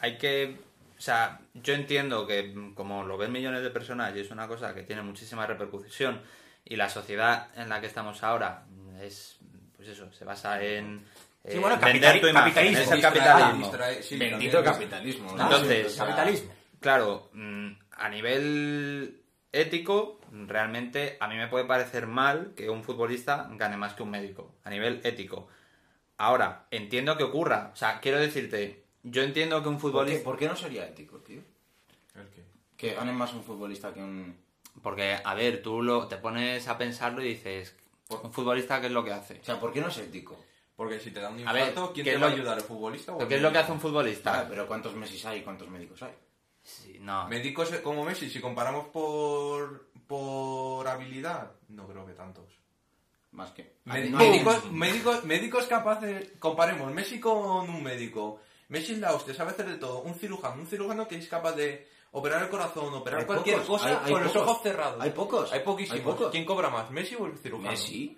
hay 0.00 0.18
que 0.18 0.58
O 0.98 1.00
sea, 1.00 1.40
yo 1.54 1.72
entiendo 1.72 2.26
que 2.26 2.72
como 2.74 3.04
lo 3.04 3.16
ven 3.16 3.32
millones 3.32 3.62
de 3.62 3.70
personas 3.70 4.14
y 4.16 4.20
es 4.20 4.30
una 4.30 4.48
cosa 4.48 4.74
que 4.74 4.82
tiene 4.82 5.00
muchísima 5.00 5.46
repercusión 5.46 6.20
y 6.64 6.76
la 6.76 6.90
sociedad 6.90 7.48
en 7.56 7.70
la 7.70 7.80
que 7.80 7.86
estamos 7.86 8.22
ahora 8.22 8.64
es, 9.00 9.38
pues 9.76 9.88
eso, 9.88 10.12
se 10.12 10.24
basa 10.26 10.62
en 10.62 11.06
Sí, 11.44 11.56
eh, 11.56 11.58
bueno, 11.60 11.78
vender 11.78 12.02
capitali- 12.16 12.20
tu 12.20 12.26
imagen, 12.28 12.52
capitalismo. 12.52 12.82
es 12.84 12.90
el 12.92 13.00
capitalismo. 13.00 13.66
distrae- 13.72 14.02
sí, 14.02 14.16
Bendito 14.18 14.52
también. 14.62 14.74
capitalismo. 14.74 15.32
¿no? 15.36 15.42
Entonces, 15.44 15.96
capitalismo. 15.96 16.52
Claro, 16.80 17.30
mm, 17.32 17.68
a 17.92 18.08
nivel 18.08 19.22
ético, 19.52 20.20
realmente 20.32 21.16
a 21.20 21.28
mí 21.28 21.36
me 21.36 21.48
puede 21.48 21.64
parecer 21.64 22.06
mal 22.06 22.52
que 22.56 22.68
un 22.70 22.84
futbolista 22.84 23.48
gane 23.52 23.76
más 23.76 23.94
que 23.94 24.02
un 24.02 24.10
médico, 24.10 24.54
a 24.64 24.70
nivel 24.70 25.00
ético. 25.04 25.48
Ahora, 26.18 26.66
entiendo 26.70 27.16
que 27.16 27.24
ocurra. 27.24 27.70
O 27.72 27.76
sea, 27.76 28.00
quiero 28.00 28.18
decirte, 28.18 28.84
yo 29.04 29.22
entiendo 29.22 29.62
que 29.62 29.68
un 29.68 29.76
¿Por 29.78 29.90
qué, 29.90 29.92
futbolista... 29.98 30.24
por 30.24 30.36
qué 30.38 30.48
no 30.48 30.56
sería 30.56 30.86
ético, 30.86 31.18
tío? 31.18 31.40
¿El 32.14 32.28
qué? 32.28 32.42
Que 32.76 32.94
gane 32.94 33.12
más 33.12 33.32
un 33.32 33.42
futbolista 33.44 33.92
que 33.94 34.00
un... 34.00 34.36
Porque, 34.82 35.18
a 35.24 35.34
ver, 35.34 35.62
tú 35.62 35.82
lo, 35.82 36.06
te 36.08 36.16
pones 36.16 36.66
a 36.68 36.76
pensarlo 36.78 37.22
y 37.22 37.28
dices, 37.30 37.74
un 38.08 38.32
futbolista, 38.32 38.80
¿qué 38.80 38.86
es 38.88 38.92
lo 38.92 39.04
que 39.04 39.12
hace? 39.12 39.38
O 39.40 39.44
sea, 39.44 39.58
¿por 39.58 39.72
qué 39.72 39.80
no 39.80 39.88
es 39.88 39.98
ético? 39.98 40.44
Porque 40.78 41.00
si 41.00 41.10
te 41.10 41.18
da 41.20 41.28
un 41.30 41.44
A 41.46 41.52
ver, 41.52 41.70
infarto, 41.70 41.92
¿quién 41.92 42.04
¿qué 42.04 42.12
te 42.12 42.18
va 42.18 42.28
a 42.28 42.30
ayudar? 42.30 42.56
¿El 42.58 42.62
futbolista 42.62 43.12
o 43.12 43.20
el 43.20 43.26
¿Qué 43.26 43.34
es 43.34 43.42
lo 43.42 43.50
que 43.50 43.58
hace 43.58 43.72
un 43.72 43.80
futbolista? 43.80 44.40
Ah, 44.42 44.46
pero 44.48 44.64
¿cuántos 44.68 44.94
Messi 44.94 45.26
hay 45.26 45.40
y 45.40 45.42
cuántos 45.42 45.68
médicos 45.68 46.00
hay? 46.04 46.12
Sí, 46.62 46.98
no. 47.00 47.26
Médicos 47.26 47.68
como 47.82 48.04
Messi, 48.04 48.30
si 48.30 48.40
comparamos 48.40 48.86
por, 48.90 49.88
por 50.06 50.86
habilidad, 50.86 51.50
no 51.70 51.88
creo 51.88 52.06
que 52.06 52.12
tantos. 52.12 52.44
Más 53.32 53.50
que... 53.50 53.78
Mé- 53.86 54.08
No 54.08 54.18
médicos, 54.18 54.70
médicos, 54.70 55.24
médicos 55.24 55.66
capaces, 55.66 56.30
comparemos 56.38 56.92
Messi 56.94 57.18
con 57.18 57.68
un 57.68 57.82
médico. 57.82 58.40
Messi 58.68 58.92
es 58.92 58.98
la 59.00 59.12
hostia, 59.14 59.34
sabe 59.34 59.50
hacer 59.50 59.66
de 59.66 59.78
todo. 59.78 60.02
Un 60.02 60.14
cirujano, 60.14 60.60
un 60.62 60.66
cirujano 60.68 61.08
que 61.08 61.16
es 61.16 61.26
capaz 61.26 61.56
de 61.56 61.88
operar 62.12 62.42
el 62.44 62.50
corazón, 62.50 62.94
operar 62.94 63.20
Hay 63.20 63.26
cualquier 63.26 63.56
pocos, 63.62 63.68
cosa 63.82 63.88
hay- 63.88 63.98
hay 64.04 64.12
con 64.12 64.22
los 64.22 64.36
ojos 64.36 64.62
cerrados. 64.62 65.00
Hay 65.02 65.10
pocos, 65.10 65.52
Hay 65.52 65.60
poquísimos. 65.60 65.98
hay 65.98 66.04
pocos. 66.06 66.30
¿Quién 66.30 66.44
cobra 66.44 66.70
más, 66.70 66.88
Messi 66.92 67.16
o 67.16 67.26
el 67.26 67.36
cirujano? 67.36 67.70
Messi. 67.72 68.16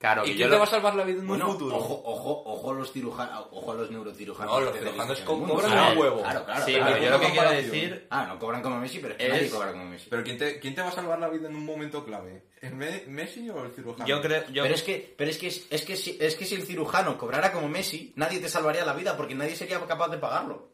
Claro, 0.00 0.22
¿Y 0.24 0.28
que 0.28 0.36
quién 0.36 0.38
yo 0.38 0.46
te 0.46 0.52
lo- 0.52 0.58
va 0.60 0.64
a 0.64 0.66
salvar 0.66 0.94
la 0.94 1.04
vida 1.04 1.20
en 1.20 1.26
Bueno, 1.26 1.44
un 1.46 1.52
futuro? 1.52 1.76
ojo, 1.76 2.00
ojo, 2.06 2.42
ojo 2.46 2.70
a 2.70 2.74
los 2.74 2.90
cirujanos, 2.90 3.46
ojo 3.50 3.72
a 3.72 3.74
los 3.74 3.90
neurocirujanos. 3.90 4.50
No, 4.54 4.60
los 4.62 4.78
cirujanos 4.78 5.20
cobran 5.20 5.70
Claro, 5.70 5.92
un 5.92 5.98
huevo. 5.98 6.22
Claro, 6.22 6.44
claro. 6.46 6.64
Sí, 6.64 6.72
claro. 6.72 6.86
pero 6.94 7.04
yo 7.04 7.10
lo 7.10 7.20
que 7.20 7.30
quiero 7.32 7.50
decir... 7.50 8.06
Ah, 8.08 8.24
no 8.26 8.38
cobran 8.38 8.62
como 8.62 8.78
Messi, 8.80 8.98
pero 9.00 9.12
es 9.12 9.18
que 9.18 9.26
Es- 9.26 9.32
nadie 9.34 9.50
cobra 9.50 9.72
como 9.72 9.84
Messi. 9.84 10.06
Pero 10.08 10.24
¿quién 10.24 10.38
te, 10.38 10.58
¿quién 10.58 10.74
te 10.74 10.80
va 10.80 10.88
a 10.88 10.92
salvar 10.92 11.18
la 11.18 11.28
vida 11.28 11.48
en 11.50 11.54
un 11.54 11.66
momento 11.66 12.02
clave? 12.02 12.44
¿El 12.62 12.76
Me- 12.76 13.04
Messi 13.08 13.50
o 13.50 13.62
el 13.62 13.72
cirujano? 13.72 14.06
Yo 14.06 14.22
creo... 14.22 14.46
Yo... 14.50 14.62
Pero 14.62 14.74
es 14.74 14.82
que, 14.82 15.14
pero 15.18 15.30
es 15.30 15.36
que, 15.36 15.48
es 15.48 15.84
que, 15.84 15.96
si, 15.96 16.16
es 16.18 16.34
que 16.34 16.46
si 16.46 16.54
el 16.54 16.62
cirujano 16.62 17.18
cobrara 17.18 17.52
como 17.52 17.68
Messi, 17.68 18.14
nadie 18.16 18.38
te 18.40 18.48
salvaría 18.48 18.86
la 18.86 18.94
vida 18.94 19.14
porque 19.18 19.34
nadie 19.34 19.54
sería 19.54 19.78
capaz 19.86 20.08
de 20.08 20.16
pagarlo. 20.16 20.70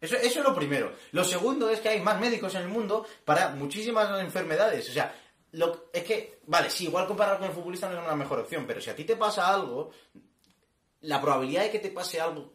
Eso, 0.00 0.14
eso 0.16 0.38
es 0.38 0.44
lo 0.46 0.54
primero. 0.54 0.92
Lo 1.10 1.24
segundo 1.24 1.68
es 1.68 1.80
que 1.80 1.88
hay 1.90 2.00
más 2.00 2.18
médicos 2.20 2.54
en 2.54 2.62
el 2.62 2.68
mundo 2.68 3.04
para 3.24 3.48
muchísimas 3.50 4.18
enfermedades. 4.22 4.88
O 4.88 4.92
sea, 4.92 5.12
lo, 5.52 5.90
es 5.92 6.04
que, 6.04 6.40
vale, 6.46 6.70
sí, 6.70 6.84
igual 6.84 7.06
comparar 7.06 7.38
con 7.38 7.48
el 7.48 7.54
futbolista 7.54 7.88
no 7.88 7.98
es 7.98 8.04
una 8.04 8.16
mejor 8.16 8.40
opción, 8.40 8.64
pero 8.66 8.80
si 8.80 8.90
a 8.90 8.96
ti 8.96 9.04
te 9.04 9.16
pasa 9.16 9.52
algo, 9.52 9.90
la 11.02 11.18
probabilidad 11.20 11.62
de 11.62 11.70
que 11.70 11.78
te 11.78 11.90
pase 11.90 12.20
algo 12.20 12.52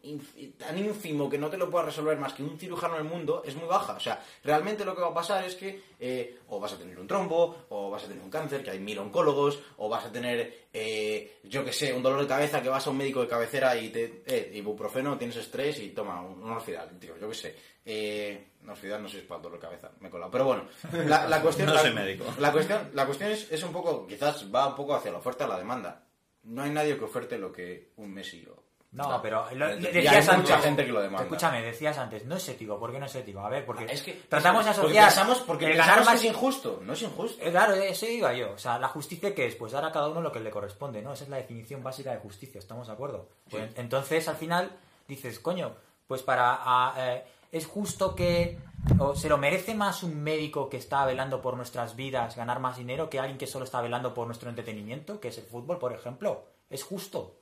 tan 0.56 0.78
ínfimo 0.78 1.28
que 1.28 1.36
no 1.36 1.50
te 1.50 1.56
lo 1.56 1.68
pueda 1.68 1.86
resolver 1.86 2.16
más 2.16 2.32
que 2.32 2.44
un 2.44 2.56
cirujano 2.58 2.94
en 2.94 3.02
el 3.04 3.08
mundo 3.10 3.42
es 3.44 3.56
muy 3.56 3.66
baja. 3.66 3.94
O 3.94 4.00
sea, 4.00 4.22
realmente 4.44 4.84
lo 4.84 4.94
que 4.94 5.00
va 5.02 5.08
a 5.08 5.14
pasar 5.14 5.44
es 5.44 5.56
que 5.56 5.82
eh, 5.98 6.38
o 6.48 6.60
vas 6.60 6.72
a 6.72 6.78
tener 6.78 6.96
un 6.98 7.08
trombo, 7.08 7.66
o 7.70 7.90
vas 7.90 8.04
a 8.04 8.06
tener 8.06 8.22
un 8.22 8.30
cáncer, 8.30 8.62
que 8.62 8.70
hay 8.70 8.78
mil 8.78 8.98
oncólogos, 9.00 9.58
o 9.78 9.88
vas 9.88 10.04
a 10.04 10.12
tener, 10.12 10.66
eh, 10.72 11.38
yo 11.44 11.64
que 11.64 11.72
sé, 11.72 11.92
un 11.92 12.02
dolor 12.04 12.20
de 12.20 12.28
cabeza 12.28 12.62
que 12.62 12.68
vas 12.68 12.86
a 12.86 12.90
un 12.90 12.98
médico 12.98 13.20
de 13.20 13.28
cabecera 13.28 13.76
y 13.76 13.88
te... 13.90 14.22
Eh, 14.26 14.52
ibuprofeno, 14.54 15.18
tienes 15.18 15.36
estrés 15.36 15.80
y 15.80 15.88
toma 15.88 16.20
un, 16.22 16.48
orfidal, 16.48 16.96
tío, 17.00 17.16
yo 17.18 17.28
que 17.28 17.34
sé. 17.34 17.56
Eh, 17.84 18.52
no, 18.62 18.72
orfidal 18.72 19.02
no 19.02 19.08
sé 19.08 19.14
si 19.16 19.20
es 19.22 19.26
para 19.26 19.38
el 19.38 19.42
dolor 19.42 19.58
de 19.60 19.66
cabeza, 19.66 19.90
me 20.00 20.06
he 20.06 20.10
colado. 20.10 20.30
Pero 20.30 20.44
bueno, 20.44 20.64
la, 20.92 21.26
la 21.26 21.42
cuestión... 21.42 21.66
No 21.66 21.74
la- 21.74 21.80
soy 21.82 21.92
médico. 21.92 22.24
La 22.38 22.52
cuestión, 22.52 22.90
la 22.94 23.06
cuestión 23.06 23.30
es, 23.32 23.50
es 23.50 23.62
un 23.64 23.72
poco, 23.72 24.06
quizás 24.06 24.46
va 24.54 24.68
un 24.68 24.76
poco 24.76 24.94
hacia 24.94 25.10
la 25.10 25.18
oferta 25.18 25.46
y 25.46 25.48
la 25.48 25.58
demanda. 25.58 26.05
No 26.46 26.62
hay 26.62 26.70
nadie 26.70 26.96
que 26.98 27.04
oferte 27.04 27.38
lo 27.38 27.52
que 27.52 27.90
un 27.96 28.12
Messi 28.14 28.46
o... 28.46 28.64
No, 28.92 29.20
pero 29.20 29.46
lo- 29.52 29.78
Y 29.78 30.06
hay 30.06 30.20
mucha 30.22 30.32
antes, 30.34 30.56
gente 30.62 30.86
que 30.86 30.92
lo 30.92 31.02
demanda. 31.02 31.24
Escúchame, 31.24 31.60
decías 31.60 31.98
antes, 31.98 32.24
no 32.24 32.36
es 32.36 32.48
ético. 32.48 32.78
¿Por 32.78 32.92
qué 32.92 32.98
no 32.98 33.04
es 33.04 33.14
ético? 33.14 33.40
A 33.40 33.50
ver, 33.50 33.66
porque 33.66 33.84
Es 33.84 34.00
que 34.00 34.12
tratamos 34.28 34.64
de 34.64 34.70
porque 34.70 34.80
asociar 34.80 35.04
pensamos, 35.08 35.38
porque 35.40 35.64
el 35.66 35.72
pensamos 35.72 35.88
ganar 35.96 36.04
que 36.04 36.10
más 36.14 36.24
es 36.24 36.30
injusto, 36.30 36.80
no 36.82 36.92
es 36.94 37.02
injusto. 37.02 37.44
Eh, 37.44 37.50
Claro, 37.50 37.74
eso 37.74 38.06
iba 38.06 38.32
yo. 38.32 38.52
O 38.52 38.58
sea, 38.58 38.78
la 38.78 38.88
justicia 38.88 39.34
que 39.34 39.46
es, 39.46 39.54
pues 39.56 39.72
dar 39.72 39.84
a 39.84 39.92
cada 39.92 40.08
uno 40.08 40.22
lo 40.22 40.32
que 40.32 40.40
le 40.40 40.50
corresponde, 40.50 41.02
¿no? 41.02 41.12
Esa 41.12 41.24
es 41.24 41.30
la 41.30 41.36
definición 41.36 41.82
básica 41.82 42.12
de 42.12 42.18
justicia, 42.20 42.58
¿estamos 42.58 42.86
de 42.86 42.92
acuerdo? 42.94 43.28
Pues, 43.50 43.70
entonces, 43.76 44.28
al 44.28 44.36
final, 44.36 44.70
dices, 45.08 45.40
coño, 45.40 45.74
pues 46.06 46.22
para... 46.22 46.60
a- 46.62 46.94
eh, 46.96 47.24
es 47.56 47.66
justo 47.66 48.14
que... 48.14 48.58
O 48.98 49.16
se 49.16 49.28
lo 49.28 49.36
merece 49.36 49.74
más 49.74 50.02
un 50.04 50.22
médico 50.22 50.68
que 50.70 50.76
está 50.76 51.04
velando 51.04 51.42
por 51.42 51.56
nuestras 51.56 51.96
vidas 51.96 52.36
ganar 52.36 52.60
más 52.60 52.76
dinero 52.76 53.10
que 53.10 53.18
alguien 53.18 53.36
que 53.38 53.46
solo 53.48 53.64
está 53.64 53.80
velando 53.80 54.14
por 54.14 54.26
nuestro 54.26 54.48
entretenimiento, 54.48 55.18
que 55.18 55.28
es 55.28 55.38
el 55.38 55.44
fútbol, 55.44 55.78
por 55.78 55.92
ejemplo. 55.92 56.44
Es 56.70 56.84
justo. 56.84 57.36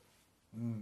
Mm, 0.53 0.81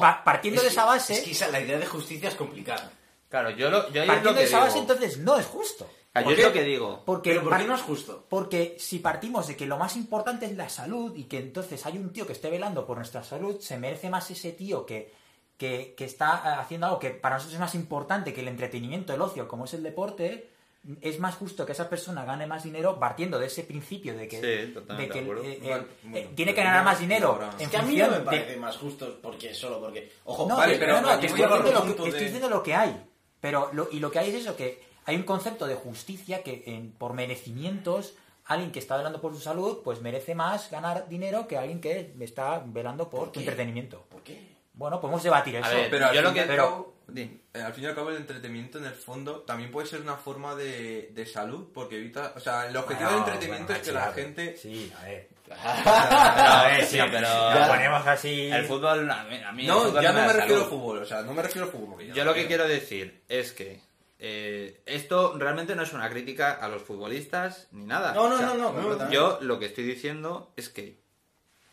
pa- 0.00 0.24
partiendo 0.24 0.60
Es 0.60 0.64
de 0.64 0.68
esa 0.70 0.84
base... 0.84 1.14
Es 1.14 1.20
que 1.20 1.30
esa- 1.32 1.48
la 1.48 1.60
idea 1.60 1.78
de 1.78 1.86
justicia 1.86 2.28
es 2.30 2.34
complicada. 2.34 2.90
Claro, 3.28 3.50
yo, 3.50 3.68
lo, 3.70 3.88
yo 3.90 4.06
partiendo 4.06 4.30
lo 4.30 4.34
que 4.34 4.40
de 4.40 4.46
esa 4.46 4.56
digo. 4.58 4.66
base, 4.66 4.78
entonces 4.78 5.18
no 5.18 5.36
es 5.38 5.46
justo. 5.46 5.88
Yo 6.14 6.22
¿Por 6.22 6.32
es 6.34 6.44
lo 6.44 6.52
que 6.52 6.62
digo. 6.62 7.02
Porque 7.04 7.30
Pero 7.30 7.42
¿por 7.42 7.52
qué 7.52 7.58
par- 7.58 7.66
no 7.66 7.74
es 7.74 7.82
justo? 7.82 8.24
Porque 8.28 8.76
si 8.78 9.00
partimos 9.00 9.48
de 9.48 9.56
que 9.56 9.66
lo 9.66 9.76
más 9.76 9.96
importante 9.96 10.46
es 10.46 10.56
la 10.56 10.68
salud 10.68 11.12
y 11.16 11.24
que 11.24 11.38
entonces 11.38 11.84
hay 11.86 11.98
un 11.98 12.12
tío 12.12 12.24
que 12.26 12.32
esté 12.34 12.48
velando 12.50 12.86
por 12.86 12.96
nuestra 12.96 13.24
salud, 13.24 13.58
se 13.60 13.76
merece 13.78 14.08
más 14.10 14.30
ese 14.30 14.52
tío 14.52 14.86
que, 14.86 15.12
que, 15.56 15.94
que 15.96 16.04
está 16.04 16.42
eh, 16.44 16.60
haciendo 16.60 16.86
algo 16.86 16.98
que 16.98 17.10
para 17.10 17.36
nosotros 17.36 17.54
es 17.54 17.60
más 17.60 17.74
importante 17.74 18.32
que 18.32 18.40
el 18.40 18.48
entretenimiento, 18.48 19.14
el 19.14 19.20
ocio, 19.22 19.46
como 19.48 19.64
es 19.66 19.74
el 19.74 19.82
deporte, 19.82 20.50
es 21.00 21.18
más 21.18 21.36
justo 21.36 21.64
que 21.64 21.72
esa 21.72 21.88
persona 21.88 22.24
gane 22.26 22.46
más 22.46 22.62
dinero 22.64 22.98
partiendo 22.98 23.38
de 23.38 23.46
ese 23.46 23.62
principio 23.64 24.14
de 24.16 24.28
que, 24.28 24.36
Sí, 24.66 24.72
totalmente 24.74 25.14
de 25.14 25.20
que 25.20 25.24
de 25.24 25.30
acuerdo. 25.32 25.44
eh, 25.44 25.52
eh, 25.52 25.58
eh, 25.62 25.86
bueno, 26.02 26.28
tiene 26.34 26.54
que 26.54 26.62
ganar 26.62 26.84
más 26.84 27.00
dinero 27.00 27.40
en 27.58 27.60
Es 27.64 27.68
que 27.70 27.76
a 27.78 27.82
mí 27.82 27.96
no 27.96 28.10
me 28.10 28.18
de- 28.18 28.22
parece 28.24 28.56
más 28.58 28.76
justo 28.76 29.18
porque 29.22 29.54
solo 29.54 29.80
porque... 29.80 30.12
Ojo, 30.24 30.46
no, 30.46 30.56
Vale, 30.58 30.76
pero 30.76 31.00
no, 31.00 31.08
te 31.18 31.26
estoy, 31.26 31.40
diciendo 31.40 31.56
lo 31.56 31.82
que, 31.84 31.90
estoy 31.90 32.10
de- 32.10 32.18
diciendo 32.24 32.48
lo 32.50 32.62
que 32.62 32.74
hay. 32.74 33.02
Pero 33.40 33.70
lo, 33.72 33.88
y 33.90 33.98
lo 34.00 34.10
que 34.10 34.18
hay 34.18 34.28
es 34.30 34.34
eso, 34.36 34.56
que 34.56 34.82
hay 35.06 35.16
un 35.16 35.22
concepto 35.22 35.66
de 35.66 35.74
justicia 35.74 36.42
que 36.42 36.64
en- 36.66 36.92
por 36.92 37.14
merecimientos, 37.14 38.14
alguien 38.44 38.70
que 38.72 38.78
está 38.78 38.96
velando 38.98 39.20
por 39.22 39.32
su 39.34 39.40
salud, 39.40 39.78
pues 39.84 40.02
merece 40.02 40.34
más 40.34 40.70
ganar 40.70 41.08
dinero 41.08 41.48
que 41.48 41.56
alguien 41.56 41.80
que 41.80 42.14
está 42.20 42.62
velando 42.66 43.08
por, 43.08 43.20
¿Por 43.20 43.32
tu 43.32 43.40
entretenimiento. 43.40 44.04
¿Por 44.10 44.22
qué? 44.22 44.53
Bueno, 44.74 45.00
podemos 45.00 45.22
debatir 45.22 45.56
eso. 45.56 45.66
A 45.66 45.70
ver, 45.70 45.90
Pero 45.90 46.06
al 46.06 46.14
yo 46.14 46.22
lo 46.22 46.28
fin 46.30 46.36
y 46.36 46.40
que... 46.42 46.46
pero- 46.46 46.62
cabo- 46.64 46.94
eh, 47.16 47.40
al 47.62 47.72
fin 47.74 47.84
y 47.84 47.86
al 47.86 47.94
cabo 47.94 48.10
el 48.10 48.16
entretenimiento 48.16 48.78
en 48.78 48.86
el 48.86 48.94
fondo 48.94 49.40
también 49.42 49.70
puede 49.70 49.86
ser 49.86 50.00
una 50.00 50.16
forma 50.16 50.54
de, 50.54 51.10
de 51.12 51.26
salud 51.26 51.68
porque 51.72 51.96
evita 51.96 52.32
o 52.34 52.40
sea 52.40 52.66
el 52.66 52.74
objetivo 52.76 53.10
Bueno, 53.10 53.24
del 53.26 53.34
entretenimiento 53.34 53.72
bueno, 53.74 53.82
es 53.82 53.88
que 53.88 53.94
la 53.94 54.12
gente 54.12 54.56
Sí, 54.56 54.92
a 54.98 55.04
ver. 55.04 55.28
A 55.54 56.64
ver, 56.68 56.84
sí, 56.86 56.98
pero... 57.10 57.28
Lo 57.60 57.68
ponemos 57.68 58.06
así. 58.06 58.48
El 58.50 58.64
fútbol, 58.64 59.10
a 59.10 59.24
mí, 59.24 59.36
a 59.46 59.52
mí 59.52 59.62
el 59.62 59.68
no 59.68 59.80
fútbol 59.80 60.02
ya 60.02 60.12
no 60.12 60.18
da 60.20 60.26
me 60.28 60.32
refiero 60.32 60.62
al 60.62 60.68
fútbol 60.68 60.98
o 60.98 61.04
sea 61.04 61.22
no 61.22 61.34
me 61.34 61.42
refiero 61.42 61.66
al 61.66 61.72
fútbol 61.72 62.02
Yo 62.12 62.24
lo 62.24 62.32
que 62.34 62.46
quiero 62.46 62.66
decir 62.66 63.22
es 63.28 63.52
que 63.52 63.80
eh, 64.18 64.80
esto 64.86 65.34
realmente 65.38 65.76
no 65.76 65.82
es 65.82 65.92
una 65.92 66.08
crítica 66.08 66.52
a 66.52 66.68
los 66.68 66.80
futbolistas 66.82 67.68
ni 67.72 67.84
nada. 67.84 68.14
No, 68.14 68.28
no, 68.28 68.36
O 68.36 68.38
sea, 68.38 68.54
no, 68.54 68.72
no. 68.72 69.10
Yo 69.10 69.38
lo 69.42 69.58
que 69.58 69.66
estoy 69.66 69.84
diciendo 69.84 70.52
es 70.56 70.70
que 70.70 71.03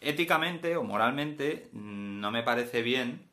éticamente 0.01 0.75
o 0.75 0.83
moralmente 0.83 1.69
no 1.73 2.31
me 2.31 2.43
parece 2.43 2.81
bien 2.81 3.29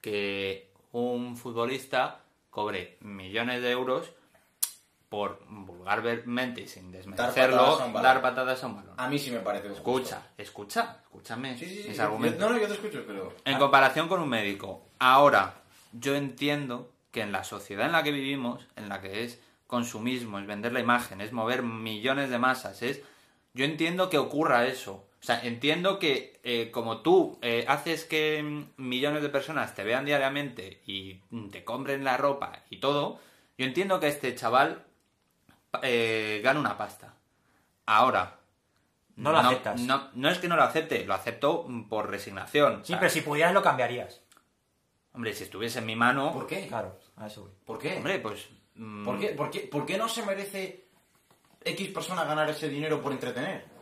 que 0.00 0.70
un 0.92 1.36
futbolista 1.36 2.20
cobre 2.50 2.98
millones 3.00 3.62
de 3.62 3.70
euros 3.70 4.12
por 5.08 5.44
vulgarmente 5.48 6.62
y 6.62 6.68
sin 6.68 6.90
desmerecerlo 6.90 7.78
dar 8.02 8.20
patadas 8.20 8.62
a 8.64 8.66
un 8.66 8.76
balón. 8.76 8.94
A 8.96 9.08
mí 9.08 9.18
sí 9.18 9.30
me 9.30 9.38
parece 9.40 9.68
justo. 9.68 9.80
Escucha, 9.80 10.22
escucha, 10.36 10.98
escúchame 11.04 11.56
Sí, 11.56 11.66
sí, 11.66 11.82
sí. 11.82 11.88
mis 11.88 11.96
yo- 11.96 12.02
argumentos. 12.04 12.40
No, 12.40 12.50
no, 12.50 12.58
yo 12.58 12.66
te 12.66 12.74
escucho, 12.74 13.04
pero... 13.06 13.32
En 13.44 13.58
comparación 13.58 14.08
con 14.08 14.20
un 14.20 14.28
médico. 14.28 14.88
Ahora, 14.98 15.62
yo 15.92 16.14
entiendo 16.16 16.92
que 17.12 17.20
en 17.22 17.30
la 17.32 17.44
sociedad 17.44 17.86
en 17.86 17.92
la 17.92 18.02
que 18.02 18.10
vivimos, 18.10 18.66
en 18.76 18.88
la 18.88 19.00
que 19.00 19.22
es 19.24 19.40
consumismo, 19.68 20.38
es 20.40 20.46
vender 20.46 20.72
la 20.72 20.80
imagen, 20.80 21.20
es 21.20 21.32
mover 21.32 21.62
millones 21.62 22.28
de 22.30 22.38
masas, 22.38 22.82
es... 22.82 23.00
Yo 23.52 23.64
entiendo 23.64 24.10
que 24.10 24.18
ocurra 24.18 24.66
eso. 24.66 25.06
O 25.24 25.26
sea, 25.26 25.40
entiendo 25.42 25.98
que 25.98 26.38
eh, 26.44 26.70
como 26.70 26.98
tú 27.00 27.38
eh, 27.40 27.64
haces 27.66 28.04
que 28.04 28.42
mm, 28.42 28.72
millones 28.76 29.22
de 29.22 29.30
personas 29.30 29.74
te 29.74 29.82
vean 29.82 30.04
diariamente 30.04 30.82
y 30.84 31.18
mm, 31.30 31.48
te 31.48 31.64
compren 31.64 32.04
la 32.04 32.18
ropa 32.18 32.60
y 32.68 32.76
todo, 32.76 33.18
yo 33.56 33.64
entiendo 33.64 33.98
que 34.00 34.08
este 34.08 34.34
chaval 34.34 34.84
eh, 35.82 36.42
gana 36.44 36.60
una 36.60 36.76
pasta. 36.76 37.14
Ahora, 37.86 38.38
No 39.16 39.32
lo 39.32 39.38
aceptas. 39.38 39.80
No, 39.80 40.10
no 40.12 40.28
es 40.28 40.36
que 40.38 40.46
no 40.48 40.56
lo 40.56 40.62
acepte, 40.62 41.06
lo 41.06 41.14
acepto 41.14 41.64
mm, 41.66 41.88
por 41.88 42.10
resignación. 42.10 42.80
O 42.82 42.84
Sí, 42.84 42.88
sea, 42.88 43.00
pero 43.00 43.10
si 43.10 43.22
pudieras 43.22 43.54
lo 43.54 43.62
cambiarías. 43.62 44.20
Hombre, 45.14 45.32
si 45.32 45.44
estuviese 45.44 45.78
en 45.78 45.86
mi 45.86 45.96
mano. 45.96 46.34
¿Por 46.34 46.46
qué? 46.46 46.66
Claro, 46.68 46.98
a 47.16 47.28
eso 47.28 47.44
voy. 47.44 47.52
¿Por 47.64 47.78
qué? 47.78 47.96
Hombre, 47.96 48.18
pues. 48.18 48.46
¿Por 49.02 49.18
qué? 49.18 49.28
¿Por 49.28 49.50
qué? 49.50 49.60
¿Por 49.60 49.86
qué 49.86 49.96
no 49.96 50.06
se 50.06 50.22
merece 50.26 50.84
X 51.64 51.88
persona 51.88 52.24
ganar 52.24 52.50
ese 52.50 52.68
dinero 52.68 53.00
por 53.00 53.10
entretener? 53.12 53.72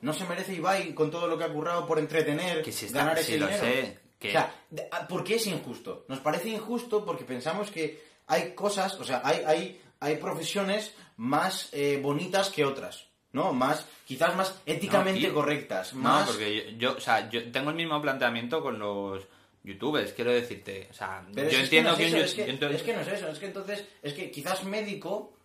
¿No 0.00 0.12
se 0.12 0.24
merece 0.26 0.54
Ibai 0.54 0.92
con 0.94 1.10
todo 1.10 1.26
lo 1.26 1.36
que 1.38 1.44
ha 1.44 1.52
currado 1.52 1.86
por 1.86 1.98
entretener 1.98 2.62
Que 2.62 2.72
si 2.72 2.86
está- 2.86 2.98
ganar 2.98 3.18
si 3.18 3.32
ese 3.34 3.38
lo 3.38 3.48
sé, 3.48 3.98
que- 4.18 4.28
O 4.28 4.32
sea, 4.32 4.54
ah, 4.92 5.06
¿por 5.08 5.24
qué 5.24 5.36
es 5.36 5.46
injusto? 5.46 6.04
Nos 6.08 6.20
parece 6.20 6.48
injusto 6.48 7.04
porque 7.04 7.24
pensamos 7.24 7.70
que 7.70 8.02
hay 8.26 8.54
cosas, 8.54 8.94
o 9.00 9.04
sea, 9.04 9.20
hay, 9.24 9.42
hay, 9.46 9.80
hay 10.00 10.16
profesiones 10.16 10.94
más 11.16 11.68
eh, 11.72 11.98
bonitas 12.02 12.50
que 12.50 12.64
otras, 12.64 13.06
¿no? 13.32 13.52
Más, 13.52 13.86
quizás 14.06 14.34
más 14.36 14.54
éticamente 14.66 15.32
correctas, 15.32 15.94
No, 15.94 16.24
porque 16.26 16.72
yo, 16.72 16.90
yo, 16.92 16.96
o 16.96 17.00
sea, 17.00 17.28
yo 17.30 17.50
tengo 17.52 17.70
el 17.70 17.76
mismo 17.76 18.00
planteamiento 18.02 18.62
con 18.62 18.78
los 18.78 19.22
youtubers, 19.62 20.12
quiero 20.12 20.30
decirte. 20.32 20.88
O 20.90 20.94
sea, 20.94 21.24
Pero 21.34 21.50
yo 21.50 21.58
entiendo 21.58 21.96
que, 21.96 22.10
no 22.10 22.16
eso, 22.18 22.26
es 22.26 22.34
que 22.34 22.92
no 22.94 23.00
es 23.00 23.08
eso, 23.08 23.28
es 23.28 23.38
que 23.38 23.46
entonces, 23.46 23.84
es 24.02 24.12
que 24.12 24.30
quizás 24.30 24.64
médico, 24.64 25.35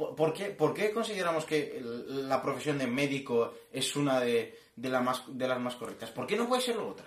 ¿por, 0.00 0.16
por 0.16 0.32
qué, 0.32 0.46
por 0.46 0.74
qué 0.74 0.90
consideramos 0.92 1.44
que 1.44 1.80
la 2.08 2.42
profesión 2.42 2.78
de 2.78 2.88
médico 2.88 3.54
es 3.72 3.94
una 3.94 4.18
de, 4.18 4.58
de, 4.74 4.88
la 4.88 5.00
más, 5.00 5.22
de 5.28 5.46
las 5.46 5.60
más 5.60 5.76
correctas? 5.76 6.10
¿Por 6.10 6.26
qué 6.26 6.36
no 6.36 6.48
puede 6.48 6.62
ser 6.62 6.74
la 6.76 6.82
otra? 6.82 7.06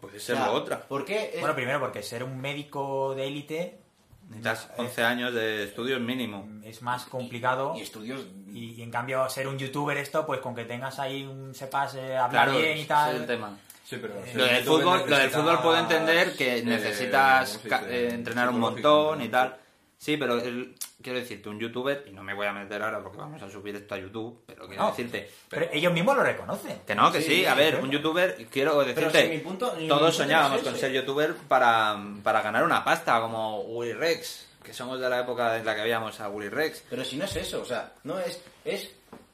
puede 0.00 0.20
ser 0.20 0.36
lo 0.38 0.52
otra. 0.52 0.80
¿Por 0.86 1.04
qué? 1.04 1.30
es- 1.34 1.40
Bueno, 1.40 1.54
primero 1.54 1.80
porque 1.80 2.02
ser 2.02 2.22
un 2.22 2.38
médico 2.40 3.14
de 3.16 3.26
élite 3.26 3.80
Necesitas 4.28 4.70
11 4.78 5.02
años 5.02 5.34
de 5.34 5.64
estudios 5.64 6.00
mínimo. 6.00 6.48
es 6.64 6.80
más 6.82 7.04
complicado 7.06 7.74
y 7.76 7.80
estudios... 7.82 8.26
y, 8.48 8.72
y 8.74 8.82
en 8.82 8.90
cambio 8.90 9.28
ser 9.28 9.46
un 9.48 9.58
youtuber 9.58 9.96
esto, 9.98 10.24
pues 10.26 10.40
con 10.40 10.54
que 10.54 10.64
tengas 10.64 10.98
ahí 10.98 11.24
un 11.24 11.54
sepas 11.54 11.94
eh, 11.96 12.16
hablar 12.16 12.46
Claro, 12.46 12.58
bien 12.58 12.70
ese 12.70 12.78
y 12.78 12.82
es 12.82 12.88
tal. 12.88 13.16
el 13.16 13.26
tema. 13.26 13.58
Sí, 13.84 13.98
pero... 14.00 14.14
Eh, 14.24 14.32
Lo 14.34 14.44
del 14.44 14.64
fútbol, 14.64 15.02
lo 15.10 15.16
del 15.18 15.30
fútbol 15.30 15.60
puedo 15.62 15.76
entender 15.78 16.34
que 16.36 16.62
necesitas 16.62 17.60
eh, 17.86 18.08
entrenar 18.12 18.48
un 18.48 18.60
montón 18.60 19.20
y 19.22 19.28
tal. 19.28 19.58
Sí, 20.04 20.18
pero 20.18 20.36
el- 20.38 20.74
quiero 21.00 21.18
decirte, 21.18 21.48
un 21.48 21.58
youtuber, 21.58 22.04
y 22.06 22.10
no 22.12 22.22
me 22.22 22.34
voy 22.34 22.46
a 22.46 22.52
meter 22.52 22.82
ahora 22.82 23.02
porque 23.02 23.16
vamos 23.16 23.40
a 23.40 23.50
subir 23.50 23.74
esto 23.76 23.94
a 23.94 23.98
YouTube, 23.98 24.42
pero 24.44 24.66
quiero 24.68 24.82
No, 24.82 24.90
decirte, 24.90 25.30
Pero 25.48 25.66
ellos 25.72 25.94
mismos 25.94 26.14
lo 26.14 26.22
reconocen. 26.22 26.80
que 26.86 26.94
no, 26.94 27.10
que 27.10 27.22
sí, 27.22 27.36
Sí, 27.36 27.46
a 27.46 27.54
ver, 27.54 27.76
un 27.82 27.90
youtuber, 27.90 28.36
quiero 28.50 28.72
Pero 28.80 28.84
decirte, 28.94 29.22
si 29.22 29.28
mi 29.30 29.38
punto- 29.38 29.74
mi 29.78 29.88
todos 29.88 30.00
punto 30.02 30.12
soñábamos 30.24 30.60
con 30.60 30.76
ser 30.76 30.92
youtuber 30.92 31.34
para, 31.48 31.98
para 32.22 32.42
ganar 32.42 32.64
una 32.64 32.84
pasta, 32.84 33.18
como 33.22 33.60
Willy 33.62 33.94
Rex, 33.94 34.46
que 34.62 34.74
somos 34.74 35.00
de 35.00 35.08
la 35.08 35.20
época 35.20 35.56
en 35.56 35.64
la 35.64 35.74
que 35.74 35.80
veíamos 35.80 36.20
a 36.20 36.28
Willy 36.28 36.50
Rex. 36.50 36.84
Pero 36.90 37.02
si 37.02 37.16
no 37.16 37.24
es 37.24 37.36
eso, 37.36 37.62
o 37.62 37.64
sea, 37.64 37.94
no 38.02 38.18
es... 38.18 38.42
es 38.66 38.90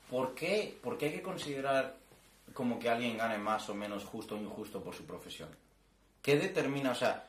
¿por, 0.08 0.36
qué, 0.36 0.78
¿Por 0.80 0.96
qué 0.96 1.06
hay 1.06 1.12
que 1.14 1.22
considerar 1.22 1.96
como 2.54 2.78
que 2.78 2.88
alguien 2.88 3.18
gane 3.18 3.38
más 3.38 3.68
o 3.68 3.74
menos 3.74 4.04
justo 4.04 4.36
o 4.36 4.38
injusto 4.38 4.80
por 4.80 4.94
su 4.94 5.04
profesión? 5.04 5.48
¿Qué 6.22 6.36
determina, 6.36 6.92
o 6.92 6.94
sea, 6.94 7.24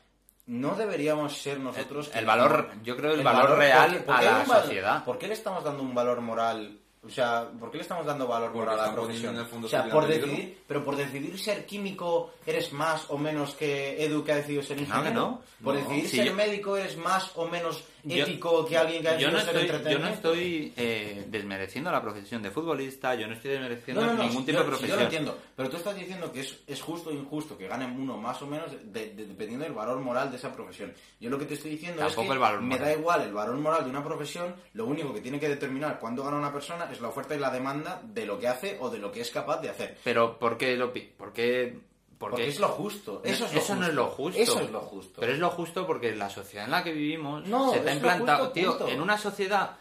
no 0.52 0.76
deberíamos 0.76 1.38
ser 1.38 1.60
nosotros... 1.60 2.12
El 2.14 2.26
valor, 2.26 2.72
yo 2.84 2.98
creo 2.98 3.14
el, 3.14 3.24
valor, 3.24 3.58
real 3.58 3.90
¿por 3.90 3.98
qué- 4.00 4.04
por 4.04 4.16
a 4.16 4.22
la 4.22 4.44
val- 4.44 4.64
sociedad. 4.64 5.04
¿Por 5.06 5.18
qué 5.18 5.28
le 5.28 5.34
estamos 5.34 5.64
dando 5.64 5.82
un 5.82 5.96
valor 5.96 6.20
moral? 6.22 6.78
O 7.04 7.10
sea, 7.10 7.50
¿por 7.60 7.72
qué 7.72 7.78
le 7.78 7.82
estamos 7.84 8.06
dando 8.06 8.28
valor 8.28 8.52
Porque 8.52 8.60
moral 8.70 8.80
a 8.80 8.88
la 8.88 8.94
profesión? 8.94 9.34
en 9.34 9.40
el 9.42 9.48
fondo 9.48 9.66
o 9.66 9.70
sea, 9.70 9.90
por 9.90 10.06
peligro. 10.06 10.28
decidir, 10.28 10.64
pero 10.68 10.84
por 10.86 10.96
decidir 10.96 11.40
ser 11.40 11.66
químico 11.66 12.34
eres 12.46 12.72
más 12.74 13.06
o 13.10 13.18
menos 13.18 13.56
que 13.56 14.04
Edu 14.06 14.24
que 14.24 14.34
ha 14.34 14.36
decidido 14.36 14.62
ser 14.62 14.78
ingeniero. 14.78 15.04
que 15.10 15.16
no. 15.16 15.42
Por 15.64 15.74
No, 15.74 15.80
decidir 15.80 16.08
ser 16.10 16.26
yo- 16.28 16.36
médico 16.36 16.78
eres 16.78 16.98
más 16.98 17.32
o 17.36 17.48
menos 17.48 17.84
Yo- 18.04 18.24
ético 18.24 18.66
que 18.66 18.78
alguien 18.78 19.02
que 19.02 19.10
ha 19.10 19.18
yo 19.18 19.32
no 19.32 19.38
estoy, 19.40 19.68
yo 19.92 20.00
no 20.00 20.08
estoy 20.08 20.74
eh, 20.76 21.26
desmereciendo 21.28 21.92
la 21.92 22.02
profesión 22.02 22.42
de 22.42 22.52
futbolista, 22.52 23.16
yo 23.16 23.28
no 23.28 23.34
estoy 23.34 23.52
desmereciendo 23.52 24.02
No, 24.02 24.08
no, 24.08 24.14
no, 24.18 24.24
ningún 24.24 24.46
tipo 24.46 24.58
yo, 24.58 24.64
de 24.64 24.64
si 24.64 24.70
profesión. 24.70 24.90
yo 24.90 24.96
lo 24.96 25.02
entiendo, 25.04 25.38
pero 25.56 25.70
tú 25.70 25.78
estás 25.78 25.96
diciendo 25.96 26.32
que 26.32 26.40
es, 26.42 26.60
es 26.68 26.82
justo 26.82 27.10
o 27.10 27.14
injusto 27.14 27.58
que 27.58 27.68
ganen 27.68 27.92
uno 28.00 28.18
más 28.18 28.42
o 28.42 28.48
menos 28.48 28.72
de- 28.72 29.14
de- 29.14 29.26
dependiendo 29.26 29.64
del 29.66 29.74
valor 29.74 30.00
moral 30.00 30.30
de 30.32 30.38
esa 30.38 30.54
profesión. 30.54 30.94
Yo 31.20 31.30
lo 31.30 31.38
que 31.38 31.46
te 31.46 31.54
estoy 31.54 31.72
diciendo 31.72 32.02
es 32.02 32.08
Tampoco 32.08 32.28
que 32.28 32.34
el 32.34 32.40
valor 32.40 32.62
me 32.62 32.78
da 32.78 32.92
igual 32.94 33.22
el 33.22 33.34
valor 33.34 33.56
moral 33.58 33.84
de 33.84 33.90
una 33.90 34.04
profesión, 34.04 34.56
lo 34.74 34.86
único 34.86 35.14
que 35.14 35.22
tiene 35.22 35.40
que 35.40 35.50
determinar 35.50 36.00
cuándo 36.00 36.24
gana 36.24 36.38
una 36.38 36.52
persona 36.54 36.90
es 36.92 37.00
la 37.02 37.10
oferta 37.10 37.36
y 37.36 37.40
la 37.40 37.52
demanda 37.52 38.02
de 38.04 38.26
lo 38.26 38.40
que 38.40 38.48
hace 38.48 38.78
o 38.80 38.90
de 38.90 38.98
lo 39.00 39.12
que 39.12 39.22
es 39.22 39.30
capaz 39.32 39.62
de 39.62 39.70
hacer. 39.70 39.98
Pero 40.04 40.40
¿por 40.40 40.58
qué 40.58 40.76
lo 40.76 40.92
por 41.18 41.34
qué, 41.34 41.78
por 42.22 42.30
Porque 42.32 42.48
es 42.48 42.60
lo 42.60 42.70
justo. 42.70 43.22
Eso, 43.26 43.46
es 43.48 43.70
lo 43.70 43.76
no 43.76 43.88
es 43.88 43.94
lo 43.94 44.08
justo. 44.08 44.40
Eso 44.40 44.60
es 44.62 44.70
lo 44.72 44.80
justo. 44.82 45.20
Pero 45.20 45.34
es 45.34 45.40
lo 45.40 45.50
justo 45.50 45.86
porque 45.86 46.16
la 46.16 46.30
sociedad 46.30 46.66
en 46.66 46.72
la 46.72 46.84
que 46.84 46.94
vivimos 46.94 47.46
No, 47.48 47.72
se 47.72 47.80
está 47.80 47.94
implantado, 47.94 48.40
justo, 48.46 48.54
tío, 48.54 48.70
punto. 48.78 48.88
en 48.88 49.02
una 49.02 49.18
sociedad 49.18 49.76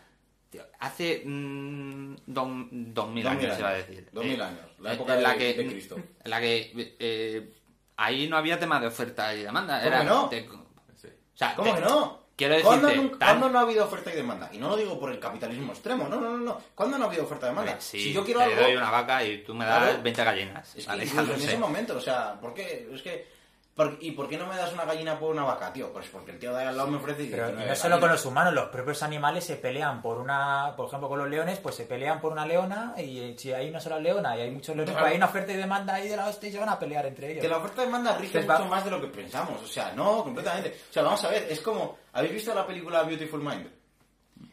tío, 0.48 0.62
hace 0.80 1.22
mm, 1.24 2.16
don- 2.26 2.68
dos 2.92 3.08
mil 3.10 3.22
Dos 3.22 3.30
años 3.32 3.44
mil 3.44 3.52
se 3.54 3.62
va 3.62 3.68
a 3.68 3.72
años. 3.74 3.86
decir. 3.88 4.08
Dos 4.12 4.24
Eh, 4.24 4.28
mil 4.28 4.42
años. 4.42 4.66
La 4.80 4.88
en- 4.90 4.94
época 4.96 5.14
en 5.16 5.22
la 5.22 5.32
de- 5.34 5.38
que, 5.38 5.54
de 5.62 5.66
Cristo. 5.70 5.96
En 6.24 6.30
la 6.30 6.40
que 6.40 6.96
eh, 6.98 7.54
ahí 7.98 8.26
no 8.28 8.36
había 8.36 8.58
tema 8.58 8.80
de 8.80 8.86
oferta 8.88 9.32
y 9.34 9.42
demanda. 9.42 9.76
¿Cómo 9.78 9.86
era 9.86 9.98
que 10.00 10.04
no? 10.06 10.28
te- 10.28 10.48
Sí. 10.96 11.08
o 11.08 11.36
sea, 11.38 11.54
¿Cómo 11.54 11.72
te- 11.74 11.80
que 11.80 11.84
no? 11.86 12.20
Quiero 12.48 12.62
¿Cuándo, 12.62 12.88
tan- 13.18 13.52
no 13.52 13.58
ha 13.58 13.62
habido 13.62 13.84
oferta 13.84 14.10
y 14.10 14.16
demanda? 14.16 14.48
Y 14.50 14.56
no 14.56 14.70
lo 14.70 14.76
digo 14.78 14.98
por 14.98 15.10
el 15.12 15.18
capitalismo 15.18 15.72
extremo, 15.72 16.08
no, 16.08 16.18
no, 16.18 16.30
no, 16.30 16.38
no. 16.38 16.58
¿Cuándo 16.74 16.96
no 16.96 17.04
ha 17.04 17.08
habido 17.08 17.24
oferta 17.24 17.44
y 17.46 17.50
demanda? 17.50 17.76
Sí, 17.80 18.00
si 18.02 18.12
yo 18.14 18.24
quiero 18.24 18.40
te 18.40 18.46
algo, 18.46 18.62
doy 18.62 18.76
una 18.76 18.90
vaca 18.90 19.22
y 19.22 19.42
tú 19.44 19.52
me 19.54 19.66
das 19.66 19.82
Claro. 19.82 20.02
20 20.02 20.24
gallinas. 20.24 20.74
Es 20.74 20.84
que 20.84 20.88
Vale, 20.90 21.02
en 21.04 21.26
sé. 21.26 21.44
ese 21.44 21.58
momento, 21.58 21.96
o 21.98 22.00
sea, 22.00 22.40
¿por 22.40 22.54
qué? 22.54 22.88
Es 22.94 23.02
que... 23.02 23.39
¿por- 23.74 23.96
¿Y 24.00 24.10
por 24.12 24.28
qué 24.28 24.36
no 24.36 24.46
me 24.46 24.56
das 24.56 24.72
una 24.72 24.84
gallina 24.84 25.18
por 25.18 25.30
una 25.30 25.44
vaca, 25.44 25.72
tío? 25.72 25.92
Pues 25.92 26.08
porque 26.08 26.32
el 26.32 26.38
tío 26.38 26.52
de 26.52 26.60
ahí 26.60 26.66
al 26.66 26.76
lado 26.76 26.88
me 26.90 26.96
ofrece 26.98 27.24
Pero 27.30 27.46
19 27.46 27.68
no 27.70 27.76
solo 27.76 28.00
con 28.00 28.08
los 28.10 28.26
humanos, 28.26 28.52
los 28.54 28.68
propios 28.68 29.02
animales 29.02 29.44
se 29.44 29.56
pelean 29.56 30.02
por 30.02 30.18
una, 30.18 30.74
por 30.76 30.86
ejemplo 30.88 31.08
con 31.08 31.18
los 31.18 31.28
leones, 31.28 31.58
pues 31.60 31.74
se 31.76 31.84
pelean 31.84 32.20
por 32.20 32.32
una 32.32 32.44
leona 32.46 32.94
y 32.98 33.36
si 33.38 33.52
hay 33.52 33.70
una 33.70 33.80
sola 33.80 33.98
leona 33.98 34.36
y 34.36 34.40
hay 34.42 34.50
muchos 34.50 34.74
leones, 34.76 34.92
Claro. 34.92 35.04
pues 35.04 35.10
hay 35.12 35.16
una 35.16 35.26
oferta 35.26 35.52
y 35.52 35.56
demanda 35.56 35.94
ahí 35.94 36.08
de 36.08 36.16
la 36.16 36.26
hostia 36.28 36.48
y 36.48 36.52
se 36.52 36.58
van 36.58 36.68
a 36.68 36.78
pelear 36.78 37.06
entre 37.06 37.30
ellos. 37.32 37.42
Que 37.42 37.48
la 37.48 37.56
oferta 37.58 37.82
y 37.82 37.86
demanda 37.86 38.16
rige 38.18 38.42
va- 38.44 38.58
mucho 38.58 38.68
más 38.70 38.84
de 38.84 38.90
lo 38.90 39.00
que 39.00 39.06
pensamos. 39.08 39.62
O 39.62 39.66
sea, 39.66 39.92
no, 39.94 40.22
completamente. 40.24 40.76
O 40.90 40.92
sea, 40.92 41.02
vamos 41.02 41.24
a 41.24 41.28
ver, 41.30 41.46
es 41.50 41.60
como... 41.60 41.98
¿Habéis 42.12 42.32
visto 42.34 42.54
la 42.54 42.66
película 42.66 43.02
Beautiful 43.04 43.40
Mind? 43.40 43.68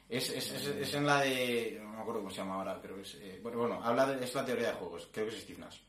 Es, 0.09 0.29
es, 0.29 0.51
es, 0.51 0.67
es 0.67 0.93
en 0.93 1.05
la 1.05 1.19
de... 1.21 1.79
No 1.81 1.89
me 1.89 1.99
acuerdo 2.01 2.19
cómo 2.21 2.31
se 2.31 2.37
llama 2.37 2.55
ahora, 2.55 2.79
pero 2.81 2.97
es... 3.01 3.15
eh, 3.15 3.39
bueno, 3.43 3.57
bueno, 3.57 3.81
habla 3.83 4.05
de... 4.05 4.23
Es 4.23 4.33
la 4.33 4.45
teoría 4.45 4.67
de 4.69 4.73
juegos. 4.75 5.09
Creo 5.11 5.25
que 5.27 5.35
es 5.35 5.41
Steve 5.41 5.59
Nash. 5.59 5.79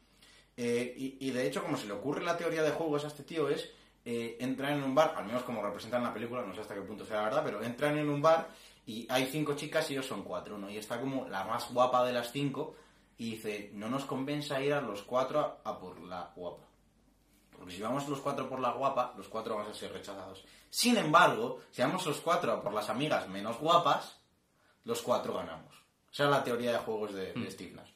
Eh, 0.60 0.92
y, 0.96 1.28
y 1.28 1.30
de 1.30 1.46
hecho, 1.46 1.62
como 1.62 1.76
se 1.76 1.86
le 1.86 1.92
ocurre 1.92 2.24
la 2.24 2.36
teoría 2.36 2.62
de 2.62 2.72
juegos 2.72 3.04
a 3.04 3.08
este 3.08 3.22
tío 3.22 3.48
es... 3.48 3.70
eh, 4.04 4.36
entran 4.40 4.72
en 4.78 4.82
un 4.82 4.94
bar, 4.94 5.14
al 5.16 5.26
menos 5.26 5.42
como 5.42 5.62
representan 5.62 6.02
la 6.02 6.12
película, 6.12 6.42
no 6.42 6.54
sé 6.54 6.62
hasta 6.62 6.74
qué 6.74 6.80
punto 6.80 7.04
sea 7.04 7.18
la 7.18 7.24
verdad, 7.24 7.42
pero 7.44 7.62
entran 7.62 7.96
en 7.98 8.08
un 8.08 8.22
bar 8.22 8.48
y 8.86 9.06
hay 9.10 9.26
cinco 9.26 9.54
chicas 9.54 9.90
y 9.90 9.92
ellos 9.92 10.06
son 10.06 10.22
cuatro, 10.22 10.56
¿no? 10.56 10.70
Y 10.70 10.78
está 10.78 10.98
como 10.98 11.28
la 11.28 11.44
más 11.44 11.72
guapa 11.72 12.04
de 12.06 12.12
las 12.12 12.32
cinco 12.32 12.74
y 13.18 13.32
dice, 13.32 13.70
no 13.74 13.88
nos 13.88 14.04
convenza 14.06 14.60
ir 14.62 14.72
a 14.72 14.80
los 14.80 15.02
cuatro 15.02 15.40
a, 15.40 15.70
a 15.70 15.78
por 15.78 16.00
la 16.00 16.32
guapa. 16.34 16.64
Porque 17.50 17.74
si 17.74 17.82
vamos 17.82 18.08
los 18.08 18.20
cuatro 18.20 18.48
por 18.48 18.60
la 18.60 18.72
guapa, 18.72 19.12
los 19.16 19.28
cuatro 19.28 19.56
vamos 19.56 19.76
a 19.76 19.78
ser 19.78 19.92
rechazados. 19.92 20.44
Sin 20.70 20.96
embargo, 20.96 21.60
si 21.70 21.82
vamos 21.82 22.06
los 22.06 22.20
cuatro 22.20 22.52
a 22.52 22.62
por 22.62 22.72
las 22.72 22.88
amigas 22.88 23.28
menos 23.28 23.58
guapas, 23.58 24.20
los 24.84 25.02
cuatro 25.02 25.34
ganamos. 25.34 25.74
Esa 26.10 26.24
es 26.24 26.30
la 26.30 26.42
teoría 26.42 26.72
de 26.72 26.78
juegos 26.78 27.12
de, 27.12 27.32
de 27.34 27.50
Steve 27.50 27.72
Nash. 27.74 27.90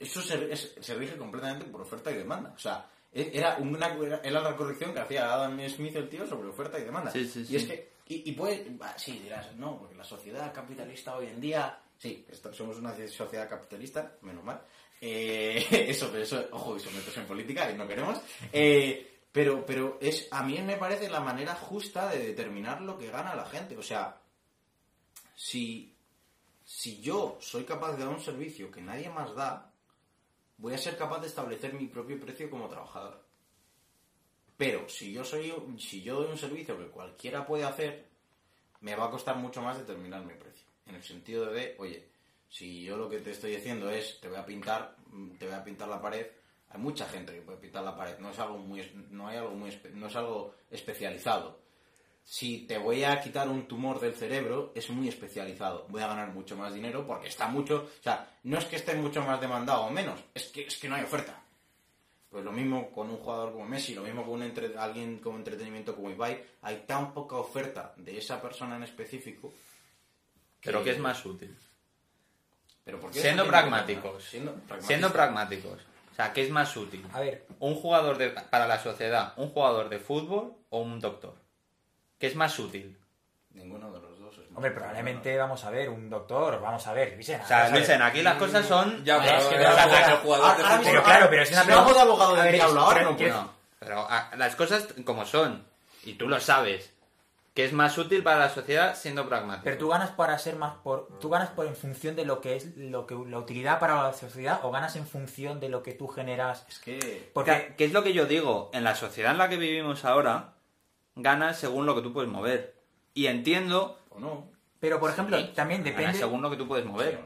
Eso 0.00 0.20
se, 0.22 0.52
es- 0.52 0.74
se 0.80 0.94
rige 0.94 1.16
completamente 1.16 1.66
por 1.66 1.82
oferta 1.82 2.10
y 2.10 2.14
demanda. 2.16 2.52
O 2.56 2.58
sea, 2.58 2.86
e- 3.12 3.30
era, 3.34 3.56
una, 3.58 3.86
era, 4.22 4.40
la 4.40 4.56
corrección 4.56 4.92
que 4.92 5.00
hacía 5.00 5.32
Adam 5.32 5.60
Smith 5.68 5.94
el 5.96 6.08
tío 6.08 6.26
sobre 6.26 6.48
oferta 6.48 6.78
y 6.78 6.84
demanda. 6.84 7.10
Sí, 7.12 7.28
sí, 7.28 7.46
Y 7.48 7.56
es 7.56 7.62
sí. 7.62 7.68
que, 7.68 7.92
y, 8.08 8.30
y 8.30 8.32
puede, 8.32 8.66
sí, 8.96 9.20
dirás, 9.20 9.54
no, 9.56 9.78
porque 9.78 9.94
la 9.94 10.02
sociedad 10.04 10.52
capitalista 10.52 11.14
hoy 11.16 11.26
en 11.28 11.40
día, 11.40 11.78
sí, 11.98 12.24
esto- 12.28 12.52
somos 12.52 12.78
una 12.78 12.94
sociedad 13.08 13.48
capitalista, 13.48 14.16
menos 14.22 14.42
mal. 14.42 14.60
Eh, 15.02 15.64
eso, 15.88 16.16
eso, 16.16 16.48
ojo, 16.52 16.76
eso 16.76 16.90
meterse 16.90 17.20
en 17.20 17.26
política 17.26 17.70
y 17.70 17.76
no 17.76 17.86
queremos. 17.86 18.18
Eh, 18.52 19.06
pero, 19.32 19.64
pero 19.64 19.98
es, 20.00 20.26
a 20.30 20.42
mí 20.42 20.60
me 20.62 20.76
parece 20.76 21.08
la 21.08 21.20
manera 21.20 21.54
justa 21.54 22.08
de 22.10 22.18
determinar 22.18 22.80
lo 22.80 22.98
que 22.98 23.10
gana 23.10 23.34
la 23.36 23.44
gente. 23.44 23.76
O 23.76 23.82
sea, 23.82 24.18
si, 25.36 25.94
si 26.64 27.00
yo 27.00 27.38
soy 27.40 27.64
capaz 27.64 27.92
de 27.92 27.98
dar 28.04 28.08
un 28.08 28.20
servicio 28.20 28.70
que 28.70 28.80
nadie 28.80 29.08
más 29.08 29.34
da, 29.34 29.69
voy 30.60 30.74
a 30.74 30.78
ser 30.78 30.96
capaz 30.96 31.20
de 31.20 31.26
establecer 31.26 31.72
mi 31.72 31.86
propio 31.86 32.20
precio 32.20 32.48
como 32.50 32.68
trabajador. 32.68 33.24
Pero 34.56 34.88
si 34.88 35.12
yo 35.12 35.24
soy 35.24 35.52
si 35.78 36.02
yo 36.02 36.20
doy 36.20 36.30
un 36.30 36.38
servicio 36.38 36.78
que 36.78 36.88
cualquiera 36.88 37.46
puede 37.46 37.64
hacer, 37.64 38.06
me 38.80 38.94
va 38.94 39.06
a 39.06 39.10
costar 39.10 39.36
mucho 39.36 39.62
más 39.62 39.78
determinar 39.78 40.24
mi 40.24 40.34
precio. 40.34 40.66
En 40.86 40.96
el 40.96 41.02
sentido 41.02 41.50
de, 41.50 41.76
oye, 41.78 42.08
si 42.48 42.84
yo 42.84 42.96
lo 42.96 43.08
que 43.08 43.20
te 43.20 43.30
estoy 43.30 43.56
diciendo 43.56 43.90
es 43.90 44.20
te 44.20 44.28
voy 44.28 44.36
a 44.36 44.44
pintar, 44.44 44.96
mm, 45.06 45.36
te 45.38 45.46
voy 45.46 45.54
a 45.54 45.64
pintar 45.64 45.88
la 45.88 46.00
pared, 46.00 46.26
hay 46.68 46.80
mucha 46.80 47.06
gente 47.08 47.32
que 47.32 47.40
puede 47.40 47.58
pintar 47.58 47.82
la 47.82 47.96
pared, 47.96 48.18
no 48.18 48.30
es 48.30 48.38
algo 48.38 48.58
muy 48.58 48.82
no 49.10 49.28
hay 49.28 49.38
algo 49.38 49.52
muy 49.52 49.70
no 49.94 50.08
es 50.08 50.16
algo 50.16 50.54
especializado. 50.70 51.59
Si 52.32 52.58
te 52.68 52.78
voy 52.78 53.02
a 53.02 53.20
quitar 53.20 53.48
un 53.48 53.66
tumor 53.66 53.98
del 53.98 54.14
cerebro, 54.14 54.70
es 54.76 54.88
muy 54.88 55.08
especializado. 55.08 55.86
Voy 55.88 56.00
a 56.00 56.06
ganar 56.06 56.28
mucho 56.32 56.56
más 56.56 56.72
dinero 56.72 57.04
porque 57.04 57.26
está 57.26 57.48
mucho, 57.48 57.88
o 57.98 58.02
sea, 58.04 58.30
no 58.44 58.56
es 58.56 58.66
que 58.66 58.76
esté 58.76 58.94
mucho 58.94 59.20
más 59.22 59.40
demandado 59.40 59.80
o 59.82 59.90
menos, 59.90 60.20
es 60.32 60.44
que 60.46 60.62
es 60.68 60.76
que 60.76 60.88
no 60.88 60.94
hay 60.94 61.02
oferta. 61.02 61.42
Pues 62.30 62.44
lo 62.44 62.52
mismo 62.52 62.92
con 62.92 63.10
un 63.10 63.16
jugador 63.16 63.50
como 63.50 63.64
Messi, 63.66 63.96
lo 63.96 64.02
mismo 64.02 64.22
con 64.22 64.34
un 64.34 64.42
entre- 64.44 64.78
alguien 64.78 65.18
con 65.18 65.34
entretenimiento 65.34 65.96
como 65.96 66.08
Ibai, 66.08 66.40
hay 66.62 66.84
tan 66.86 67.12
poca 67.12 67.34
oferta 67.34 67.94
de 67.96 68.18
esa 68.18 68.40
persona 68.40 68.76
en 68.76 68.84
específico. 68.84 69.52
Pero 70.62 70.84
que 70.84 70.90
es 70.92 71.00
más 71.00 71.26
útil. 71.26 71.58
Pero 72.84 73.00
¿por 73.00 73.10
qué 73.10 73.22
Siendo 73.22 73.44
pragmáticos. 73.48 74.22
Siendo 74.86 75.10
pragmáticos. 75.12 75.80
O 76.12 76.14
sea, 76.14 76.32
¿qué 76.32 76.42
es 76.42 76.50
más 76.50 76.76
útil? 76.76 77.04
A 77.12 77.18
ver, 77.18 77.44
Un 77.58 77.74
jugador 77.74 78.18
de, 78.18 78.30
para 78.30 78.68
la 78.68 78.78
sociedad, 78.80 79.32
un 79.36 79.48
jugador 79.48 79.88
de 79.88 79.98
fútbol 79.98 80.54
o 80.68 80.78
un 80.78 81.00
doctor. 81.00 81.34
¿Qué 82.20 82.26
es 82.26 82.36
más 82.36 82.56
útil? 82.58 82.98
Ninguno 83.54 83.90
de 83.90 83.98
los 83.98 84.18
dos 84.20 84.34
es 84.34 84.50
más 84.50 84.58
hombre, 84.58 84.72
probablemente 84.72 85.36
vamos 85.38 85.64
a 85.64 85.70
ver 85.70 85.88
un 85.88 86.10
doctor, 86.10 86.60
vamos 86.60 86.86
a 86.86 86.92
ver, 86.92 87.14
Luisena. 87.14 87.42
O 87.42 87.48
sea, 87.48 87.56
vamos 87.56 87.70
a 87.70 87.72
ver. 87.72 87.80
Luisen, 87.80 88.02
aquí 88.02 88.22
las 88.22 88.36
cosas 88.36 88.66
son... 88.66 89.02
Ya, 89.06 89.18
pero 89.18 89.38
es 89.38 89.44
que 89.46 89.56
pero 90.84 91.02
claro, 91.02 91.26
pero 91.30 91.42
es 91.42 91.50
una 91.50 91.62
hago 91.62 91.94
de 91.94 92.00
abogado 92.00 92.36
del 92.36 92.52
diablo 92.52 92.80
ahora, 92.80 92.98
pero 92.98 93.10
no 93.10 93.16
puedo. 93.16 93.34
No, 93.34 93.54
pero 93.78 94.06
ah, 94.10 94.30
las 94.36 94.54
cosas 94.54 94.88
como 95.06 95.24
son. 95.24 95.64
Y 96.04 96.12
tú 96.14 96.28
lo 96.28 96.38
sabes. 96.40 96.92
que 97.54 97.64
es 97.64 97.72
más 97.72 97.96
útil 97.96 98.22
para 98.22 98.38
la 98.38 98.50
sociedad 98.50 98.94
siendo 98.94 99.26
pragmático. 99.26 99.64
Pero 99.64 99.78
tú 99.78 99.88
ganas 99.88 100.10
para 100.10 100.38
ser 100.38 100.56
más 100.56 100.74
por 100.76 101.18
tú 101.20 101.30
ganas 101.30 101.48
por 101.48 101.66
en 101.66 101.74
función 101.74 102.16
de 102.16 102.26
lo 102.26 102.42
que 102.42 102.56
es 102.56 102.76
lo 102.76 103.06
que 103.06 103.14
la 103.14 103.38
utilidad 103.38 103.80
para 103.80 104.02
la 104.02 104.12
sociedad 104.12 104.60
o 104.62 104.70
ganas 104.70 104.94
en 104.96 105.06
función 105.06 105.58
de 105.58 105.70
lo 105.70 105.82
que 105.82 105.92
tú 105.92 106.06
generas. 106.06 106.66
Es 106.68 106.78
que... 106.80 107.30
Porque 107.32 107.74
¿Qué 107.78 107.86
es 107.86 107.92
lo 107.92 108.02
que 108.02 108.12
yo 108.12 108.26
digo? 108.26 108.70
En 108.74 108.84
la 108.84 108.94
sociedad 108.94 109.32
en 109.32 109.38
la 109.38 109.48
que 109.48 109.56
vivimos 109.56 110.04
ahora, 110.04 110.52
ganas 111.16 111.58
según 111.58 111.86
lo 111.86 111.94
que 111.94 112.02
tú 112.02 112.12
puedes 112.12 112.30
mover. 112.30 112.74
Y 113.14 113.26
entiendo, 113.26 113.98
¿O 114.10 114.20
no? 114.20 114.48
pero 114.78 114.98
por 115.00 115.10
ejemplo, 115.10 115.36
Sí, 115.38 115.50
también 115.54 115.82
ganas 115.82 115.96
depende 115.96 116.18
según 116.18 116.42
lo 116.42 116.50
que 116.50 116.56
tú 116.56 116.66
puedes 116.68 116.86
mover. 116.86 117.18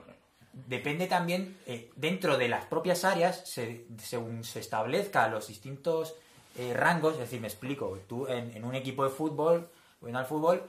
depende 0.52 1.06
también 1.06 1.56
eh, 1.66 1.90
dentro 1.96 2.36
de 2.38 2.48
las 2.48 2.64
propias 2.66 3.04
áreas 3.04 3.48
se- 3.48 3.86
según 3.98 4.44
se 4.44 4.60
establezca 4.60 5.28
los 5.28 5.48
distintos 5.48 6.14
eh, 6.56 6.72
rangos, 6.74 7.14
es 7.14 7.20
decir, 7.20 7.40
me 7.40 7.48
explico, 7.48 7.98
tú 8.08 8.26
en, 8.28 8.56
en 8.56 8.64
un 8.64 8.74
equipo 8.76 9.02
de 9.04 9.10
fútbol 9.10 9.68
o 10.00 10.08
en 10.08 10.14
el 10.16 10.24
fútbol 10.24 10.62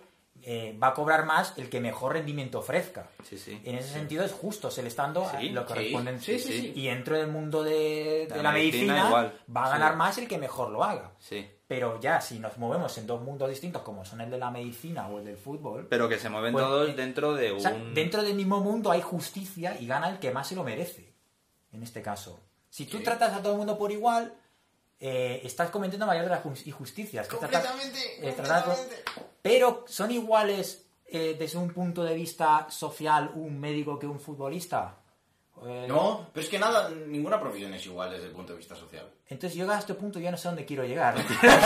eh, 0.43 0.77
va 0.81 0.88
a 0.89 0.93
cobrar 0.93 1.25
más 1.25 1.53
el 1.57 1.69
que 1.69 1.79
mejor 1.79 2.13
rendimiento 2.13 2.59
ofrezca. 2.59 3.09
Sí, 3.23 3.38
sí. 3.38 3.59
En 3.63 3.75
ese 3.75 3.89
sentido 3.93 4.23
es 4.23 4.31
justo, 4.31 4.69
se 4.69 4.81
le 4.83 4.89
está 4.89 5.03
dando 5.03 5.27
Sí, 5.39 5.49
lo 5.49 5.65
que 5.65 5.73
sí, 5.73 5.91
corresponde. 5.91 6.19
sí, 6.19 6.39
sí, 6.39 6.51
sí. 6.61 6.73
Y 6.75 6.88
dentro 6.88 7.17
del 7.17 7.27
mundo 7.27 7.63
de, 7.63 8.27
la 8.29 8.43
la 8.43 8.51
medicina, 8.51 8.93
medicina, 8.93 9.07
igual. 9.07 9.33
va 9.55 9.65
a 9.65 9.69
ganar 9.69 9.91
Sí. 9.93 9.97
más 9.97 10.17
el 10.19 10.27
que 10.27 10.38
mejor 10.38 10.69
lo 10.69 10.83
haga. 10.83 11.13
Sí. 11.19 11.49
Pero 11.67 11.99
ya, 11.99 12.21
si 12.21 12.38
nos 12.38 12.57
movemos 12.59 12.95
en 12.99 13.07
dos 13.07 13.21
mundos 13.23 13.49
distintos, 13.49 13.81
como 13.81 14.05
son 14.05 14.21
el 14.21 14.29
de 14.29 14.38
la 14.38 14.51
medicina 14.51 15.07
o 15.07 15.17
el 15.17 15.25
del 15.25 15.38
fútbol, 15.38 15.88
Pero 15.89 16.07
que 16.07 16.19
se 16.19 16.29
mueven 16.29 16.53
Pues, 16.53 16.63
todos 16.63 16.89
eh, 16.89 16.93
dentro 16.93 17.33
de 17.33 17.51
un... 17.53 17.57
o 17.57 17.61
sea, 17.61 17.71
dentro 17.93 18.21
del 18.21 18.36
mismo 18.36 18.59
mundo 18.59 18.91
hay 18.91 19.01
justicia 19.01 19.75
y 19.79 19.88
gana 19.88 20.09
el 20.09 20.19
que 20.19 20.29
más 20.31 20.47
se 20.47 20.55
lo 20.55 20.63
merece. 20.63 21.11
En 21.71 21.81
este 21.81 22.03
caso. 22.03 22.39
Si 22.69 22.86
tú 22.86 22.97
Sí. 22.99 23.03
tratas 23.03 23.33
a 23.33 23.41
todo 23.41 23.53
el 23.53 23.57
mundo 23.57 23.77
por 23.79 23.91
igual, 23.91 24.36
eh, 25.00 25.41
estás 25.43 25.70
cometiendo 25.72 26.06
mayor 26.06 26.24
de 26.26 26.30
las 26.32 26.43
ju- 26.43 26.66
injusticias. 26.68 27.28
que 27.28 27.36
tratas- 27.38 27.66
Completamente, 27.68 28.30
eh, 28.30 28.34
tratar- 28.34 28.66
Pero 29.41 29.86
son 29.88 30.12
iguales 30.12 30.82
eh, 31.08 31.36
desde 31.38 31.60
un 31.60 31.72
punto 31.72 32.04
de 32.04 32.16
vista 32.16 32.66
social 32.70 33.32
un 33.36 33.60
médico 33.60 34.00
que 34.00 34.08
un 34.08 34.20
futbolista. 34.20 34.98
Eh, 35.66 35.86
No, 35.88 36.28
pero 36.34 36.43
es 36.43 36.49
que 36.49 36.60
nada, 36.60 36.89
ninguna 36.89 37.39
profesión 37.39 37.74
es 37.74 37.86
igual 37.86 38.12
desde 38.12 38.26
el 38.26 38.32
punto 38.32 38.53
de 38.53 38.58
vista 38.58 38.76
social. 38.76 39.08
Entonces 39.28 39.58
yo 39.58 39.72
a 39.72 39.80
este 39.80 39.93
punto 39.95 40.20
ya 40.20 40.30
no 40.32 40.38
sé 40.38 40.47
dónde 40.47 40.66
quiero 40.66 40.84
llegar. 40.86 41.16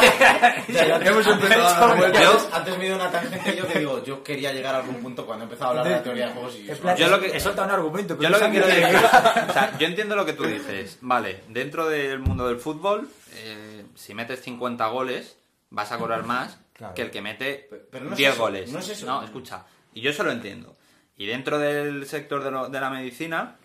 hemos 1.06 1.28
empezado 1.28 1.68
a 1.68 1.88
dar 1.88 1.98
vueltas. 1.98 2.24
Yo- 2.24 2.50
Antes 2.56 2.78
me 2.78 2.86
dio 2.86 2.96
una 2.96 3.12
tangente 3.12 3.56
yo 3.56 3.68
que 3.68 3.80
digo, 3.80 4.04
yo 4.04 4.24
quería 4.24 4.54
llegar 4.54 4.76
a 4.76 4.80
algún 4.80 4.96
punto 5.02 5.26
cuando 5.26 5.44
he 5.44 5.48
empezado 5.48 5.68
a 5.68 5.70
hablar 5.72 5.86
de 5.88 5.92
la 5.92 6.04
teoría 6.04 6.28
de 6.28 6.34
juegos 6.34 6.56
y 6.56 6.70
eso- 6.70 6.82
plan, 6.82 6.96
Yo 6.98 7.08
lo 7.10 7.20
que- 7.20 7.36
he 7.36 7.40
soltado 7.40 7.68
un 7.68 7.74
argumento, 7.74 8.18
pero 8.18 8.30
Yo 8.30 8.38
lo 8.38 8.46
que 8.46 8.52
quiero 8.52 8.68
decir, 8.68 8.96
o 8.96 9.54
sea, 9.54 9.78
yo 9.78 9.88
entiendo 9.88 10.16
lo 10.16 10.26
que 10.26 10.34
tú 10.34 10.44
dices. 10.46 10.98
Vale, 11.02 11.42
dentro 11.50 11.88
del 11.90 12.20
mundo 12.20 12.48
del 12.48 12.58
fútbol, 12.60 13.10
eh, 13.36 13.86
si 13.96 14.14
metes 14.14 14.42
50 14.42 14.88
goles, 14.88 15.38
vas 15.70 15.92
a 15.92 15.98
cobrar 15.98 16.24
más 16.26 16.58
Claro. 16.74 16.94
que 16.94 17.02
el 17.02 17.12
que 17.12 17.22
mete 17.22 17.68
Pero- 17.70 17.84
pero 17.92 18.06
no 18.06 18.12
es 18.12 18.18
10 18.18 18.34
eso, 18.34 18.42
goles. 18.42 18.72
no 18.72 18.80
es 18.80 18.90
eso. 18.90 19.06
No, 19.06 19.24
escucha. 19.24 19.66
Y 19.94 20.02
yo 20.02 20.12
eso 20.12 20.24
lo 20.24 20.32
entiendo. 20.32 20.76
Y 21.18 21.26
dentro 21.26 21.60
del 21.60 22.06
sector 22.06 22.42
de, 22.44 22.52
lo- 22.52 22.70
de 22.70 22.80
la 22.80 22.90
medicina, 22.90 23.58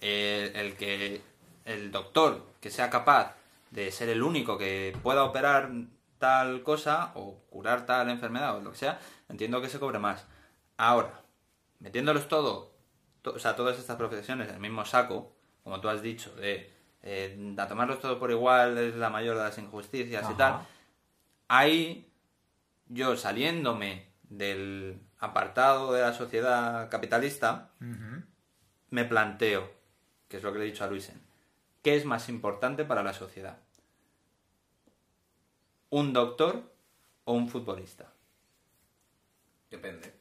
eh, 0.00 0.52
el 0.54 0.76
que 0.76 1.20
el 1.64 1.90
doctor 1.90 2.44
que 2.60 2.70
sea 2.70 2.88
capaz 2.90 3.34
de 3.70 3.90
ser 3.92 4.08
el 4.08 4.22
único 4.22 4.56
que 4.56 4.96
pueda 5.02 5.24
operar 5.24 5.70
tal 6.18 6.62
cosa 6.62 7.12
o 7.14 7.36
curar 7.50 7.84
tal 7.86 8.08
enfermedad 8.10 8.56
o 8.56 8.60
lo 8.60 8.72
que 8.72 8.78
sea, 8.78 8.98
entiendo 9.28 9.60
que 9.60 9.68
se 9.68 9.78
cobre 9.78 9.98
más. 9.98 10.26
Ahora, 10.76 11.20
metiéndolos 11.80 12.26
todo, 12.28 12.72
to- 13.22 13.34
o 13.34 13.38
sea, 13.38 13.54
todas 13.54 13.78
estas 13.78 13.96
profesiones 13.96 14.48
en 14.48 14.54
el 14.54 14.60
mismo 14.60 14.84
saco, 14.84 15.32
como 15.62 15.80
tú 15.80 15.88
has 15.88 16.00
dicho, 16.02 16.34
de 16.36 16.72
eh, 17.02 17.54
a 17.58 17.68
tomarlos 17.68 18.00
todo 18.00 18.18
por 18.18 18.30
igual 18.30 18.76
es 18.78 18.96
la 18.96 19.10
mayor 19.10 19.36
de 19.36 19.42
las 19.44 19.58
injusticias 19.58 20.24
y 20.30 20.34
tal, 20.34 20.52
ahí 21.48 22.10
yo 22.88 23.16
saliéndome 23.16 24.06
del 24.22 25.00
apartado 25.20 25.92
de 25.92 26.00
la 26.02 26.12
sociedad 26.12 26.88
capitalista, 26.90 27.70
me 28.90 29.04
planteo, 29.04 29.70
que 30.28 30.36
es 30.38 30.42
lo 30.42 30.52
que 30.52 30.58
le 30.58 30.66
he 30.66 30.70
dicho 30.70 30.84
a 30.84 30.88
Luisen, 30.88 31.20
¿qué 31.82 31.96
es 31.96 32.04
más 32.04 32.28
importante 32.28 32.84
para 32.84 33.02
la 33.02 33.12
sociedad? 33.14 33.58
¿Un 35.90 36.12
doctor 36.12 36.62
o 37.24 37.32
un 37.32 37.48
futbolista? 37.48 38.12
Depende. 39.70 40.12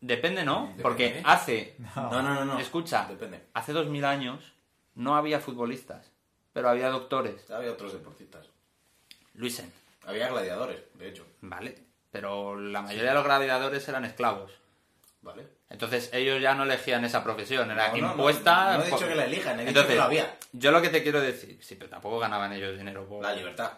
Depende, 0.00 0.44
¿no? 0.44 0.62
Depende. 0.62 0.82
Porque 0.82 1.22
hace, 1.24 1.76
No, 1.96 2.22
no, 2.22 2.34
no, 2.34 2.44
no. 2.44 2.58
escucha, 2.58 3.06
Depende. 3.08 3.46
hace 3.54 3.72
dos 3.72 3.86
mil 3.88 4.04
años 4.04 4.52
no 4.94 5.16
había 5.16 5.40
futbolistas, 5.40 6.10
pero 6.52 6.68
había 6.68 6.88
doctores. 6.88 7.50
Había 7.50 7.72
otros 7.72 7.92
deportistas. 7.92 8.48
Luisen, 9.34 9.72
Había 10.06 10.28
gladiadores, 10.28 10.80
de 10.94 11.08
hecho. 11.08 11.26
vale, 11.40 11.76
pero 12.10 12.58
la 12.58 12.82
mayoría 12.82 13.10
de 13.10 13.14
los 13.14 13.24
gladiadores 13.24 13.86
eran 13.88 14.04
esclavos. 14.04 14.52
¿Vale? 15.22 15.46
Entonces 15.70 16.10
ellos 16.12 16.42
ya 16.42 16.54
no 16.54 16.64
elegían 16.64 17.04
esa 17.04 17.22
profesión, 17.24 17.70
era 17.70 17.88
No, 17.88 17.96
no, 17.96 18.02
no, 18.02 18.10
impuesta. 18.14 18.76
no 18.76 18.82
he 18.82 18.86
dicho 18.90 19.08
que 19.08 19.14
la 19.14 19.24
elijan, 19.24 19.60
he 19.60 19.64
dicho 19.66 19.86
que 19.86 19.94
la 19.94 20.04
había. 20.04 20.36
Yo 20.52 20.72
lo 20.72 20.82
que 20.82 20.88
te 20.88 21.02
quiero 21.02 21.20
decir, 21.20 21.58
sí, 21.62 21.76
pero 21.76 21.88
tampoco 21.88 22.18
ganaban 22.18 22.52
ellos 22.52 22.76
dinero 22.76 23.06
por. 23.06 23.22
La 23.22 23.32
libertad. 23.32 23.70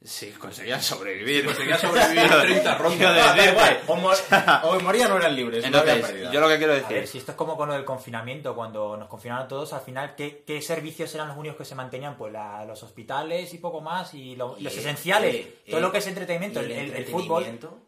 Sí, 0.00 0.30
conseguían 0.38 0.80
sobrevivir. 0.80 1.44
Conseguía 1.44 1.76
sobrevivir 1.76 2.28
30 2.30 2.74
rondas. 2.78 3.00
No, 3.00 3.12
da 3.14 3.32
decirte. 3.34 3.50
igual, 3.50 3.80
o, 3.88 3.96
mor- 3.96 4.16
o 4.62 4.80
morían 4.80 5.10
o 5.10 5.16
eran 5.16 5.34
libres. 5.34 5.64
Entonces, 5.64 6.30
yo 6.32 6.40
lo 6.40 6.48
que 6.48 6.56
quiero 6.58 6.72
A 6.72 6.76
decir. 6.76 6.96
ver, 6.96 7.06
si 7.08 7.18
esto 7.18 7.32
es 7.32 7.36
como 7.36 7.56
con 7.56 7.66
lo 7.68 7.74
del 7.74 7.84
confinamiento, 7.84 8.54
cuando 8.54 8.96
nos 8.96 9.08
confinaron 9.08 9.46
a 9.46 9.48
todos, 9.48 9.72
al 9.72 9.80
final, 9.80 10.14
¿qué, 10.16 10.44
qué 10.46 10.62
servicios 10.62 11.12
eran 11.16 11.26
los 11.28 11.36
únicos 11.36 11.58
que 11.58 11.64
se 11.64 11.74
mantenían? 11.74 12.16
Pues 12.16 12.32
la- 12.32 12.64
los 12.64 12.80
hospitales 12.84 13.52
y 13.54 13.58
poco 13.58 13.80
más, 13.80 14.14
y 14.14 14.36
lo- 14.36 14.56
Y, 14.56 14.62
los 14.62 14.76
esenciales. 14.76 15.34
eh, 15.34 15.58
todo 15.68 15.78
eh, 15.78 15.82
lo 15.82 15.90
que 15.90 15.98
es 15.98 16.06
entretenimiento, 16.06 16.60
el, 16.60 16.70
el- 16.70 16.92
el 16.94 17.04
fútbol, 17.06 17.42
entretenimiento, 17.44 17.87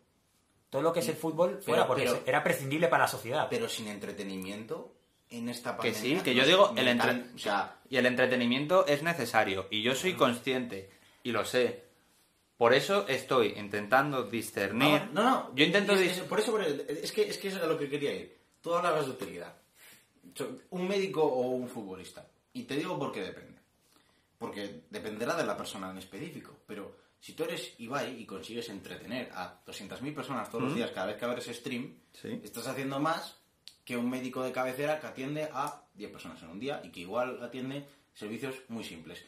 todo 0.70 0.82
lo 0.82 0.92
que 0.92 1.00
es 1.00 1.08
el 1.08 1.16
fútbol 1.16 1.60
fuera, 1.62 1.86
porque 1.86 2.04
pero- 2.04 2.22
era 2.26 2.42
prescindible 2.42 2.88
para 2.88 3.04
la 3.04 3.08
sociedad. 3.08 3.48
Pero 3.50 3.68
sin 3.68 3.88
entretenimiento, 3.88 4.94
en 5.28 5.48
esta 5.48 5.76
Que 5.76 5.90
pandemia... 5.92 6.18
sí, 6.18 6.24
que 6.24 6.34
yo 6.34 6.42
no 6.42 6.48
digo, 6.48 6.68
el 6.76 6.84
mental, 6.86 7.10
entre- 7.10 7.34
O 7.34 7.38
sea, 7.38 7.76
Y 7.88 7.96
el 7.96 8.06
entretenimiento 8.06 8.86
es 8.86 9.02
necesario. 9.02 9.66
Y 9.70 9.82
yo 9.82 9.94
soy 9.94 10.14
consciente. 10.14 10.90
Y 11.22 11.32
lo 11.32 11.44
sé. 11.44 11.84
Por 12.56 12.72
eso 12.74 13.06
estoy 13.08 13.54
intentando 13.56 14.24
discernir. 14.24 15.08
no, 15.12 15.22
no. 15.22 15.54
Yo 15.54 15.64
intento 15.64 15.92
es, 15.94 16.02
es- 16.02 16.20
por 16.20 16.38
eso, 16.40 16.52
por 16.52 16.62
el- 16.62 16.80
es 16.88 17.10
que, 17.12 17.28
es 17.28 17.36
que 17.38 17.48
eso 17.48 17.56
es 17.58 17.62
a 17.62 17.66
lo 17.66 17.78
que 17.78 17.88
quería 17.88 18.12
ir. 18.14 18.38
Tú 18.60 18.74
hablabas 18.74 19.06
de 19.06 19.12
utilidad. 19.12 19.54
Un 20.70 20.86
médico 20.86 21.22
o 21.22 21.48
un 21.48 21.68
futbolista. 21.68 22.26
Y 22.52 22.64
te 22.64 22.76
digo 22.76 22.98
por 22.98 23.10
qué 23.12 23.22
depende. 23.22 23.58
Porque 24.38 24.82
dependerá 24.90 25.34
de 25.36 25.44
la 25.44 25.56
persona 25.56 25.90
en 25.90 25.98
específico. 25.98 26.54
Pero 26.66 26.96
si 27.20 27.34
tú 27.34 27.44
eres 27.44 27.74
Ibai 27.78 28.20
y 28.20 28.24
consigues 28.26 28.68
entretener 28.70 29.30
a 29.34 29.62
200.000 29.66 30.14
personas 30.14 30.48
todos 30.50 30.64
los 30.64 30.74
días 30.74 30.90
cada 30.90 31.06
vez 31.06 31.16
que 31.16 31.24
abres 31.24 31.46
stream, 31.46 31.94
Sí. 32.12 32.40
estás 32.42 32.66
haciendo 32.66 32.98
más 32.98 33.36
que 33.84 33.96
un 33.96 34.08
médico 34.08 34.42
de 34.42 34.52
cabecera 34.52 34.98
que 35.00 35.06
atiende 35.06 35.48
a 35.52 35.82
10 35.94 36.10
personas 36.10 36.42
en 36.42 36.48
un 36.50 36.60
día 36.60 36.80
y 36.84 36.90
que 36.90 37.00
igual 37.00 37.42
atiende 37.42 37.86
servicios 38.14 38.54
muy 38.68 38.84
simples. 38.84 39.24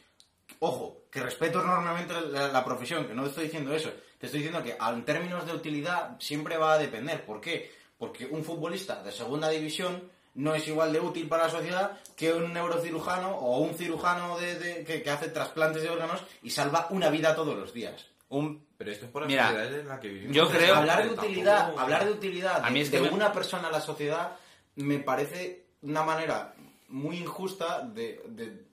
Ojo, 0.59 1.03
que 1.11 1.19
respeto 1.21 1.61
enormemente 1.61 2.13
la, 2.29 2.47
la 2.49 2.63
profesión, 2.65 3.05
que 3.07 3.13
no 3.13 3.23
te 3.23 3.29
estoy 3.29 3.43
diciendo 3.45 3.73
eso. 3.75 3.91
Te 4.17 4.27
estoy 4.27 4.41
diciendo 4.41 4.63
que 4.63 4.77
en 4.79 5.05
términos 5.05 5.45
de 5.45 5.53
utilidad 5.53 6.17
siempre 6.19 6.57
va 6.57 6.73
a 6.73 6.77
depender. 6.77 7.25
¿Por 7.25 7.41
qué? 7.41 7.71
Porque 7.97 8.25
un 8.25 8.43
futbolista 8.43 9.03
de 9.03 9.11
segunda 9.11 9.49
división 9.49 10.09
no 10.35 10.55
es 10.55 10.67
igual 10.67 10.91
de 10.93 10.99
útil 10.99 11.27
para 11.27 11.43
la 11.43 11.49
sociedad 11.49 11.91
que 12.15 12.33
un 12.33 12.53
neurocirujano 12.53 13.29
o 13.37 13.59
un 13.59 13.73
cirujano 13.75 14.37
de, 14.37 14.57
de- 14.59 14.83
que, 14.83 15.03
que 15.03 15.09
hace 15.09 15.29
trasplantes 15.29 15.83
de 15.83 15.89
órganos 15.89 16.23
y 16.41 16.49
salva 16.49 16.87
una 16.89 17.09
vida 17.09 17.35
todos 17.35 17.55
los 17.55 17.73
días. 17.73 18.07
Un... 18.29 18.65
Pero 18.77 18.91
esto 18.91 19.05
es 19.05 19.11
por 19.11 19.21
la 19.21 19.27
Mira, 19.27 19.47
sociedad 19.49 19.79
en 19.79 19.87
la 19.87 19.99
que 19.99 20.07
vivimos. 20.09 20.35
yo 20.35 20.49
creo- 20.49 20.75
hablar 20.75 20.97
de 21.03 21.09
Tampoco- 21.09 21.25
utilidad, 21.27 21.73
hablar 21.77 22.05
de 22.05 22.11
utilidad 22.11 22.65
A 22.65 22.69
mí 22.69 22.79
de, 22.79 22.85
es 22.85 22.89
que 22.91 22.97
de 22.99 23.03
me- 23.03 23.09
una 23.15 23.31
persona 23.31 23.67
a 23.67 23.71
la 23.71 23.79
sociedad 23.81 24.35
me 24.75 24.99
parece 24.99 25.67
una 25.83 26.03
manera 26.03 26.53
muy 26.89 27.17
injusta 27.17 27.81
de, 27.81 28.21
de- 28.27 28.63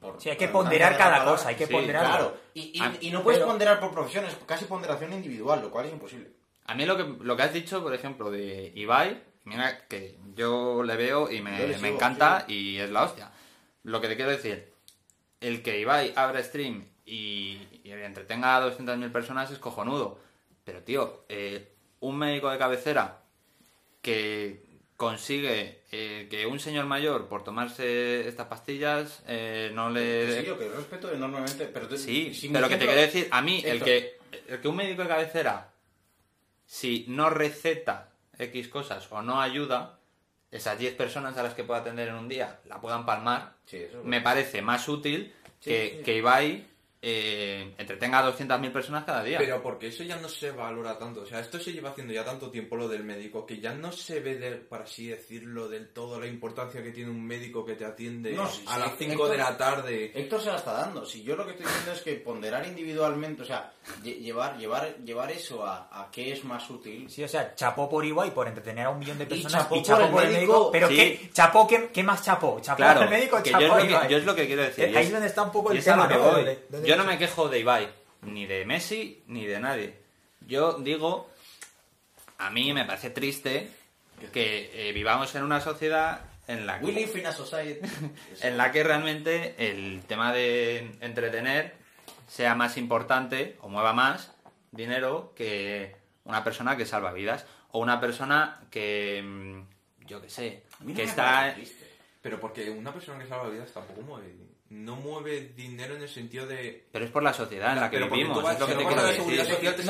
por- 0.00 0.20
Sí, 0.20 0.30
hay 0.30 0.36
que 0.36 0.48
ponderar 0.48 0.96
cada 0.96 1.10
palabra. 1.12 1.32
cosa, 1.32 1.48
hay 1.50 1.56
que 1.56 1.66
Sí, 1.66 1.72
ponderarlo. 1.72 2.08
Claro, 2.16 2.36
y, 2.54 2.78
y- 2.78 2.80
Ah, 2.82 2.92
y 3.00 3.10
no 3.10 3.22
puedes 3.22 3.38
pero- 3.40 3.48
ponderar 3.50 3.78
por 3.80 3.92
profesiones, 3.92 4.34
casi 4.46 4.64
ponderación 4.64 5.12
individual, 5.12 5.60
lo 5.60 5.70
cual 5.70 5.86
es 5.86 5.92
imposible. 5.92 6.30
A 6.66 6.74
mí 6.74 6.86
lo 6.86 6.96
que, 6.96 7.04
lo 7.24 7.36
que 7.36 7.42
has 7.42 7.52
dicho, 7.52 7.82
por 7.82 7.92
ejemplo, 7.94 8.30
de 8.30 8.72
Ibai, 8.74 9.22
mira 9.44 9.86
que 9.88 10.18
yo 10.34 10.82
le 10.82 10.96
veo 10.96 11.30
y 11.30 11.40
me, 11.40 11.66
me 11.66 11.74
sigo, 11.74 11.86
encanta 11.96 12.44
y 12.48 12.78
es 12.78 12.90
la 12.90 13.04
hostia. 13.04 13.30
Lo 13.84 14.00
que 14.00 14.08
te 14.08 14.16
quiero 14.16 14.30
decir, 14.30 14.72
el 15.40 15.62
que 15.62 15.78
Ibai 15.80 16.12
abra 16.16 16.42
stream 16.42 16.84
y, 17.06 17.58
y 17.84 17.90
entretenga 17.92 18.56
a 18.56 18.60
200.000 18.60 19.10
personas 19.12 19.50
es 19.50 19.58
cojonudo. 19.58 20.18
Pero, 20.64 20.82
tío, 20.82 21.24
eh, 21.28 21.72
un 22.00 22.16
médico 22.18 22.50
de 22.50 22.58
cabecera 22.58 23.22
que 24.02 24.62
consigue 24.96 25.82
eh, 25.92 26.28
que 26.30 26.46
un 26.46 26.60
señor 26.60 26.84
mayor, 26.86 27.26
por 27.28 27.42
tomarse 27.42 28.28
estas 28.28 28.46
pastillas, 28.48 29.22
eh, 29.26 29.70
no 29.74 29.88
le... 29.90 30.40
Sí, 30.42 30.46
yo 30.46 30.58
que 30.58 30.68
respeto 30.68 31.10
enormemente, 31.10 31.66
pero 31.66 31.88
te- 31.88 31.96
Sí, 31.98 32.34
si 32.34 32.48
mi 32.48 32.54
pero 32.54 32.68
que 32.68 32.76
te 32.76 32.84
quiero 32.84 33.00
decir, 33.00 33.28
a 33.30 33.40
mí, 33.40 33.62
el 33.64 33.82
que, 33.82 34.18
el 34.46 34.60
que 34.60 34.68
un 34.68 34.76
médico 34.76 35.02
de 35.02 35.08
cabecera, 35.08 35.72
si 36.66 37.06
no 37.08 37.30
receta 37.30 38.09
X 38.40 38.68
cosas 38.68 39.06
o 39.10 39.22
no 39.22 39.40
ayuda, 39.40 39.98
esas 40.50 40.78
10 40.78 40.94
personas 40.96 41.36
a 41.38 41.42
las 41.42 41.54
que 41.54 41.62
pueda 41.64 41.80
atender 41.80 42.08
en 42.08 42.14
un 42.16 42.28
día 42.28 42.60
la 42.66 42.80
puedan 42.80 43.06
palmar, 43.06 43.54
Sí, 43.66 43.86
me 44.04 44.20
parece 44.20 44.62
más 44.62 44.88
útil 44.88 45.32
Sí, 45.60 45.70
que, 45.70 45.94
sí. 45.98 46.02
que 46.04 46.16
Ibai 46.16 46.66
eh, 47.02 47.74
entretenga 47.78 48.18
a 48.18 48.30
200.000 48.30 48.72
personas 48.72 49.04
cada 49.04 49.22
día. 49.24 49.38
Pero 49.38 49.62
porque 49.62 49.86
eso 49.88 50.02
ya 50.04 50.16
no 50.16 50.28
se 50.28 50.50
valora 50.50 50.98
tanto. 50.98 51.22
O 51.22 51.26
sea, 51.26 51.40
esto 51.40 51.58
se 51.58 51.72
lleva 51.72 51.90
haciendo 51.90 52.12
ya 52.12 52.24
tanto 52.24 52.50
tiempo 52.50 52.76
lo 52.76 52.88
del 52.88 53.04
médico 53.04 53.46
que 53.46 53.58
ya 53.58 53.72
no 53.72 53.90
se 53.90 54.20
ve, 54.20 54.34
del- 54.36 54.60
por 54.60 54.82
así 54.82 55.06
decirlo, 55.08 55.68
del 55.68 55.88
todo 55.88 56.20
la 56.20 56.26
importancia 56.26 56.82
que 56.82 56.90
tiene 56.90 57.10
un 57.10 57.24
médico 57.26 57.64
que 57.64 57.74
te 57.74 57.84
atiende 57.86 58.32
No, 58.32 58.46
sí, 58.48 58.64
a 58.66 58.74
sí, 58.74 58.80
las 58.80 58.92
5 58.98 59.12
Héctor- 59.14 59.30
de 59.30 59.36
la 59.38 59.56
tarde. 59.56 60.12
Héctor 60.14 60.40
se 60.42 60.46
la 60.50 60.56
está 60.56 60.72
dando. 60.74 61.06
Si 61.06 61.22
yo 61.22 61.36
lo 61.36 61.44
que 61.46 61.52
estoy 61.52 61.66
diciendo 61.66 61.92
es 61.92 62.02
que 62.02 62.14
ponderar 62.16 62.66
individualmente, 62.66 63.42
o 63.42 63.46
sea, 63.46 63.72
lle- 64.02 64.18
llevar, 64.18 64.58
llevar, 64.58 64.96
llevar 64.98 65.30
eso 65.30 65.64
a, 65.66 65.88
a 65.90 66.10
qué 66.10 66.32
es 66.32 66.44
más 66.44 66.68
útil. 66.68 67.08
Sí, 67.08 67.24
o 67.24 67.28
sea, 67.28 67.54
chapó 67.54 67.88
por 67.88 68.04
Iguay 68.04 68.30
por 68.32 68.46
entretener 68.46 68.86
a 68.86 68.90
un 68.90 68.98
millón 68.98 69.16
de 69.18 69.26
personas 69.26 69.62
chapó 69.62 69.76
y 69.76 69.82
chapó 69.82 70.02
por 70.02 70.10
por 70.10 70.22
el 70.22 70.28
el 70.28 70.34
médico. 70.34 70.52
médico. 70.52 70.70
Pero 70.72 70.88
Sí. 70.88 70.96
¿qué? 70.96 71.30
¿Chapó 71.32 71.66
qué, 71.66 71.88
qué 71.92 72.02
más 72.02 72.22
chapó? 72.22 72.60
¿Chapó 72.60 72.76
Claro, 72.76 73.00
al 73.00 73.10
médico 73.10 73.42
que 73.42 73.50
chapó 73.50 73.60
yo, 73.62 73.78
es 73.78 73.84
lo 73.84 73.90
Ibai? 73.90 74.06
que, 74.06 74.12
yo 74.12 74.18
es 74.18 74.24
lo 74.24 74.34
que 74.34 74.46
quiero 74.46 74.62
decir. 74.62 74.90
Y 74.90 74.96
ahí 74.96 75.06
es- 75.06 75.12
donde 75.12 75.26
está 75.28 75.42
un 75.42 75.52
poco 75.52 75.72
y 75.72 75.78
el 75.78 75.84
tema, 75.84 76.06
Yo 76.90 76.96
no 76.96 77.04
me 77.04 77.18
quejo 77.18 77.48
de 77.48 77.60
Ibai, 77.60 77.88
ni 78.22 78.46
de 78.46 78.64
Messi, 78.64 79.22
ni 79.28 79.46
de 79.46 79.60
nadie. 79.60 79.94
Yo 80.40 80.72
digo, 80.80 81.30
a 82.36 82.50
mí 82.50 82.72
me 82.72 82.84
parece 82.84 83.10
triste 83.10 83.70
que 84.32 84.72
eh, 84.74 84.92
vivamos 84.92 85.32
en 85.36 85.44
una 85.44 85.60
sociedad 85.60 86.22
en 86.48 86.66
la 86.66 86.80
que... 86.80 86.86
We 86.86 86.90
live 86.90 87.20
in 87.20 87.26
a 87.26 87.32
society. 87.32 87.78
en 88.42 88.56
la 88.56 88.72
que 88.72 88.82
realmente 88.82 89.54
el 89.56 90.02
tema 90.08 90.32
de 90.32 90.90
entretener 91.00 91.76
sea 92.26 92.56
más 92.56 92.76
importante 92.76 93.56
o 93.60 93.68
mueva 93.68 93.92
más 93.92 94.32
dinero 94.72 95.32
que 95.36 95.94
una 96.24 96.42
persona 96.42 96.76
que 96.76 96.86
salva 96.86 97.12
vidas 97.12 97.46
o 97.70 97.78
una 97.78 98.00
persona 98.00 98.62
que 98.68 99.22
mm, 99.24 100.06
yo 100.08 100.20
qué 100.20 100.28
sé 100.28 100.64
no 100.80 100.92
que 100.92 101.04
está. 101.04 101.54
Pero 102.20 102.40
porque 102.40 102.68
una 102.68 102.92
persona 102.92 103.22
que 103.22 103.28
salva 103.28 103.48
vidas 103.48 103.72
tampoco 103.72 104.02
mueve. 104.02 104.49
No 104.70 104.94
mueve 104.96 105.52
dinero 105.56 105.96
en 105.96 106.02
el 106.02 106.08
sentido 106.08 106.46
de. 106.46 106.86
pero 106.92 107.04
es 107.04 107.10
por 107.10 107.22
la 107.24 107.32
sociedad 107.34 107.72
en 107.74 107.80
la 107.80 107.90
que 107.90 107.96
Pero 107.98 108.08
vivimos 108.10 108.38
tú 108.38 108.44
vas- 108.44 108.54
es 108.54 108.60
lo 108.60 108.66
que 108.66 108.72
te 108.72 108.78
no 108.82 108.86
quiero 108.86 109.02
la 109.02 109.08
decir 109.08 109.24
social, 109.24 109.76
te 109.76 109.84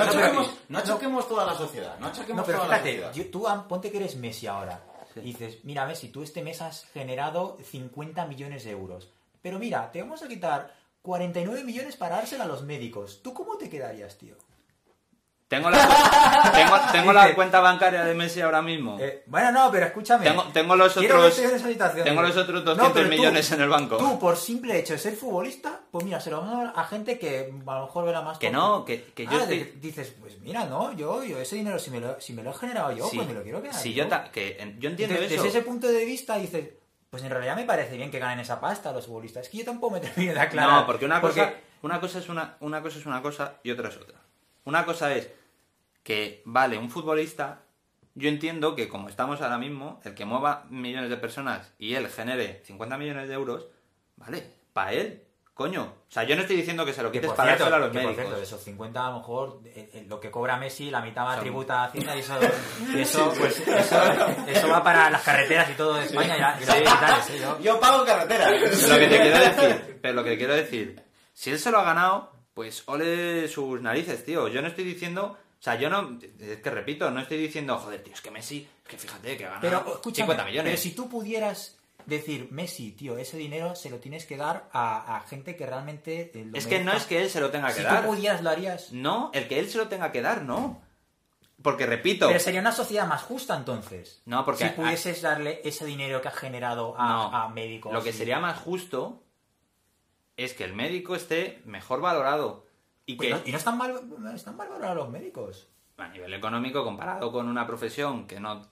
No 0.68 0.78
achaquemos 0.78 1.28
toda 1.28 1.44
la 1.46 1.54
sociedad. 1.54 1.98
No 1.98 2.06
achaquemos 2.06 2.36
No, 2.38 2.44
pero 2.46 2.58
toda 2.58 2.68
la 2.70 2.74
fíjate, 2.78 2.92
sociedad. 3.04 3.14
yo- 3.14 3.30
tú 3.30 3.46
ponte 3.68 3.90
que 3.90 3.98
eres 3.98 4.16
Messi 4.16 4.46
ahora. 4.46 4.82
Y 5.16 5.20
dices, 5.20 5.58
mira 5.64 5.86
Messi, 5.86 6.08
tú 6.08 6.22
este 6.22 6.42
mes 6.42 6.62
has 6.62 6.86
generado 6.94 7.58
50 7.62 8.24
millones 8.26 8.64
de 8.64 8.70
euros. 8.70 9.10
Pero 9.42 9.58
mira, 9.58 9.90
te 9.92 10.00
vamos 10.00 10.22
a 10.22 10.28
quitar 10.28 10.74
49 11.02 11.64
millones 11.64 11.96
para 11.96 12.16
dársela 12.16 12.44
a 12.44 12.46
los 12.48 12.62
médicos. 12.62 13.20
¿Tú 13.22 13.34
cómo 13.34 13.56
te 13.58 13.68
quedarías, 13.68 14.16
tío? 14.18 14.36
Tengo 15.50 15.68
la, 15.68 15.78
cu- 15.84 16.52
tengo, 16.54 16.76
tengo 16.92 17.12
la 17.12 17.34
cuenta 17.34 17.58
bancaria 17.58 18.04
de 18.04 18.14
Messi 18.14 18.40
ahora 18.40 18.62
mismo 18.62 18.96
Eh, 19.00 19.24
bueno, 19.26 19.50
no, 19.50 19.68
pero 19.72 19.86
escúchame. 19.86 20.24
Tengo- 20.24 20.44
tengo 20.52 20.76
los 20.76 20.94
Quiero 20.94 21.16
otros- 21.18 21.34
que 21.34 21.42
estés 21.44 21.50
en 21.50 21.56
esa 21.58 21.68
situación. 21.68 22.04
tengo 22.04 22.22
los 22.22 22.36
otros 22.36 22.64
200 22.64 22.92
pero 22.92 23.04
tú- 23.06 23.10
millones 23.16 23.50
en 23.50 23.60
el 23.60 23.68
banco. 23.68 23.96
Tú, 23.96 24.18
por 24.20 24.36
simple 24.36 24.78
hecho 24.78 24.92
de 24.92 25.00
ser 25.00 25.16
futbolista, 25.16 25.80
pues 25.90 26.04
mira, 26.04 26.20
se 26.20 26.30
lo 26.30 26.40
vamos 26.40 26.54
a 26.54 26.64
dar 26.66 26.72
a 26.76 26.84
gente 26.84 27.18
que 27.18 27.52
a 27.66 27.74
lo 27.74 27.86
mejor 27.86 28.04
verá 28.06 28.22
más... 28.22 28.38
Que 28.38 28.50
no, 28.50 28.84
que- 28.84 29.02
que 29.12 29.24
yo 29.24 29.32
Ah, 29.32 29.42
estoy- 29.42 29.58
de- 29.58 29.72
Dices, 29.80 30.14
pues 30.20 30.38
mira, 30.40 30.66
no, 30.66 30.92
yo, 30.92 31.24
yo 31.24 31.38
ese 31.40 31.56
dinero, 31.56 31.80
si 31.80 31.90
me 31.90 31.98
lo, 32.00 32.20
si 32.20 32.32
me 32.32 32.42
lo 32.44 32.50
he 32.50 32.54
generado 32.54 32.92
yo, 32.92 33.06
Sí, 33.08 33.16
pues 33.16 33.26
me 33.28 33.34
lo 33.34 33.42
quiero 33.42 33.60
quedar 33.60 33.74
sí, 33.74 33.92
yo. 33.92 34.06
ta- 34.06 34.30
que, 34.30 34.56
en- 34.60 34.78
yo 34.80 34.88
entiendo 34.88 35.14
Desde, 35.20 35.34
eso 35.34 35.42
desde 35.42 35.58
ese 35.58 35.66
punto 35.66 35.88
de 35.88 36.04
vista 36.04 36.36
dices, 36.36 36.64
pues 37.10 37.24
en 37.24 37.30
realidad 37.30 37.56
me 37.56 37.64
parece 37.64 37.96
bien 37.96 38.12
que 38.12 38.20
ganen 38.20 38.38
esa 38.38 38.60
pasta 38.60 38.92
los 38.92 39.06
futbolistas. 39.06 39.42
Es 39.46 39.48
que 39.50 39.58
yo 39.58 39.64
tampoco 39.64 39.94
me 39.94 40.00
termino 40.00 40.32
de 40.32 40.38
aclarar. 40.38 40.80
No, 40.82 40.86
porque 40.86 41.06
una 41.06 41.20
cosa, 41.20 41.52
una 41.82 41.98
cosa 41.98 42.20
es 42.20 42.28
una, 42.28 42.54
una 42.60 42.80
cosa 42.82 42.98
es 43.00 43.06
una 43.06 43.20
cosa 43.20 43.54
y 43.64 43.72
otra 43.72 43.88
es 43.88 43.96
otra. 43.96 44.14
Una 44.64 44.84
cosa 44.84 45.12
es 45.12 45.28
que, 46.10 46.42
vale, 46.44 46.76
un 46.78 46.90
futbolista, 46.90 47.62
yo 48.14 48.28
entiendo 48.28 48.74
que 48.74 48.88
como 48.88 49.08
estamos 49.08 49.40
ahora 49.40 49.58
mismo, 49.58 50.00
el 50.04 50.14
que 50.14 50.24
mueva 50.24 50.64
millones 50.68 51.08
de 51.10 51.16
personas 51.16 51.72
y 51.78 51.94
él 51.94 52.08
genere 52.08 52.62
50 52.64 52.98
millones 52.98 53.28
de 53.28 53.34
euros, 53.34 53.68
vale, 54.16 54.42
para 54.72 54.92
él, 54.92 55.22
coño. 55.54 55.82
O 55.84 56.12
sea, 56.12 56.24
yo 56.24 56.34
no 56.34 56.40
estoy 56.42 56.56
diciendo 56.56 56.84
que 56.84 56.92
se 56.92 57.02
lo 57.04 57.12
Que 57.12 57.18
quites 57.18 57.28
por, 57.28 57.36
para 57.36 57.50
cierto, 57.56 57.64
dárselo 57.70 57.76
a 57.84 57.86
los 57.86 57.92
que 57.96 58.02
por 58.02 58.06
médicos. 58.10 58.24
cierto, 58.24 58.36
de 58.38 58.42
esos 58.42 58.60
50 58.64 59.06
a 59.06 59.10
lo 59.10 59.16
mejor 59.18 59.60
eh, 59.66 59.90
eh, 59.94 60.06
lo 60.08 60.18
que 60.18 60.30
cobra 60.32 60.56
Messi, 60.56 60.90
la 60.90 61.00
mitad 61.00 61.24
va 61.24 61.34
a 61.34 61.40
tributa 61.40 61.82
a 61.82 61.84
Hacienda 61.86 62.16
y 62.16 62.20
eso, 62.20 62.34
y 62.96 63.00
eso, 63.00 63.32
pues, 63.38 63.60
eso, 63.60 64.02
eso 64.48 64.68
va 64.68 64.82
para 64.82 65.10
las 65.10 65.22
carreteras 65.22 65.70
y 65.70 65.74
todo 65.74 65.94
de 65.94 66.06
España 66.06 66.36
ya, 66.36 66.58
y. 66.60 67.38
Yo- 67.38 67.60
Yo 67.60 67.78
pago 67.78 68.04
carretera. 68.04 68.48
Pero 68.50 68.88
lo 68.88 68.98
que 68.98 69.06
te 69.06 69.20
quiero 69.20 69.38
decir, 69.38 69.98
pero 70.02 70.14
lo 70.14 70.24
que 70.24 70.30
te 70.30 70.38
quiero 70.38 70.54
decir, 70.54 71.02
si 71.32 71.50
él 71.50 71.58
se 71.60 71.70
lo 71.70 71.78
ha 71.78 71.84
ganado, 71.84 72.32
pues 72.54 72.82
ole 72.86 73.46
sus 73.48 73.80
narices, 73.80 74.24
tío. 74.24 74.48
Yo 74.48 74.60
no 74.62 74.68
estoy 74.68 74.84
diciendo, 74.84 75.38
o 75.60 75.62
sea, 75.62 75.74
yo 75.76 75.90
no, 75.90 76.18
es 76.38 76.58
que 76.60 76.70
repito, 76.70 77.10
no 77.10 77.20
estoy 77.20 77.36
diciendo, 77.38 77.76
joder, 77.78 78.02
tío, 78.02 78.14
es 78.14 78.20
que 78.22 78.30
Messi, 78.30 78.66
es 78.82 78.88
que 78.88 78.96
fíjate 78.96 79.36
que 79.36 79.44
gana 79.44 79.60
Pero 79.60 79.78
escúchame, 79.94 80.24
50 80.32 80.44
millones. 80.46 80.70
pero 80.72 80.82
si 80.82 80.92
tú 80.92 81.08
pudieras 81.08 81.76
decir, 82.06 82.48
Messi, 82.50 82.92
tío, 82.92 83.18
ese 83.18 83.36
dinero 83.36 83.74
se 83.76 83.90
lo 83.90 83.98
tienes 83.98 84.24
que 84.24 84.38
dar 84.38 84.68
a, 84.72 85.16
a 85.16 85.20
gente 85.20 85.56
que 85.56 85.66
realmente 85.66 86.32
eh, 86.34 86.44
lo 86.46 86.56
Es 86.56 86.66
que 86.66 86.82
no 86.82 86.92
es 86.94 87.04
que 87.04 87.20
él 87.22 87.28
se 87.28 87.40
lo 87.40 87.50
tenga 87.50 87.68
que 87.68 87.74
Si 87.74 87.82
dar. 87.82 88.00
tú 88.02 88.08
pudieras, 88.08 88.42
lo 88.42 88.48
harías. 88.50 88.90
No, 88.92 89.30
el 89.34 89.46
que 89.48 89.58
él 89.58 89.68
se 89.68 89.76
lo 89.78 89.88
tenga 89.88 90.10
que 90.12 90.22
dar, 90.22 90.42
no. 90.42 90.80
Porque 91.62 91.84
repito, 91.84 92.26
Pero 92.28 92.40
sería 92.40 92.60
una 92.62 92.72
sociedad 92.72 93.06
más 93.06 93.20
justa 93.20 93.54
entonces. 93.54 94.22
No, 94.24 94.46
porque- 94.46 94.64
Si 94.64 94.70
pudieses 94.70 95.20
darle 95.20 95.60
ese 95.62 95.84
dinero 95.84 96.22
que 96.22 96.28
has 96.28 96.34
generado 96.36 96.94
a, 96.98 97.06
No. 97.06 97.36
a 97.36 97.48
médicos. 97.50 97.92
lo 97.92 98.02
que 98.02 98.10
y- 98.10 98.14
sería 98.14 98.40
más 98.40 98.58
justo 98.58 99.22
es 100.38 100.54
que 100.54 100.64
el 100.64 100.72
médico 100.72 101.14
esté 101.14 101.60
mejor 101.66 102.00
valorado 102.00 102.64
y 103.06 103.14
Pues 103.14 103.28
que 103.28 103.34
no- 103.34 103.40
y 103.46 103.50
no 103.52 103.58
están 103.58 103.76
mal, 103.78 104.00
no 104.18 104.30
están 104.30 104.56
mal 104.56 104.68
valorados 104.68 104.96
los 104.96 105.08
médicos. 105.10 105.68
a 105.98 106.08
nivel 106.08 106.32
económico 106.32 106.82
comparado 106.82 107.30
con 107.30 107.46
una 107.48 107.66
profesión 107.66 108.26
que 108.26 108.40
no 108.40 108.62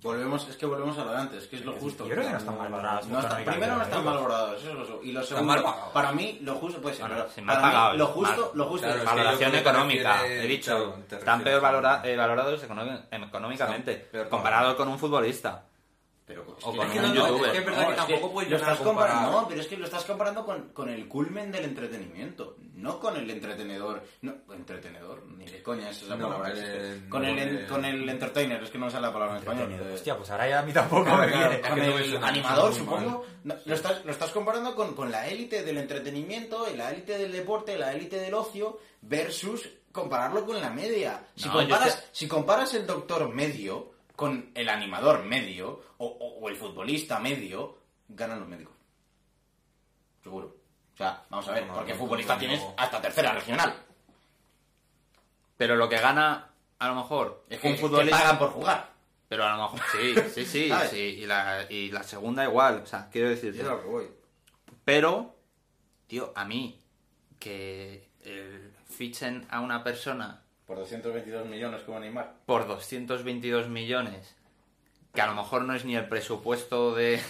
Volvemos, 0.00 0.48
es 0.48 0.56
que 0.56 0.64
volvemos 0.66 0.96
a 0.98 1.04
lo 1.04 1.10
de 1.12 1.16
antes, 1.18 1.46
que 1.46 1.56
es 1.56 1.64
lo 1.64 1.72
justo. 1.72 2.06
Yo 2.06 2.12
creo 2.14 2.24
que 2.24 2.30
no 2.32 2.38
están 2.38 2.56
mal 2.58 2.70
valorados. 2.70 3.06
No 3.06 3.18
está- 3.20 3.28
económicamente 3.40 3.50
primero 3.52 3.76
no 3.76 3.82
están 3.82 4.04
mal 4.04 4.14
valorados, 4.14 4.62
eso 4.62 4.82
es 4.82 4.88
lo 4.88 5.02
Y 5.02 5.12
lo 5.12 5.22
segundo, 5.22 5.90
para 5.92 6.12
mí, 6.12 6.38
lo 6.42 6.54
justo 6.54 6.80
puede 6.80 6.94
ser. 6.94 7.06
Bueno, 7.08 7.24
pero 7.34 7.46
para 7.46 7.92
mí, 7.92 7.98
lo 7.98 8.06
justo, 8.06 8.40
mal. 8.40 8.50
lo 8.54 8.64
justo 8.66 8.86
Claro, 8.86 9.00
es 9.02 9.04
valoración 9.06 9.50
que 9.52 9.58
económica, 9.58 10.12
refiere- 10.18 10.44
he 10.44 10.48
dicho, 10.48 10.76
claro, 10.76 11.02
te 11.08 11.16
están 11.16 11.42
peor 11.44 11.60
valora- 11.62 12.00
eh, 12.04 12.16
valorados 12.16 12.62
económi- 12.66 13.02
económicamente, 13.10 14.08
comparado 14.30 14.76
con 14.76 14.88
un 14.88 14.98
futbolista. 14.98 15.64
Pero, 16.26 16.42
es 16.58 16.64
O 16.64 16.72
que- 16.72 16.78
con 16.78 16.86
es 16.86 16.92
que 16.94 16.98
un 17.00 17.04
no, 17.04 17.08
no, 17.14 17.28
youtuber. 17.28 17.44
es 17.46 17.52
que 17.52 17.58
es 17.58 17.64
verdad 17.66 17.80
No, 17.82 17.86
que 17.86 17.92
es 17.92 17.96
tampoco 17.98 18.28
que 18.28 18.32
puedes 18.32 18.50
lo 18.50 18.56
llegar 18.56 18.70
a 18.70 18.72
estás 18.72 18.86
comparar. 18.86 19.10
comparando. 19.12 19.40
No, 19.42 19.48
pero 19.48 19.60
es 19.60 19.66
que 19.66 19.76
lo 19.76 19.84
estás 19.84 20.04
comparando 20.04 20.44
con, 20.46 20.68
con 20.70 20.88
el 20.88 21.06
culmen 21.06 21.52
del 21.52 21.64
entretenimiento, 21.64 22.56
no 22.76 22.98
con 22.98 23.16
el 23.18 23.28
entretenedor. 23.30 24.02
No, 24.22 24.34
entretenedor, 24.54 25.26
ni 25.26 25.44
de 25.44 25.62
coña, 25.62 25.90
esa 25.90 26.00
es 26.04 26.08
la 26.08 26.16
No, 26.16 26.28
palabra. 26.28 26.48
el- 26.52 26.58
existe. 26.58 27.08
con, 27.10 27.22
no, 27.22 27.28
el, 27.28 27.38
en- 27.38 27.48
el- 27.58 27.66
con 27.66 27.84
el 27.84 28.08
entertainer, 28.08 28.62
es 28.62 28.70
que 28.70 28.78
no 28.78 28.86
me 28.86 28.90
sale 28.90 29.06
la 29.06 29.12
palabra 29.12 29.34
en 29.36 29.42
español. 29.42 29.72
Eh, 29.72 29.92
Hostia, 29.94 30.16
pues 30.16 30.30
ahora 30.30 30.48
ya 30.48 30.58
a 30.60 30.62
mí 30.62 30.72
tampoco 30.72 31.14
me 31.14 31.26
viene. 31.26 31.60
con 31.60 31.78
el 31.78 32.04
suena, 32.10 32.26
animador, 32.28 32.74
supongo. 32.74 33.26
No, 33.44 33.54
lo, 33.66 33.74
estás, 33.74 34.02
lo 34.06 34.10
estás 34.10 34.30
comparando 34.30 34.74
con, 34.74 34.94
con 34.94 35.10
la 35.10 35.28
élite 35.28 35.62
del 35.62 35.76
entretenimiento, 35.76 36.66
la 36.74 36.90
élite 36.90 37.18
del 37.18 37.32
deporte, 37.32 37.76
la 37.76 37.92
élite 37.92 38.18
del 38.18 38.32
ocio, 38.32 38.78
versus 39.02 39.68
compararlo 39.92 40.46
con 40.46 40.58
la 40.58 40.70
media. 40.70 41.22
Si, 41.36 41.50
comparas, 41.50 42.08
si 42.12 42.26
comparas 42.26 42.72
el 42.72 42.86
doctor 42.86 43.28
medio 43.28 43.92
con 44.16 44.50
el 44.54 44.68
animador 44.68 45.24
medio, 45.24 45.82
o, 45.98 46.06
o- 46.06 46.38
o 46.40 46.48
el 46.48 46.56
futbolista 46.56 47.18
medio, 47.18 47.78
ganan 48.08 48.40
los 48.40 48.48
médicos. 48.48 48.74
Seguro. 50.22 50.56
O 50.94 50.96
sea, 50.96 51.24
vamos 51.28 51.48
a 51.48 51.52
ver, 51.52 51.66
No, 51.66 51.74
porque 51.74 51.92
no, 51.92 51.98
futbolista 51.98 52.34
no, 52.34 52.38
tienes 52.38 52.62
hasta 52.76 53.00
tercera 53.02 53.32
regional. 53.32 53.74
Pero 55.56 55.76
lo 55.76 55.88
que 55.88 55.98
gana, 55.98 56.50
a 56.78 56.88
lo 56.88 56.94
mejor, 56.94 57.44
Es 57.48 57.60
que, 57.60 57.68
un 57.72 57.78
futbolista... 57.78 58.18
pagan 58.18 58.38
por 58.38 58.50
jugar. 58.50 58.92
Pero 59.28 59.44
a 59.44 59.56
lo 59.56 59.62
mejor, 59.62 59.80
sí, 59.92 60.14
sí, 60.32 60.46
sí. 60.46 60.72
Y 60.96 61.26
la, 61.26 61.66
y 61.70 61.90
la 61.90 62.02
segunda 62.02 62.44
igual, 62.44 62.82
o 62.82 62.86
sea, 62.86 63.08
quiero 63.10 63.28
decir... 63.30 63.54
es 63.58 63.64
lo 63.66 63.80
que 63.82 63.88
voy. 63.88 64.08
Pero, 64.84 65.34
tío, 66.06 66.32
a 66.36 66.44
mí, 66.44 66.78
que 67.40 68.08
eh, 68.20 68.70
fichen 68.88 69.46
a 69.50 69.60
una 69.60 69.82
persona 69.82 70.42
Por 70.66 70.78
222 70.78 71.46
millones 71.46 71.82
como 71.82 72.00
Neymar. 72.00 72.34
por 72.46 72.66
222 72.66 73.68
millones, 73.68 74.34
que 75.12 75.20
a 75.20 75.26
lo 75.26 75.34
mejor 75.34 75.62
no 75.62 75.74
es 75.74 75.84
ni 75.84 75.94
el 75.96 76.08
presupuesto 76.08 76.94
de... 76.94 77.20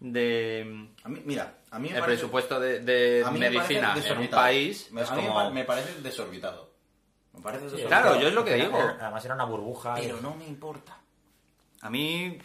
de 0.00 0.88
A 1.04 1.08
mí, 1.08 1.22
mira, 1.24 1.54
a 1.70 1.78
mí 1.78 1.88
me 1.88 1.94
el 1.94 2.00
parece- 2.00 2.18
presupuesto 2.18 2.58
de, 2.60 2.80
de 2.80 3.22
A 3.24 3.30
mí 3.30 3.38
me 3.38 3.50
medicina 3.50 3.88
parece 3.90 4.12
en 4.12 4.18
un 4.18 4.28
país 4.28 4.88
Me- 4.90 5.02
es 5.02 5.10
a 5.10 5.14
mí 5.16 5.22
me 5.22 5.28
como... 5.28 5.40
pa- 5.40 5.50
me 5.50 5.64
parece 5.64 6.00
desorbitado. 6.00 6.70
Me 7.34 7.40
parece 7.40 7.66
Sí, 7.66 7.76
desorbitado. 7.76 8.02
Claro, 8.02 8.20
yo 8.20 8.28
es 8.28 8.34
lo 8.34 8.44
que 8.44 8.54
digo. 8.54 8.78
Además 8.78 9.24
era 9.24 9.34
una 9.34 9.44
burbuja. 9.44 9.98
y- 9.98 10.02
Pero 10.06 10.20
no 10.20 10.34
me 10.34 10.46
importa. 10.46 10.98
A 11.82 11.90
mí... 11.90 12.38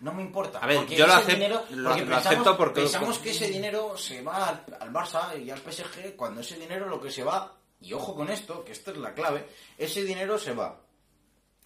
No 0.00 0.12
me 0.14 0.22
importa. 0.22 0.60
A 0.60 0.66
ver, 0.66 0.76
porque 0.76 0.96
yo 0.96 1.08
lo 1.08 1.14
ese 1.14 1.22
acep- 1.32 1.34
dinero- 1.34 1.64
lo- 1.70 1.88
porque 1.88 2.04
lo 2.04 2.06
pensamos, 2.10 2.26
acepto 2.26 2.56
porque- 2.56 2.80
Pensamos 2.82 3.18
que 3.18 3.30
ese 3.30 3.48
dinero 3.48 3.96
se 3.98 4.22
va 4.22 4.48
al, 4.50 4.64
al 4.80 4.92
Barça 4.92 5.36
y 5.42 5.50
al 5.50 5.58
PSG 5.58 6.14
cuando 6.14 6.40
ese 6.42 6.56
dinero 6.56 6.86
lo 6.88 7.00
que 7.00 7.10
se 7.10 7.24
va, 7.24 7.52
y 7.80 7.92
ojo 7.92 8.14
con 8.14 8.28
esto, 8.30 8.64
que 8.64 8.72
esta 8.72 8.90
es 8.90 8.96
la 8.98 9.14
clave, 9.14 9.46
ese 9.76 10.04
dinero 10.04 10.38
se 10.38 10.52
va 10.54 10.80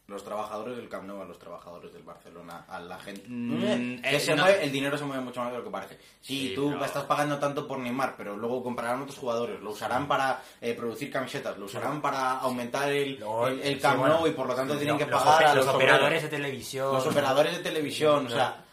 los 0.09 0.25
trabajadores 0.25 0.77
del 0.77 0.89
Camp 0.91 1.07
Nou 1.09 1.23
a 1.23 1.25
los 1.25 1.39
trabajadores 1.39 1.89
del 1.95 2.03
Barcelona, 2.03 2.67
a 2.69 2.81
la 2.81 2.99
gente. 2.99 3.23
Mm, 3.29 4.03
que 4.03 4.17
eh, 4.17 4.21
se 4.21 4.35
no. 4.35 4.43
mueve- 4.43 4.61
el 4.63 4.71
dinero 4.71 4.99
se 4.99 5.05
mueve 5.05 5.23
mucho 5.25 5.41
más 5.41 5.53
de 5.53 5.59
lo 5.59 5.65
que 5.65 5.71
parece. 5.71 5.97
Sí, 6.21 6.49
Sí, 6.49 6.53
tú 6.55 6.75
estás 6.85 7.05
pagando 7.05 7.39
tanto 7.39 7.67
por 7.67 7.79
Neymar, 7.79 8.15
pero 8.19 8.37
luego 8.37 8.63
comprarán 8.63 9.01
otros 9.01 9.17
jugadores, 9.17 9.61
lo 9.63 9.71
usarán 9.71 10.07
para 10.09 10.43
eh, 10.61 10.75
producir 10.75 11.11
camisetas, 11.11 11.57
lo 11.57 11.65
usarán 11.65 12.03
para 12.03 12.33
aumentar 12.41 12.91
el, 12.93 13.23
el, 13.23 13.61
el 13.63 13.75
sí, 13.77 13.81
Camp 13.81 14.01
bueno, 14.01 14.17
Nou 14.19 14.27
y 14.27 14.33
por 14.33 14.47
lo 14.49 14.55
tanto 14.55 14.75
sí, 14.75 14.81
tienen 14.81 14.99
que 14.99 15.07
pagar 15.07 15.45
a 15.47 15.55
los 15.55 15.65
los 15.65 15.75
operadores 15.75 16.23
de 16.25 16.29
televisión. 16.29 16.93
los 16.93 17.07
operadores 17.07 17.57
de 17.57 17.63
televisión, 17.63 18.27
o 18.27 18.31
sea, 18.31 18.65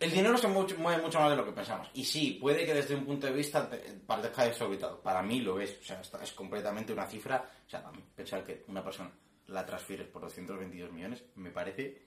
El 0.00 0.10
dinero 0.12 0.38
se 0.38 0.46
mueve 0.46 1.02
mucho 1.02 1.18
más 1.18 1.30
de 1.30 1.36
lo 1.36 1.44
que 1.44 1.50
pensamos. 1.52 1.88
Y 1.94 2.04
sí, 2.04 2.38
puede 2.40 2.64
que 2.64 2.72
desde 2.74 2.94
un 2.94 3.04
punto 3.04 3.26
de 3.26 3.32
vista 3.32 3.68
te- 3.68 3.78
parezca 4.06 4.44
desorbitado. 4.44 5.00
Para 5.00 5.22
mí 5.22 5.40
lo 5.40 5.60
es. 5.60 5.76
O 5.80 5.84
sea, 5.84 6.00
es 6.22 6.32
completamente 6.32 6.92
una 6.92 7.06
cifra. 7.06 7.44
O 7.66 7.68
sea, 7.68 7.84
pensar 8.14 8.44
que 8.44 8.64
una 8.68 8.82
persona 8.84 9.10
la 9.48 9.66
transfieres 9.66 10.06
por 10.06 10.22
222 10.22 10.92
millones 10.92 11.24
me 11.36 11.50
parece... 11.50 12.02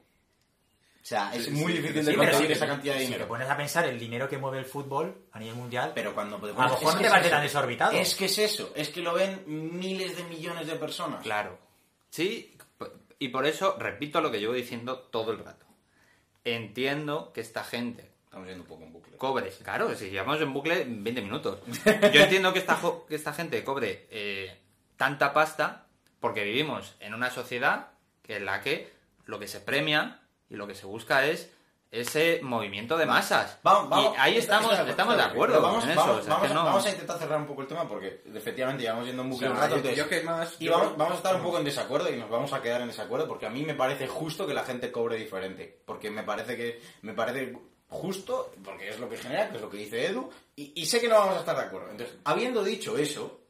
O 1.02 1.04
sea, 1.06 1.34
es 1.34 1.46
Sí, 1.46 1.52
muy 1.52 1.72
sí, 1.74 1.80
difícil 1.80 2.04
sí, 2.06 2.12
de 2.12 2.18
pero 2.18 2.24
conseguir 2.32 2.48
sí, 2.48 2.54
esa 2.54 2.68
cantidad 2.68 2.94
de 2.94 3.00
Si 3.00 3.06
te 3.08 3.12
dinero. 3.14 3.28
pones 3.28 3.50
a 3.50 3.58
pensar 3.58 3.86
el 3.88 4.00
dinero 4.00 4.30
que 4.30 4.38
mueve 4.38 4.60
el 4.60 4.66
fútbol 4.66 5.26
a 5.32 5.40
nivel 5.40 5.56
mundial, 5.56 5.92
Pero 5.96 6.14
cuando 6.14 6.36
a 6.36 6.40
lo 6.40 6.46
mejor 6.54 6.66
es 6.78 6.84
no 6.84 6.92
que 6.92 6.98
te 7.00 7.06
es 7.06 7.10
parece 7.10 7.28
eso. 7.28 7.36
tan 7.36 7.44
desorbitado. 7.44 7.92
Es 7.94 8.16
que 8.16 8.26
es 8.26 8.38
eso. 8.38 8.72
Es 8.76 8.90
que 8.90 9.02
lo 9.02 9.14
ven 9.16 9.44
miles 9.48 10.16
de 10.16 10.24
millones 10.26 10.68
de 10.68 10.76
personas. 10.76 11.24
Claro. 11.24 11.58
Sí, 12.12 12.56
y 13.18 13.30
por 13.30 13.48
eso 13.48 13.76
repito 13.80 14.22
lo 14.22 14.30
que 14.32 14.40
llevo 14.40 14.54
diciendo 14.54 15.00
todo 15.00 15.32
el 15.32 15.40
rato. 15.40 15.61
Entiendo 16.44 17.32
que 17.34 17.42
esta 17.42 17.64
gente 17.64 18.12
Estamos 18.32 18.48
yendo 18.48 18.64
un 18.64 18.70
poco 18.70 18.84
en 18.84 18.94
bucle. 18.94 19.18
cobre, 19.18 19.50
claro, 19.62 19.94
si 19.94 20.10
llevamos 20.10 20.40
en 20.40 20.54
bucle 20.54 20.86
20 20.88 21.22
minutos. 21.22 21.60
Yo 22.14 22.22
entiendo 22.22 22.54
que 22.54 22.60
esta, 22.60 22.80
que 23.10 23.16
esta 23.16 23.34
gente 23.34 23.62
cobre 23.66 24.08
eh, 24.10 24.58
tanta 24.96 25.34
pasta 25.34 25.88
porque 26.22 26.46
vivimos 26.46 26.96
en 27.02 27.14
una 27.14 27.30
sociedad 27.30 27.90
que 28.24 28.38
en 28.38 28.46
la 28.46 28.62
que 28.62 28.90
lo 29.26 29.38
que 29.38 29.50
se 29.50 29.60
premia 29.60 30.22
y 30.50 30.56
lo 30.56 30.66
que 30.66 30.76
se 30.76 30.86
busca 30.86 31.26
es 31.26 31.52
ese 31.92 32.40
movimiento 32.42 32.98
de 32.98 33.06
masas. 33.06 33.60
Vamos, 33.64 33.90
vamos, 33.90 34.16
y 34.16 34.20
ahí 34.20 34.38
estamos, 34.38 34.72
estamos 34.88 35.18
de 35.18 35.24
acuerdo 35.24 35.56
pero 35.56 35.68
Vamos, 35.68 35.84
en 35.84 35.92
eso. 35.92 36.00
vamos, 36.00 36.18
o 36.20 36.24
sea, 36.24 36.34
vamos 36.34 36.48
que 36.48 36.52
a- 36.54 36.56
no- 36.56 36.64
vamos 36.66 36.86
a 36.86 36.90
intentar 36.90 37.20
cerrar 37.20 37.40
un 37.42 37.48
poco 37.48 37.62
el 37.64 37.68
tema 37.68 37.88
porque 37.88 38.22
efectivamente 38.34 38.84
llevamos 38.84 39.06
yendo 39.08 39.24
en 39.24 39.30
bucle 39.30 39.48
Sí, 39.48 39.52
un 39.54 39.60
rato. 39.60 39.70
yo- 39.72 39.76
entonces- 39.78 39.98
yo 39.98 40.10
que 40.10 40.22
más- 40.22 40.56
y 40.60 40.66
yo 40.66 40.94
vamos, 40.98 41.12
a 41.12 41.16
estar 41.16 41.36
un 41.36 41.44
poco 41.44 41.58
en 41.58 41.66
desacuerdo 41.66 42.10
y 42.10 42.18
nos 42.18 42.30
vamos 42.30 42.54
a 42.54 42.62
quedar 42.62 42.80
en 42.82 42.88
desacuerdo 42.88 43.28
porque 43.28 43.46
a 43.46 43.50
mí 43.50 43.64
me 43.64 43.74
parece 43.76 44.08
justo 44.08 44.48
que 44.48 44.54
la 44.54 44.64
gente 44.64 44.90
cobre 44.92 45.18
diferente. 45.18 45.82
Porque 45.86 46.10
me 46.10 46.24
parece 46.24 46.56
que 46.56 46.82
me 47.02 47.14
parece 47.14 47.58
justo, 47.90 48.54
porque 48.64 48.88
es 48.88 49.00
lo 49.00 49.10
que 49.10 49.18
genera, 49.18 49.50
que 49.50 49.58
es 49.58 49.62
lo 49.62 49.70
que 49.70 49.78
dice 49.78 50.06
Edu, 50.06 50.30
y, 50.56 50.72
y 50.82 50.86
sé 50.86 51.02
que 51.02 51.10
no 51.10 51.16
vamos 51.16 51.36
a 51.36 51.40
estar 51.40 51.58
de 51.58 51.64
acuerdo. 51.64 51.92
Entonces, 51.92 52.16
habiendo 52.24 52.64
dicho 52.64 52.98
eso, 52.98 53.42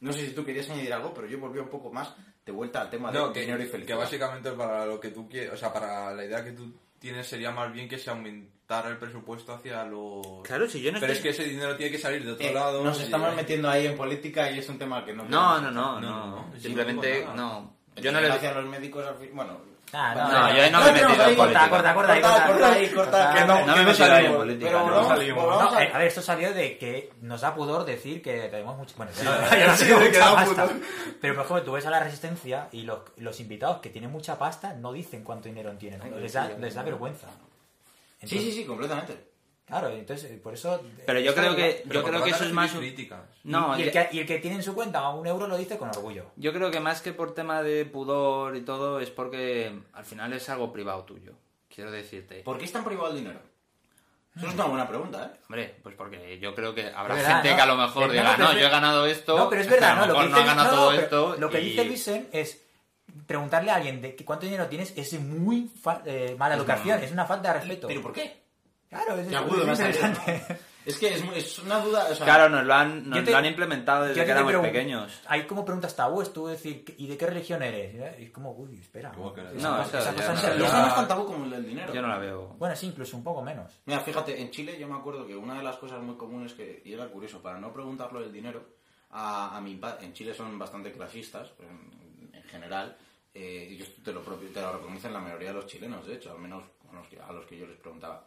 no 0.00 0.12
sé 0.12 0.26
si 0.26 0.32
tú 0.34 0.44
querías 0.44 0.68
añadir 0.68 0.92
algo, 0.92 1.14
pero 1.14 1.28
yo 1.28 1.38
volví 1.38 1.60
un 1.60 1.68
poco 1.68 1.92
más 1.92 2.12
de 2.44 2.50
vuelta 2.50 2.80
al 2.80 2.90
tema 2.90 3.12
No, 3.12 3.28
de 3.28 3.34
que, 3.34 3.40
dinero 3.42 3.62
y 3.62 3.66
que 3.66 3.70
felicidad. 3.70 3.98
básicamente 3.98 4.50
para 4.50 4.84
lo 4.84 4.98
que 4.98 5.10
tú 5.10 5.28
quieres, 5.28 5.52
o 5.52 5.56
sea, 5.56 5.72
para 5.72 6.12
la 6.12 6.24
idea 6.24 6.42
que 6.42 6.50
tú 6.50 6.72
tienes 7.04 7.26
sería 7.26 7.50
más 7.50 7.70
bien 7.70 7.86
que 7.86 7.98
se 7.98 8.08
aumentara 8.08 8.88
el 8.88 8.96
presupuesto 8.96 9.52
hacia 9.52 9.84
los... 9.84 10.26
Claro, 10.42 10.66
si 10.68 10.80
yo 10.80 10.90
no 10.90 10.98
Pero 11.00 11.12
estoy- 11.12 11.30
es 11.30 11.36
que 11.36 11.42
ese 11.42 11.50
dinero 11.50 11.76
tiene 11.76 11.92
que 11.92 11.98
salir 11.98 12.24
de 12.24 12.32
otro 12.32 12.46
Eh, 12.46 12.54
lado. 12.54 12.82
nos 12.82 12.98
y- 12.98 13.02
estamos 13.04 13.34
metiendo 13.36 13.68
ahí 13.68 13.86
en 13.86 13.94
política 13.96 14.50
y 14.50 14.58
es 14.60 14.68
un 14.70 14.78
tema 14.78 15.04
que 15.04 15.12
no... 15.12 15.24
No, 15.24 15.60
no, 15.60 15.70
no, 15.70 16.00
No, 16.00 16.00
no. 16.00 16.26
no, 16.26 16.46
no. 16.50 16.58
Simplemente, 16.60 17.20
Yo 17.26 17.34
no. 17.34 17.76
Yo 17.96 18.10
no 18.10 18.20
le 18.22 18.26
Gracias 18.28 18.56
a 18.56 18.60
los 18.60 18.70
médicos, 18.70 19.06
al 19.06 19.16
fin- 19.18 19.30
bueno... 19.34 19.73
Ah, 19.96 20.14
no, 20.14 20.28
No, 20.28 20.40
no, 20.40 20.54
yo 20.56 20.62
ahí 20.62 20.70
no 20.70 20.80
me 20.80 20.88
he 20.88 20.92
metido 20.92 21.08
en 21.28 21.36
política. 21.36 21.68
Corta, 21.70 21.94
corta, 21.94 22.12
ahí, 22.12 22.20
corta, 22.22 22.36
corta. 22.46 22.52
corta 22.52 22.72
ahí, 22.72 22.88
corta, 22.90 23.34
que 23.34 23.40
no, 23.44 23.66
No 23.66 23.74
que 23.74 23.80
me 23.80 23.82
he 23.82 23.84
metido 23.86 24.16
en 24.16 24.34
política, 24.34 24.66
Pero 24.70 24.90
no 24.90 25.08
salimos. 25.08 25.44
No, 25.46 25.60
a- 25.60 25.76
a 25.78 25.98
ver, 25.98 26.06
esto 26.08 26.22
salió 26.22 26.52
de 26.52 26.78
que 26.78 27.12
nos 27.20 27.40
da 27.42 27.54
pudor 27.54 27.84
decir 27.84 28.20
que 28.20 28.48
tenemos 28.48 28.76
mucho... 28.76 28.94
Bueno, 28.96 29.12
Sí, 29.14 29.24
yo 29.88 29.98
no 30.00 30.04
mucha 30.06 30.18
da 30.18 30.34
pasta. 30.34 30.68
Pero, 31.20 31.34
por 31.34 31.44
ejemplo, 31.44 31.62
tú 31.64 31.72
ves 31.72 31.86
a 31.86 31.90
la 31.90 32.00
Resistencia 32.00 32.68
y 32.72 32.82
los, 32.82 32.98
los 33.18 33.38
invitados 33.40 33.78
que 33.78 33.90
tienen 33.90 34.10
mucha 34.10 34.38
pasta 34.38 34.74
no 34.74 34.92
dicen 34.92 35.22
cuánto 35.22 35.48
dinero 35.48 35.70
tienen. 35.78 36.00
¿no? 36.10 36.16
Les 36.18 36.32
da, 36.32 36.48
les 36.48 36.74
da 36.74 36.82
vergüenza. 36.82 37.28
Sí, 38.24 38.38
sí, 38.38 38.52
sí, 38.52 38.64
completamente. 38.64 39.33
Claro, 39.66 39.88
entonces, 39.88 40.38
por 40.40 40.52
eso... 40.54 40.82
Pero 41.06 41.20
yo 41.20 41.34
creo 41.34 41.56
que, 41.56 41.84
yo 41.86 42.02
creo 42.04 42.22
que 42.22 42.30
eso 42.30 42.44
es 42.44 42.52
más... 42.52 42.70
críticas. 42.72 43.20
No, 43.44 43.78
y, 43.78 43.82
el 43.82 43.90
que, 43.90 44.08
y 44.12 44.18
el 44.20 44.26
que 44.26 44.38
tiene 44.38 44.56
en 44.56 44.62
su 44.62 44.74
cuenta 44.74 45.08
un 45.08 45.26
euro 45.26 45.46
lo 45.46 45.56
dice 45.56 45.78
con 45.78 45.88
orgullo. 45.88 46.26
Yo 46.36 46.52
creo 46.52 46.70
que 46.70 46.80
más 46.80 47.00
que 47.00 47.12
por 47.14 47.34
tema 47.34 47.62
de 47.62 47.86
pudor 47.86 48.56
y 48.56 48.60
todo, 48.60 49.00
es 49.00 49.10
porque 49.10 49.74
al 49.94 50.04
final 50.04 50.32
es 50.34 50.48
algo 50.50 50.70
privado 50.72 51.04
tuyo. 51.04 51.32
Quiero 51.74 51.90
decirte. 51.90 52.42
¿Por 52.42 52.58
qué 52.58 52.66
es 52.66 52.72
tan 52.72 52.84
privado 52.84 53.08
el 53.10 53.16
dinero? 53.16 53.40
Eso 54.36 54.48
es 54.48 54.54
una 54.54 54.64
buena 54.64 54.86
pregunta, 54.88 55.32
¿eh? 55.32 55.40
Hombre, 55.48 55.76
pues 55.82 55.94
porque 55.94 56.38
yo 56.40 56.54
creo 56.54 56.74
que 56.74 56.88
habrá 56.88 57.14
verdad, 57.14 57.34
gente 57.36 57.50
¿no? 57.50 57.56
que 57.56 57.62
a 57.62 57.66
lo 57.66 57.76
mejor 57.76 58.06
No, 58.08 58.12
diga, 58.12 58.36
no, 58.36 58.52
yo 58.52 58.66
he 58.66 58.70
ganado 58.70 59.06
esto. 59.06 59.38
No, 59.38 59.48
pero 59.48 59.62
es 59.62 59.70
verdad, 59.70 59.92
a 60.02 60.06
¿no? 60.06 60.12
lo 60.12 60.20
que 60.20 60.26
dice, 60.26 60.40
ha 60.40 60.44
ganado 60.44 60.70
no, 60.70 60.76
todo 60.76 60.84
no, 60.84 60.90
pero 60.90 61.02
esto. 61.04 61.36
Lo 61.40 61.50
que 61.50 61.60
y- 61.60 61.64
dice 61.70 61.84
Luisen 61.84 62.28
es 62.32 62.64
preguntarle 63.26 63.70
a 63.70 63.76
alguien 63.76 64.02
de 64.02 64.16
que 64.16 64.24
cuánto 64.24 64.44
dinero 64.46 64.66
tienes 64.66 64.92
es 64.96 65.18
muy 65.20 65.70
eh, 66.04 66.34
mala 66.36 66.56
educación, 66.56 67.02
es 67.02 67.12
una 67.12 67.26
falta 67.26 67.52
de 67.52 67.60
respeto. 67.60 67.86
¿Pero 67.86 68.02
por 68.02 68.12
qué? 68.12 68.43
Claro, 69.02 69.20
es, 69.20 69.34
agudo 69.34 69.62
es 69.72 69.78
interesante. 69.80 70.58
Es 70.84 70.98
que 70.98 71.14
es, 71.14 71.24
muy- 71.24 71.36
es 71.36 71.58
una 71.60 71.78
duda... 71.80 72.08
O 72.10 72.14
sea, 72.14 72.26
Claro, 72.26 72.50
nos 72.50 72.62
lo 72.62 72.74
han, 72.74 73.08
nos 73.08 73.24
te- 73.24 73.30
lo 73.30 73.38
han 73.38 73.46
implementado 73.46 74.04
desde 74.04 74.22
que 74.22 74.30
éramos 74.32 74.52
pregun- 74.52 74.62
pequeños. 74.64 75.18
Hay 75.28 75.46
como 75.46 75.64
preguntas 75.64 75.96
tabúes, 75.96 76.30
tú 76.30 76.46
decir, 76.46 76.84
¿y 76.98 77.06
de 77.06 77.16
qué 77.16 77.26
religión 77.26 77.62
eres? 77.62 78.20
Y 78.20 78.24
es 78.24 78.30
como, 78.30 78.50
uy, 78.52 78.78
espera. 78.80 79.10
Esa 79.56 79.70
No, 79.70 79.82
esa 79.82 80.00
ya 80.02 80.14
cosa 80.14 80.34
no- 80.34 80.58
no 80.58 80.86
es 80.88 80.94
tan 80.94 81.08
tabú 81.08 81.24
como 81.24 81.46
el 81.46 81.50
del 81.52 81.64
dinero. 81.66 81.90
Yo 81.94 82.02
no 82.02 82.08
la 82.08 82.18
veo. 82.18 82.48
Bueno, 82.58 82.76
sí, 82.76 82.88
incluso 82.88 83.16
un 83.16 83.24
poco 83.24 83.40
menos. 83.40 83.72
Mira, 83.86 84.00
fíjate, 84.00 84.38
en 84.38 84.50
Chile 84.50 84.76
yo 84.78 84.86
me 84.86 84.96
acuerdo 84.96 85.26
que 85.26 85.34
una 85.34 85.54
de 85.56 85.62
las 85.62 85.76
cosas 85.78 86.02
muy 86.02 86.16
comunes 86.18 86.52
que, 86.52 86.82
y 86.84 86.92
era 86.92 87.06
curioso, 87.08 87.40
para 87.40 87.58
no 87.58 87.72
preguntarlo 87.72 88.20
del 88.20 88.30
dinero, 88.30 88.62
a, 89.12 89.56
a 89.56 89.60
mi 89.62 89.76
padre, 89.76 90.04
en 90.04 90.12
Chile 90.12 90.34
son 90.34 90.58
bastante 90.58 90.92
clasistas, 90.92 91.48
pues, 91.56 91.66
en, 91.66 92.30
en 92.36 92.42
general, 92.42 92.94
eh, 93.32 93.68
y 93.70 94.02
te 94.02 94.12
lo, 94.12 94.20
propio, 94.22 94.50
te 94.50 94.60
lo 94.60 94.74
reconocen 94.74 95.14
la 95.14 95.20
mayoría 95.20 95.48
de 95.48 95.54
los 95.54 95.66
chilenos, 95.66 96.06
de 96.06 96.16
hecho, 96.16 96.30
al 96.32 96.40
menos 96.40 96.62
con 96.86 96.94
los 96.98 97.08
que- 97.08 97.18
a 97.18 97.32
los 97.32 97.46
que 97.46 97.56
yo 97.56 97.66
les 97.66 97.78
preguntaba. 97.78 98.26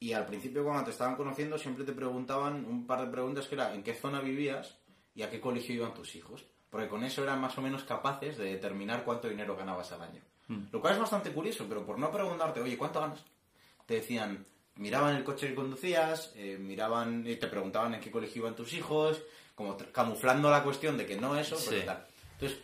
Y 0.00 0.12
al 0.12 0.26
principio 0.26 0.64
cuando 0.64 0.84
te 0.84 0.90
estaban 0.90 1.16
conociendo 1.16 1.56
siempre 1.58 1.84
te 1.84 1.92
preguntaban 1.92 2.64
un 2.66 2.86
par 2.86 3.00
de 3.00 3.10
preguntas 3.10 3.46
que 3.46 3.54
era 3.54 3.74
en 3.74 3.82
qué 3.82 3.94
zona 3.94 4.20
vivías 4.20 4.76
y 5.14 5.22
a 5.22 5.30
qué 5.30 5.40
colegio 5.40 5.74
iban 5.76 5.94
tus 5.94 6.14
hijos. 6.14 6.44
Porque 6.68 6.88
con 6.88 7.04
eso 7.04 7.22
eran 7.22 7.40
más 7.40 7.56
o 7.56 7.62
menos 7.62 7.84
capaces 7.84 8.36
de 8.36 8.46
determinar 8.46 9.04
cuánto 9.04 9.28
dinero 9.28 9.56
ganabas 9.56 9.92
al 9.92 10.02
año. 10.02 10.20
Lo 10.72 10.80
cual 10.80 10.94
es 10.94 10.98
bastante 11.00 11.32
curioso, 11.32 11.64
pero 11.68 11.86
por 11.86 11.98
no 11.98 12.10
preguntarte, 12.10 12.60
oye, 12.60 12.76
¿cuánto 12.76 13.00
ganas? 13.00 13.24
Te 13.86 13.94
decían, 13.94 14.44
miraban 14.74 15.16
el 15.16 15.24
coche 15.24 15.48
que 15.48 15.54
conducías, 15.54 16.32
eh, 16.34 16.58
miraban 16.60 17.24
y 17.26 17.36
te 17.36 17.46
preguntaban 17.46 17.94
en 17.94 18.00
qué 18.00 18.10
colegio 18.10 18.42
iban 18.42 18.56
tus 18.56 18.72
hijos, 18.74 19.22
como 19.54 19.76
camuflando 19.92 20.50
la 20.50 20.62
cuestión 20.62 20.98
de 20.98 21.06
que 21.06 21.16
no 21.16 21.36
eso, 21.38 21.56
pero 21.64 21.80
Sí. 21.80 21.86
tal. 21.86 22.06
Entonces, 22.32 22.58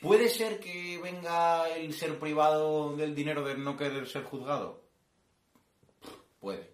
¿puede 0.00 0.28
ser 0.28 0.58
que 0.58 0.98
venga 1.02 1.68
el 1.68 1.92
ser 1.94 2.18
privado 2.18 2.96
del 2.96 3.14
dinero 3.14 3.44
de 3.44 3.56
no 3.56 3.76
querer 3.76 4.08
ser 4.08 4.24
juzgado? 4.24 4.82
Puede. 6.42 6.68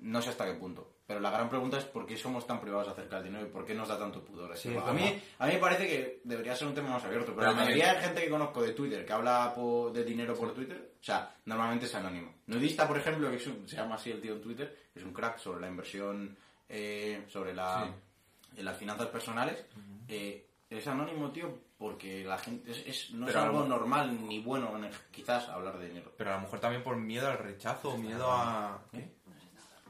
No 0.00 0.20
sé 0.22 0.30
hasta 0.30 0.46
qué 0.46 0.54
punto. 0.54 0.94
Pero 1.06 1.20
la 1.20 1.30
gran 1.30 1.48
pregunta 1.48 1.78
es 1.78 1.84
por 1.84 2.04
qué 2.06 2.16
somos 2.16 2.46
tan 2.46 2.60
privados 2.60 2.88
acerca 2.88 3.16
del 3.16 3.26
dinero 3.26 3.46
y 3.46 3.50
por 3.50 3.64
qué 3.64 3.74
nos 3.74 3.86
da 3.88 3.96
tanto 3.98 4.24
pudor. 4.24 4.56
Sí, 4.56 4.74
a, 4.76 4.92
mí, 4.92 5.22
a 5.38 5.46
mí 5.46 5.52
me 5.52 5.58
parece 5.60 5.86
que 5.86 6.20
debería 6.24 6.56
ser 6.56 6.66
un 6.66 6.74
tema 6.74 6.90
más 6.90 7.04
abierto. 7.04 7.26
Pero, 7.26 7.36
Pero 7.36 7.50
la 7.52 7.56
mayoría 7.62 7.94
de 7.94 8.00
gente 8.00 8.22
que 8.24 8.30
conozco 8.30 8.62
de 8.62 8.72
Twitter 8.72 9.06
que 9.06 9.12
habla 9.12 9.54
de 9.92 10.02
dinero 10.04 10.34
por 10.34 10.52
Twitter, 10.52 10.94
o 11.00 11.04
sea, 11.04 11.36
normalmente 11.44 11.86
es 11.86 11.94
anónimo. 11.94 12.34
Nudista, 12.46 12.88
por 12.88 12.96
ejemplo, 12.98 13.30
que 13.30 13.36
es 13.36 13.46
un- 13.46 13.68
se 13.68 13.76
llama 13.76 13.94
así 13.94 14.10
el 14.10 14.20
tío 14.20 14.32
en 14.34 14.40
Twitter, 14.40 14.76
es 14.94 15.04
un 15.04 15.12
crack 15.12 15.38
sobre 15.38 15.60
la 15.60 15.68
inversión, 15.68 16.36
eh, 16.68 17.24
sobre 17.28 17.54
la, 17.54 17.88
en 18.56 18.64
las 18.64 18.76
finanzas 18.76 19.06
personales. 19.08 19.64
eh, 20.08 20.48
es 20.68 20.86
anónimo, 20.88 21.30
tío, 21.30 21.56
porque 21.78 22.24
la 22.24 22.38
gente 22.38 22.70
es, 22.70 22.86
es- 22.86 23.10
no 23.12 23.26
Pero 23.26 23.38
es 23.40 23.44
algo 23.44 23.64
normal 23.64 24.26
ni 24.28 24.40
bueno 24.40 24.76
en- 24.76 24.90
quizás 25.10 25.48
hablar 25.48 25.78
de 25.78 25.88
dinero. 25.88 26.12
Pero 26.16 26.32
a 26.32 26.36
lo 26.36 26.42
mejor 26.42 26.60
también 26.60 26.82
por 26.82 26.96
miedo 26.96 27.28
al 27.28 27.38
rechazo, 27.38 27.96
miedo 27.98 28.30
a... 28.30 28.80
¿Eh? 28.92 29.08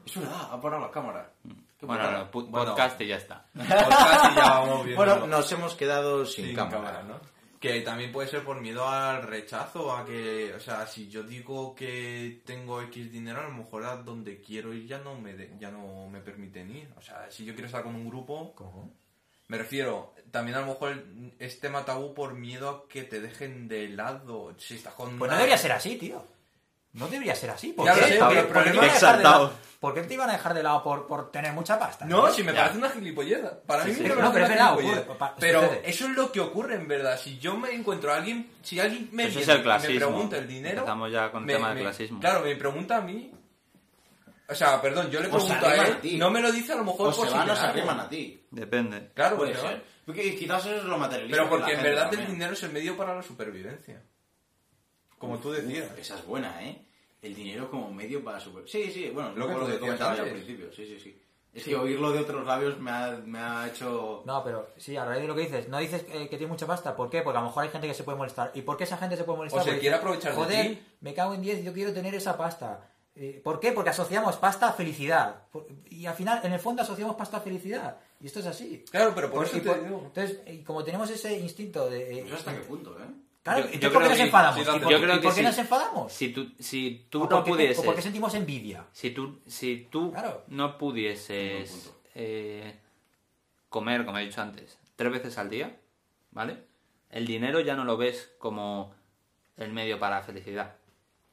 Es 0.05 0.15
verdad, 0.17 0.49
ha 0.51 0.61
parado 0.61 0.81
la 0.83 0.91
cámara. 0.91 1.31
Qué 1.79 1.85
Bueno, 1.85 2.11
no, 2.11 2.31
pu- 2.31 2.47
Bueno. 2.49 2.71
podcast 2.71 2.99
y 3.01 3.07
ya 3.07 3.17
está. 3.17 3.45
Podcast 3.53 4.31
y 4.31 4.35
ya 4.35 4.49
vamos 4.59 4.85
viendo. 4.85 5.05
Bueno, 5.05 5.27
nos 5.27 5.51
hemos 5.51 5.75
quedado 5.75 6.25
sin, 6.25 6.45
sin 6.47 6.55
cámara. 6.55 6.77
cámara, 6.77 7.03
¿no? 7.03 7.37
Que 7.59 7.81
también 7.81 8.11
puede 8.11 8.27
ser 8.27 8.43
por 8.43 8.61
miedo 8.61 8.87
al 8.87 9.23
rechazo, 9.23 9.91
a 9.95 10.05
que, 10.05 10.53
o 10.55 10.59
sea, 10.59 10.85
si 10.87 11.09
yo 11.09 11.23
digo 11.23 11.73
que 11.75 12.41
tengo 12.45 12.81
X 12.83 13.11
dinero, 13.11 13.39
a 13.41 13.43
lo 13.49 13.51
mejor 13.51 13.83
a 13.83 13.97
donde 13.97 14.39
quiero 14.41 14.73
ir 14.73 14.85
ya 14.87 14.99
no 14.99 15.15
me 15.19 15.33
de- 15.33 15.55
ya 15.59 15.71
no 15.71 16.07
me 16.07 16.21
permiten 16.21 16.69
ir. 16.75 16.89
O 16.97 17.01
sea, 17.01 17.29
si 17.31 17.45
yo 17.45 17.53
quiero 17.53 17.65
estar 17.67 17.83
con 17.83 17.95
un 17.95 18.07
grupo, 18.07 18.53
¿Cómo? 18.55 18.91
Me 19.47 19.57
refiero, 19.57 20.13
también 20.31 20.57
a 20.57 20.61
lo 20.61 20.67
mejor 20.67 21.03
es 21.39 21.59
tema 21.59 21.85
tabú 21.85 22.13
por 22.13 22.33
miedo 22.33 22.69
a 22.69 22.87
que 22.89 23.03
te 23.03 23.19
dejen 23.21 23.67
de 23.67 23.89
lado. 23.89 24.53
Si 24.57 24.75
estás 24.75 24.93
con 24.93 25.17
Pues 25.17 25.29
no 25.31 25.37
debería 25.37 25.57
ser 25.57 25.71
así, 25.71 25.95
tío. 25.97 26.23
No 26.93 27.07
debería 27.07 27.35
ser 27.35 27.51
así. 27.51 27.73
¿Por 27.73 27.85
Ya 27.85 27.93
qué? 27.93 28.01
lo 28.01 28.07
sé, 28.07 28.17
¿Por 28.17 28.27
pero 28.29 28.41
el 28.41 28.47
por 28.47 28.55
qué 28.63 28.69
te 28.69 28.69
problema 28.71 28.75
iban 28.75 28.89
a 28.89 28.93
es 28.95 29.01
dejar 29.01 29.17
de 29.17 29.23
lado-. 29.23 29.53
¿Por 29.79 29.93
qué 29.93 30.01
te 30.01 30.13
iban 30.15 30.29
a 30.31 30.33
dejar 30.33 30.53
de 30.55 30.63
lado 30.63 30.83
por, 30.83 31.05
por 31.05 31.31
tener 31.31 31.53
mucha 31.53 31.77
pasta? 31.77 32.03
No, 32.05 32.31
si 32.31 32.41
me 32.43 32.51
Ya. 32.51 32.61
parece 32.61 32.79
una 32.79 32.89
gilipollez. 32.89 33.39
Para 33.67 33.83
mí 33.85 33.93
Sí, 33.93 34.01
me 34.01 34.09
parece 34.09 34.23
No, 34.25 34.33
pero 34.33 34.45
una 34.45 34.53
es 34.53 34.59
verdad, 34.59 34.75
gilipollez. 34.75 34.99
ocurre, 35.03 35.17
pa- 35.19 35.35
Pero 35.39 35.61
sucede. 35.61 35.81
eso 35.89 36.05
es 36.05 36.11
lo 36.15 36.31
que 36.31 36.39
ocurre 36.39 36.75
en 36.75 36.87
verdad. 36.87 37.19
Si 37.19 37.37
yo 37.37 37.55
me 37.57 37.71
encuentro 37.75 38.11
a 38.11 38.17
alguien, 38.17 38.49
si 38.63 38.79
alguien 38.79 39.09
me, 39.11 39.27
Eso 39.27 39.39
es 39.39 39.45
viene 39.45 39.53
el 39.53 39.57
y 39.59 39.59
me 39.59 39.63
clasismo. 39.63 39.95
pregunta 40.07 40.37
el 40.37 40.47
dinero, 40.47 40.77
Empezamos 40.79 41.11
ya 41.11 41.29
con 41.31 41.41
el 41.41 41.45
me- 41.45 41.53
tema 41.53 41.67
del 41.69 41.75
me- 41.77 41.83
clasismo. 41.83 42.19
Claro, 42.19 42.39
me 42.41 42.55
pregunta 42.55 42.97
a 42.97 43.01
mí. 43.01 43.31
O 44.49 44.55
sea, 44.55 44.81
perdón, 44.81 45.09
yo 45.11 45.19
le 45.19 45.27
pregunto 45.27 45.67
a 45.67 45.75
él, 45.75 45.93
a 45.93 46.01
ti. 46.01 46.17
no 46.17 46.29
me 46.31 46.41
lo 46.41 46.51
dice 46.51 46.71
a 46.71 46.77
lo 46.77 46.85
mejor 46.85 47.09
O 47.09 47.15
por 47.15 47.25
se 47.25 47.31
si 47.31 47.37
van 47.37 47.49
o 47.49 47.55
se 47.55 47.65
arriman 47.65 47.99
a 47.99 48.07
ti. 48.07 48.45
Depende. 48.49 49.09
Claro, 49.13 49.37
Puede 49.37 49.53
porque 49.53 49.67
ser. 49.67 49.83
Porque 50.05 50.35
quizás 50.37 50.65
eso 50.65 50.77
es 50.77 50.83
lo 50.85 50.97
materialista. 50.97 51.37
Pero 51.37 51.49
porque 51.49 51.73
en 51.73 51.83
verdad 51.83 52.03
también. 52.03 52.21
el 52.21 52.31
dinero 52.31 52.53
es 52.53 52.63
el 52.63 52.71
medio 52.71 52.95
para 52.95 53.13
la 53.13 53.21
supervivencia. 53.21 54.01
Como 55.17 55.37
tú 55.39 55.51
decías. 55.51 55.91
Uf, 55.91 55.99
esa 55.99 56.15
es 56.15 56.25
buena, 56.25 56.63
¿eh? 56.63 56.85
El 57.21 57.35
dinero 57.35 57.69
como 57.69 57.91
medio 57.91 58.23
para 58.23 58.39
super... 58.39 58.63
Sí, 58.69 58.89
sí, 58.91 59.09
bueno, 59.09 59.33
Lo 59.35 59.47
que 59.47 59.53
lo 59.53 59.59
que 59.61 59.65
decías 59.65 59.79
comentaba 59.81 60.15
yo 60.15 60.23
al 60.23 60.29
principio, 60.29 60.71
sí, 60.71 60.85
sí, 60.85 60.99
sí. 60.99 61.21
Es 61.53 61.63
que 61.63 61.75
oírlo 61.75 62.11
de 62.11 62.19
otros 62.19 62.45
labios 62.45 62.79
me 62.79 62.91
ha, 62.91 63.19
me 63.25 63.39
ha 63.39 63.67
hecho... 63.67 64.21
No, 64.25 64.43
pero 64.43 64.69
sí, 64.77 64.95
a 64.95 65.03
raíz 65.03 65.23
de 65.23 65.27
lo 65.27 65.35
que 65.35 65.41
dices, 65.41 65.67
no 65.67 65.79
dices 65.79 66.05
eh, 66.09 66.29
que 66.29 66.37
tiene 66.37 66.51
mucha 66.51 66.67
pasta, 66.67 66.95
¿por 66.95 67.09
qué? 67.09 67.23
Porque 67.23 67.39
a 67.39 67.41
lo 67.41 67.47
mejor 67.47 67.63
hay 67.63 67.69
gente 67.69 67.87
que 67.87 67.95
se 67.95 68.03
puede 68.03 68.17
molestar. 68.17 68.51
¿Y 68.53 68.61
por 68.61 68.77
qué 68.77 68.83
esa 68.83 68.97
gente 68.97 69.17
se 69.17 69.23
puede 69.23 69.37
molestar? 69.37 69.61
O 69.61 69.65
se 69.65 69.79
quiere 69.79 69.95
aprovechar 69.95 70.33
de 70.33 70.37
Joder, 70.37 70.67
ti". 70.67 70.83
me 71.01 71.15
cago 71.15 71.33
en 71.33 71.41
10, 71.41 71.63
yo 71.63 71.73
quiero 71.73 71.91
tener 71.93 72.13
esa 72.13 72.37
pasta. 72.37 72.87
Eh, 73.19 73.41
¿Por 73.43 73.59
qué? 73.59 73.71
Porque 73.71 73.89
asociamos 73.89 74.35
pasta 74.37 74.69
a 74.69 74.73
felicidad. 74.73 75.47
Por- 75.51 75.65
Y 75.89 76.05
al 76.05 76.13
final, 76.13 76.39
en 76.43 76.53
el 76.53 76.59
fondo, 76.59 76.83
asociamos 76.83 77.15
pasta 77.15 77.37
a 77.37 77.41
felicidad. 77.41 77.97
Y 78.21 78.27
esto 78.27 78.39
es 78.41 78.45
así. 78.45 78.85
Claro, 78.91 79.13
pero 79.15 79.31
por 79.31 79.45
eso 79.45 79.57
y 79.57 79.61
te 79.61 79.73
digo. 79.81 80.03
Entonces, 80.05 80.39
y 80.47 80.59
como 80.63 80.83
tenemos 80.83 81.09
ese 81.09 81.37
instinto 81.37 81.89
de... 81.89 82.19
eh, 82.19 82.23
¿Eso 82.27 82.35
hasta 82.35 82.53
qué 82.53 82.61
punto, 82.61 82.95
eh? 82.99 83.05
Claro, 83.41 83.65
Yo- 83.65 83.73
¿y 83.73 83.79
yo 83.79 83.91
por 83.93 84.03
qué 84.03 84.09
nos 84.09 84.19
enfadamos? 84.19 84.55
sí, 84.55 84.61
¿Y 84.61 84.79
por, 84.79 84.91
yo 84.91 85.01
creo 85.01 85.15
y 85.15 85.17
que 85.19 85.23
por 85.23 85.33
qué 85.33 85.39
sí. 85.39 85.45
nos 85.45 85.57
enfadamos? 85.57 86.13
Si 86.13 86.29
tú, 86.33 86.51
si 86.59 87.07
tú 87.09 87.23
¿O 87.23 87.29
no 87.29 87.43
pudieses... 87.43 87.79
¿O 87.79 87.83
por 87.83 87.95
qué 87.95 88.01
sentimos 88.03 88.33
envidia? 88.35 88.85
Si 88.91 89.09
tú, 89.11 89.39
si 89.47 89.87
tú 89.89 90.11
Claro. 90.11 90.43
no 90.47 90.77
pudieses 90.77 91.91
eh, 92.13 92.77
comer, 93.69 94.05
como 94.05 94.17
he 94.19 94.25
dicho 94.25 94.41
antes, 94.41 94.77
tres 94.95 95.11
veces 95.11 95.37
al 95.37 95.49
día, 95.49 95.75
¿vale? 96.31 96.57
El 97.09 97.25
dinero 97.25 97.61
ya 97.61 97.75
no 97.75 97.83
lo 97.85 97.95
ves 97.97 98.33
como 98.37 98.93
el 99.55 99.71
medio 99.71 99.97
para 99.99 100.17
la 100.17 100.23
felicidad. 100.23 100.75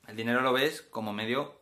El 0.06 0.16
dinero 0.16 0.40
lo 0.40 0.52
ves 0.52 0.82
como 0.82 1.12
medio 1.12 1.60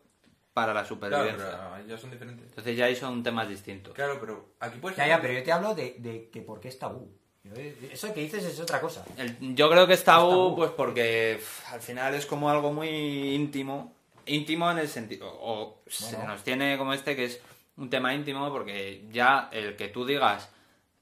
para 0.53 0.67
la 0.73 0.81
Claro, 0.81 0.87
supervivencia. 0.87 1.71
pero 1.75 1.87
ya 1.87 1.97
son 1.97 2.11
diferentes. 2.11 2.45
Entonces 2.49 2.77
ya 2.77 2.85
ahí 2.85 2.95
son 2.95 3.23
temas 3.23 3.47
distintos. 3.49 3.93
Claro, 3.93 4.17
pero 4.19 4.53
aquí 4.59 4.77
puedes... 4.79 4.97
Ya, 4.97 5.07
ya, 5.07 5.21
pero 5.21 5.33
yo 5.33 5.43
te 5.43 5.51
hablo 5.51 5.73
de, 5.73 5.95
de 5.99 6.29
que 6.29 6.41
por 6.41 6.59
qué 6.59 6.67
es 6.67 6.77
tabú. 6.79 7.11
Yo- 7.43 7.53
Eso 7.91 8.13
que 8.13 8.21
dices 8.21 8.43
es 8.45 8.59
otra 8.59 8.79
cosa. 8.79 9.03
El- 9.17 9.55
yo 9.55 9.69
creo 9.69 9.85
que 9.87 9.93
es 9.93 10.03
tabú, 10.03 10.29
tabú. 10.29 10.55
pues 10.55 10.71
porque 10.71 11.37
pff, 11.39 11.73
al 11.73 11.81
final 11.81 12.13
es 12.15 12.25
como 12.25 12.49
algo 12.49 12.71
muy 12.71 13.33
íntimo. 13.33 13.93
Íntimo 14.25 14.71
en 14.71 14.77
el 14.77 14.87
sentido. 14.87 15.27
O 15.29 15.81
se 15.87 16.15
Bueno. 16.15 16.31
nos 16.33 16.43
tiene 16.43 16.77
como 16.77 16.93
este 16.93 17.15
que 17.15 17.25
es 17.25 17.41
un 17.75 17.89
tema 17.89 18.13
íntimo 18.13 18.49
porque 18.51 19.05
ya 19.11 19.49
el 19.51 19.75
que 19.75 19.87
tú 19.89 20.05
digas 20.05 20.49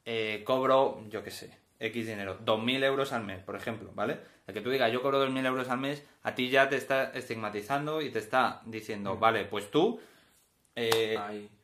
eh, 0.06 0.42
cobro, 0.46 1.04
yo 1.10 1.24
qué 1.24 1.30
sé, 1.30 1.56
X 1.80 2.08
dinero, 2.08 2.40
2.000 2.44 2.84
euros 2.86 3.12
al 3.14 3.24
mes, 3.24 3.44
por 3.44 3.56
ejemplo, 3.56 3.92
¿vale? 3.94 4.20
El 4.52 4.56
que 4.56 4.62
tú 4.62 4.70
digas 4.70 4.92
yo 4.92 5.02
cobro 5.02 5.26
2.000 5.26 5.46
euros 5.46 5.70
al 5.70 5.78
mes, 5.78 6.04
a 6.24 6.36
ti 6.36 6.50
ya 6.50 6.68
te 6.68 6.76
está 6.76 7.12
estigmatizando 7.14 8.02
y 8.02 8.10
te 8.10 8.20
está 8.20 8.62
diciendo, 8.66 9.16
vale, 9.18 9.46
pues 9.46 9.72
tú 9.72 10.02
eh, 10.76 11.18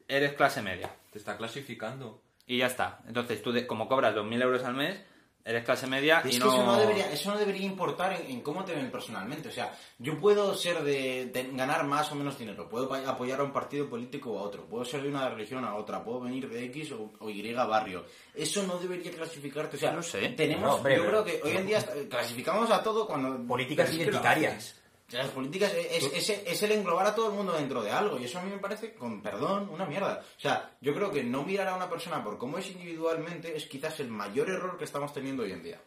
eres 0.07 0.33
clase 0.33 0.61
media. 0.61 0.89
Te 1.11 1.19
está 1.19 1.35
clasificando. 1.35 2.21
Y 2.45 2.59
ya 2.59 2.67
está. 2.67 2.99
Entonces 3.05 3.41
tú, 3.41 3.51
de- 3.51 3.67
como 3.67 3.89
cobras 3.89 4.15
2.000 4.15 4.41
euros 4.41 4.63
al 4.63 4.73
mes, 4.73 5.01
eres 5.48 5.64
clase 5.64 5.88
media 5.88 6.22
Es 6.24 6.36
y 6.36 6.39
que 6.39 6.45
no... 6.45 6.54
eso 6.54 6.66
no 6.66 6.78
debería, 6.78 7.12
eso 7.12 7.32
no 7.32 7.38
debería 7.38 7.66
importar 7.66 8.14
en, 8.22 8.30
en 8.32 8.41
cómo 8.41 8.66
te 8.66 8.74
ven 8.74 8.91
personalmente. 8.91 9.50
O 9.50 9.52
sea, 9.52 9.74
yo 9.98 10.18
puedo 10.20 10.54
ser 10.54 10.84
de, 10.84 11.28
de 11.28 11.50
ganar 11.54 11.86
más 11.86 12.12
o 12.12 12.16
menos 12.16 12.38
dinero, 12.38 12.68
puedo 12.70 12.93
apoyar 12.93 13.39
a 13.39 13.43
un 13.43 13.54
partido 13.54 13.89
político 13.89 14.34
o 14.34 14.39
a 14.39 14.43
otro, 14.43 14.66
puedo 14.66 14.84
ser 14.86 15.02
de 15.02 15.10
una 15.10 15.30
religión 15.30 15.64
a 15.66 15.76
otra, 15.76 16.04
puedo 16.04 16.20
venir 16.22 16.50
de 16.50 16.66
X 16.66 16.91
o, 16.91 17.14
o 17.20 17.30
Y 17.30 17.54
barrio. 17.54 18.06
Eso 18.34 18.64
no 18.64 18.78
debería 18.78 19.12
clasificarte. 19.12 19.78
O 19.78 19.80
sea, 19.80 19.91
No 19.91 20.04
sé. 20.04 20.30
tenemos, 20.30 20.66
No, 20.70 20.76
hombre, 20.76 20.98
yo 20.98 21.06
creo 21.08 21.24
que 21.24 21.41
hoy 21.43 21.58
en 21.58 21.66
día 21.66 21.80
clasificamos 22.10 22.70
a 22.70 22.84
todo 22.84 23.08
cuando... 23.08 23.38
Políticas 23.48 23.89
es 23.89 23.95
que 23.95 24.04
identitarias. 24.04 24.76
Las 25.12 25.30
políticas 25.30 25.72
es, 25.74 26.03
es, 26.14 26.30
es 26.30 26.64
el 26.64 26.72
englobar 26.74 27.05
a 27.08 27.16
todo 27.16 27.30
el 27.30 27.36
mundo 27.36 27.53
dentro 27.53 27.82
de 27.82 27.91
algo 27.91 28.20
y 28.20 28.26
eso 28.26 28.39
a 28.39 28.41
mí 28.41 28.51
me 28.51 28.58
parece, 28.58 28.93
con 28.93 29.22
perdón, 29.22 29.70
una 29.72 29.86
mierda. 29.86 30.22
O 30.38 30.39
sea, 30.39 30.72
yo 30.82 30.93
creo 30.93 31.12
que 31.12 31.24
no 31.24 31.43
mirar 31.43 31.68
a 31.70 31.76
una 31.76 31.89
persona 31.89 32.24
por 32.24 32.38
cómo 32.38 32.58
es 32.58 32.68
individualmente 32.70 33.55
es 33.55 33.66
quizás 33.68 33.99
el 34.01 34.10
mayor 34.10 34.49
error 34.49 34.78
que 34.78 34.84
estamos 34.84 35.14
teniendo 35.14 35.43
hoy 35.43 35.51
en 35.53 35.64
día. 35.64 35.80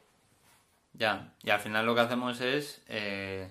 Ya, 0.95 1.35
y 1.43 1.51
al 1.51 1.61
final 1.61 1.87
lo 1.87 1.95
que 1.95 2.01
hacemos 2.01 2.41
es 2.41 2.81
eh, 2.89 3.49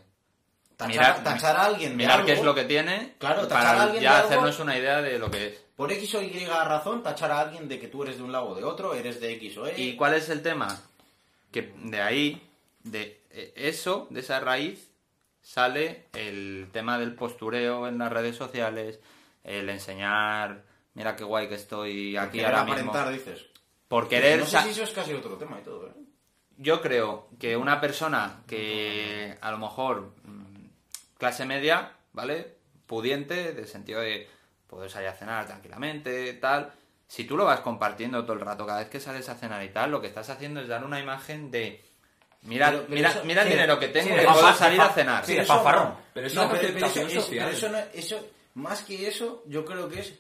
Tachar, 0.76 1.24
tachar 1.24 1.56
a 1.56 1.66
alguien 1.66 1.92
de 1.92 1.98
mirar 1.98 2.16
algo, 2.16 2.26
qué 2.28 2.34
es 2.34 2.44
lo 2.44 2.56
que 2.56 2.64
tiene 2.64 3.16
Claro, 3.18 3.48
tachar 3.48 3.66
a 3.66 3.70
para 3.72 3.84
alguien 3.84 4.04
ya 4.04 4.12
de 4.12 4.18
algo- 4.18 4.28
hacernos 4.30 4.60
una 4.60 4.78
idea 4.78 5.02
de 5.02 5.20
lo 5.20 5.30
que 5.30 5.48
es. 5.48 5.54
Por 5.76 5.92
X 5.92 6.16
o 6.16 6.22
Y 6.22 6.46
razón, 6.46 7.04
tachar 7.04 7.32
a 7.32 7.40
alguien 7.42 7.68
de 7.70 7.80
que 7.80 7.88
tú 7.88 8.04
eres 8.04 8.18
de 8.18 8.24
un 8.24 8.32
lado 8.32 8.48
o 8.50 8.56
de 8.56 8.64
otro, 8.64 8.94
eres 8.94 9.22
de 9.22 9.32
X 9.34 9.58
o 9.58 9.68
Y. 9.70 9.74
¿Y 9.82 9.96
cuál 9.96 10.14
es 10.16 10.28
el 10.30 10.42
tema? 10.42 10.82
Que 11.52 11.74
de 11.84 12.02
ahí, 12.02 12.50
de 12.84 13.22
eh, 13.32 13.54
eso, 13.56 14.08
de 14.10 14.20
esa 14.20 14.40
raíz, 14.42 14.89
sale 15.50 16.06
el 16.14 16.70
tema 16.72 17.00
del 17.00 17.16
postureo 17.16 17.88
en 17.88 17.98
las 17.98 18.12
redes 18.12 18.36
sociales, 18.36 19.00
el 19.44 19.68
enseñar, 19.70 20.64
mira 20.94 21.16
qué 21.16 21.24
guay 21.24 21.50
que 21.50 21.56
estoy 21.56 22.16
aquí 22.18 22.44
ahora 22.44 22.64
mismo. 22.66 22.92
aparentar, 22.92 23.12
dices. 23.12 23.46
Por 23.88 24.08
querer... 24.08 24.40
No 24.40 24.46
sé 24.46 24.52
sa- 24.52 24.64
si 24.64 24.70
eso 24.70 24.84
es 24.84 24.92
casi 24.92 25.14
otro 25.14 25.38
tema 25.38 25.58
y 25.60 25.64
todo, 25.64 25.88
¿eh? 25.88 25.94
yo 26.58 26.82
creo 26.82 27.30
que 27.40 27.58
una 27.58 27.82
persona 27.82 28.44
que 28.46 29.38
a 29.42 29.50
lo 29.50 29.58
mejor 29.58 30.14
mm, 30.24 30.66
clase 31.18 31.46
media, 31.46 31.94
¿vale? 32.14 32.58
Pudiente, 32.86 33.54
de 33.54 33.66
sentido 33.66 34.02
de 34.02 34.28
poder 34.68 34.92
salir 34.92 35.08
a 35.08 35.14
cenar 35.16 35.48
tranquilamente, 35.48 36.32
tal. 36.34 36.72
Si 37.08 37.24
tú 37.24 37.36
lo 37.36 37.46
vas 37.46 37.62
compartiendo 37.62 38.22
todo 38.24 38.34
el 38.34 38.42
rato, 38.42 38.68
cada 38.68 38.82
vez 38.82 38.90
que 38.90 39.00
sales 39.00 39.30
a 39.30 39.36
cenar 39.36 39.64
y 39.64 39.70
tal, 39.70 39.90
lo 39.90 40.00
que 40.00 40.06
estás 40.08 40.30
haciendo 40.30 40.60
es 40.62 40.68
dar 40.68 40.84
una 40.86 41.00
imagen 41.00 41.50
de 41.50 41.84
mira, 42.44 42.68
Pero- 42.72 42.82
pero 42.84 42.96
mira, 42.96 43.10
eso- 43.10 43.22
mira 43.26 43.42
el 43.42 43.48
sí, 43.48 43.54
dinero 43.54 43.80
que 43.80 43.88
tengo 43.90 44.08
sí, 44.08 44.14
que 44.16 44.22
de 44.22 44.28
puedo 44.28 44.54
salir 44.54 44.82
a 44.82 44.90
cenar. 44.90 45.26
sí, 45.26 45.38
eso 45.38 45.56
no. 45.64 45.98
Pero 46.14 46.28
es 46.28 46.34
No, 46.36 46.50
pero- 46.50 46.68
eso- 46.68 47.02
es- 47.08 47.32
eso, 47.32 47.70
no- 47.70 47.78
eso- 47.94 48.28
más 48.56 48.82
que 48.84 49.08
eso, 49.08 49.44
yo 49.48 49.66
creo 49.66 49.88
que 49.90 50.00
es. 50.02 50.14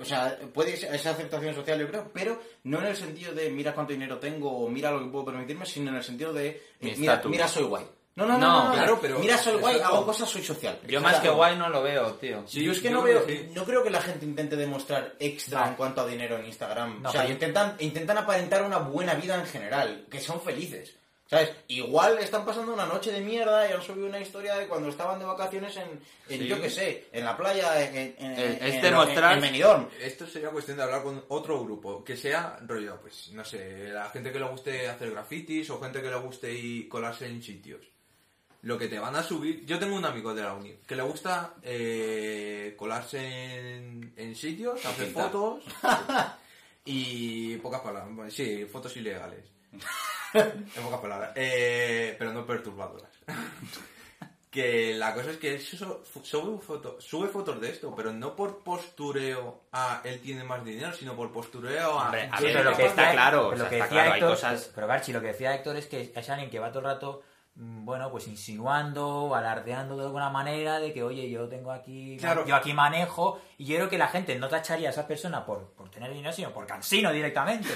O 0.00 0.04
sea, 0.04 0.36
puede 0.52 0.76
ser 0.76 0.94
esa 0.94 1.10
aceptación 1.10 1.54
social, 1.54 1.78
yo 1.80 1.88
creo, 1.88 2.10
pero 2.12 2.42
no 2.64 2.78
en 2.80 2.86
el 2.88 2.96
sentido 2.96 3.32
de 3.32 3.48
mira 3.48 3.72
cuánto 3.72 3.92
dinero 3.94 4.18
tengo 4.18 4.50
o 4.64 4.68
mira 4.68 4.90
lo 4.90 5.00
que 5.00 5.06
puedo 5.10 5.24
permitirme, 5.26 5.64
sino 5.64 5.90
en 5.90 5.96
el 5.96 6.04
sentido 6.04 6.32
de 6.34 6.48
eh, 6.48 6.94
Mi 6.98 7.08
mira, 7.30 7.48
soy 7.48 7.64
guay. 7.64 7.86
No, 8.14 8.26
no, 8.26 8.36
no, 8.36 8.64
No, 8.66 8.72
claro, 8.74 8.98
pero- 9.00 9.18
Mira, 9.20 9.38
soy 9.38 9.58
guay, 9.60 9.78
hago 9.80 10.04
cosas, 10.04 10.28
soy 10.28 10.42
social. 10.42 10.76
Yo 10.88 11.00
más 11.00 11.20
que 11.20 11.28
guay 11.30 11.56
no 11.56 11.68
lo 11.68 11.82
veo, 11.82 12.14
tío. 12.14 12.42
Sí, 12.48 12.64
yo 12.64 12.72
es 12.72 12.78
que 12.80 12.88
yo 12.90 12.96
no 12.96 13.02
veo, 13.02 13.24
que 13.24 13.36
sí. 13.36 13.50
no 13.54 13.64
creo 13.64 13.82
que 13.84 13.90
la 13.90 14.00
gente 14.02 14.26
intente 14.26 14.56
demostrar 14.56 15.14
extra 15.20 15.60
No. 15.60 15.68
en 15.68 15.74
cuanto 15.76 16.00
a 16.00 16.06
dinero 16.06 16.36
en 16.36 16.46
Instagram. 16.46 17.00
No, 17.00 17.08
o 17.08 17.12
sea, 17.12 17.22
pero- 17.22 17.32
intentan, 17.32 17.76
intentan 17.78 18.18
aparentar 18.18 18.64
una 18.64 18.78
buena 18.78 19.14
vida 19.14 19.36
en 19.36 19.46
general, 19.46 20.04
que 20.10 20.18
son 20.20 20.40
felices. 20.42 20.96
¿Sabes? 21.30 21.50
Igual 21.68 22.18
están 22.20 22.46
pasando 22.46 22.72
una 22.72 22.86
noche 22.86 23.12
de 23.12 23.20
mierda 23.20 23.68
y 23.68 23.72
han 23.74 23.82
subido 23.82 24.06
una 24.06 24.18
historia 24.18 24.54
de 24.56 24.66
cuando 24.66 24.88
estaban 24.88 25.18
de 25.18 25.26
vacaciones 25.26 25.76
en, 25.76 26.00
en 26.30 26.38
Sí. 26.40 26.46
yo 26.48 26.58
qué 26.58 26.70
sé, 26.70 27.06
en 27.12 27.22
la 27.24 27.36
playa, 27.36 27.82
en, 27.86 27.96
en, 27.96 28.14
Eh, 28.18 28.58
es 28.62 28.74
en- 28.76 28.80
demostrar- 28.82 29.34
en 29.34 29.42
Benidorm. 29.42 29.88
Esto 30.00 30.26
sería 30.26 30.48
cuestión 30.48 30.78
de 30.78 30.84
hablar 30.84 31.02
con 31.02 31.22
otro 31.28 31.62
grupo, 31.62 32.02
que 32.02 32.16
sea 32.16 32.58
rollo, 32.66 32.98
pues 33.02 33.30
no 33.32 33.44
sé, 33.44 33.88
la 33.90 34.08
gente 34.08 34.32
que 34.32 34.38
le 34.38 34.46
guste 34.48 34.88
hacer 34.88 35.10
grafitis 35.10 35.68
o 35.68 35.78
gente 35.80 36.00
que 36.00 36.08
le 36.08 36.16
guste 36.16 36.50
y 36.50 36.88
colarse 36.88 37.26
en 37.26 37.42
sitios. 37.42 37.84
Lo 38.62 38.78
que 38.78 38.88
te 38.88 38.98
van 38.98 39.14
a 39.14 39.22
subir, 39.22 39.66
yo 39.66 39.78
tengo 39.78 39.96
un 39.96 40.04
amigo 40.06 40.34
de 40.34 40.42
la 40.42 40.54
uni 40.54 40.76
que 40.86 40.96
le 40.96 41.02
gusta 41.02 41.54
eh, 41.62 42.74
colarse 42.76 43.18
en, 43.76 44.14
en 44.16 44.34
sitios, 44.34 44.82
hacer 44.86 45.10
fotos 45.10 45.62
y 46.86 47.56
pocas 47.58 47.80
palabras, 47.82 48.14
bueno, 48.14 48.30
sí, 48.30 48.64
fotos 48.64 48.96
ilegales. 48.96 49.44
en 50.34 50.82
pocas 50.84 51.00
palabras, 51.00 51.32
eh, 51.34 52.14
pero 52.18 52.32
no 52.32 52.44
perturbadoras. 52.46 53.10
Que 54.50 54.94
la 54.94 55.12
cosa 55.12 55.30
es 55.32 55.36
que 55.36 55.56
eso 55.56 56.02
sube, 56.22 56.58
foto- 56.58 56.98
sube 57.02 57.28
fotos 57.28 57.60
de 57.60 57.68
esto, 57.68 57.94
pero 57.94 58.14
no 58.14 58.34
por 58.34 58.64
postureo 58.64 59.64
a 59.72 60.00
él 60.04 60.22
tiene 60.22 60.42
más 60.42 60.64
dinero, 60.64 60.90
sino 60.94 61.14
por 61.14 61.30
postureo 61.30 61.98
a... 62.00 62.04
Hombre, 62.06 62.30
a 62.32 62.40
ver, 62.40 62.52
soy 62.54 62.62
lo 62.64 62.74
que 62.74 62.86
está 62.86 63.10
claro, 63.12 63.50
pero 63.50 63.64
lo 63.64 63.68
que 63.68 63.76
decía 63.82 64.14
Héctor, 64.14 64.30
cosas- 64.30 64.70
pero 64.74 64.86
Garchi, 64.86 65.12
lo 65.12 65.20
que 65.20 65.26
decía 65.28 65.54
Héctor 65.54 65.76
es 65.76 65.86
que 65.86 66.12
es 66.16 66.30
alguien 66.30 66.48
que 66.48 66.58
va 66.58 66.70
todo 66.70 66.78
el 66.78 66.86
rato, 66.86 67.22
mm, 67.56 67.84
bueno, 67.84 68.10
pues 68.10 68.26
insinuando, 68.26 69.34
alardeando 69.34 69.98
de 69.98 70.04
alguna 70.06 70.30
manera 70.30 70.80
de 70.80 70.94
que, 70.94 71.02
oye, 71.02 71.28
yo 71.28 71.46
tengo 71.46 71.70
aquí, 71.70 72.16
Claro. 72.18 72.46
yo 72.46 72.56
aquí 72.56 72.72
manejo, 72.72 73.42
y 73.60 73.64
yo 73.64 73.74
creo 73.76 73.88
que 73.90 73.98
la 73.98 74.06
gente 74.08 74.38
no 74.38 74.48
tacharía 74.48 74.88
a 74.88 74.92
esa 74.92 75.06
persona 75.08 75.44
por, 75.44 75.72
por 75.72 75.90
tener 75.90 76.12
dinero, 76.12 76.32
sino 76.32 76.52
por 76.52 76.64
cansino 76.66 77.12
directamente. 77.12 77.68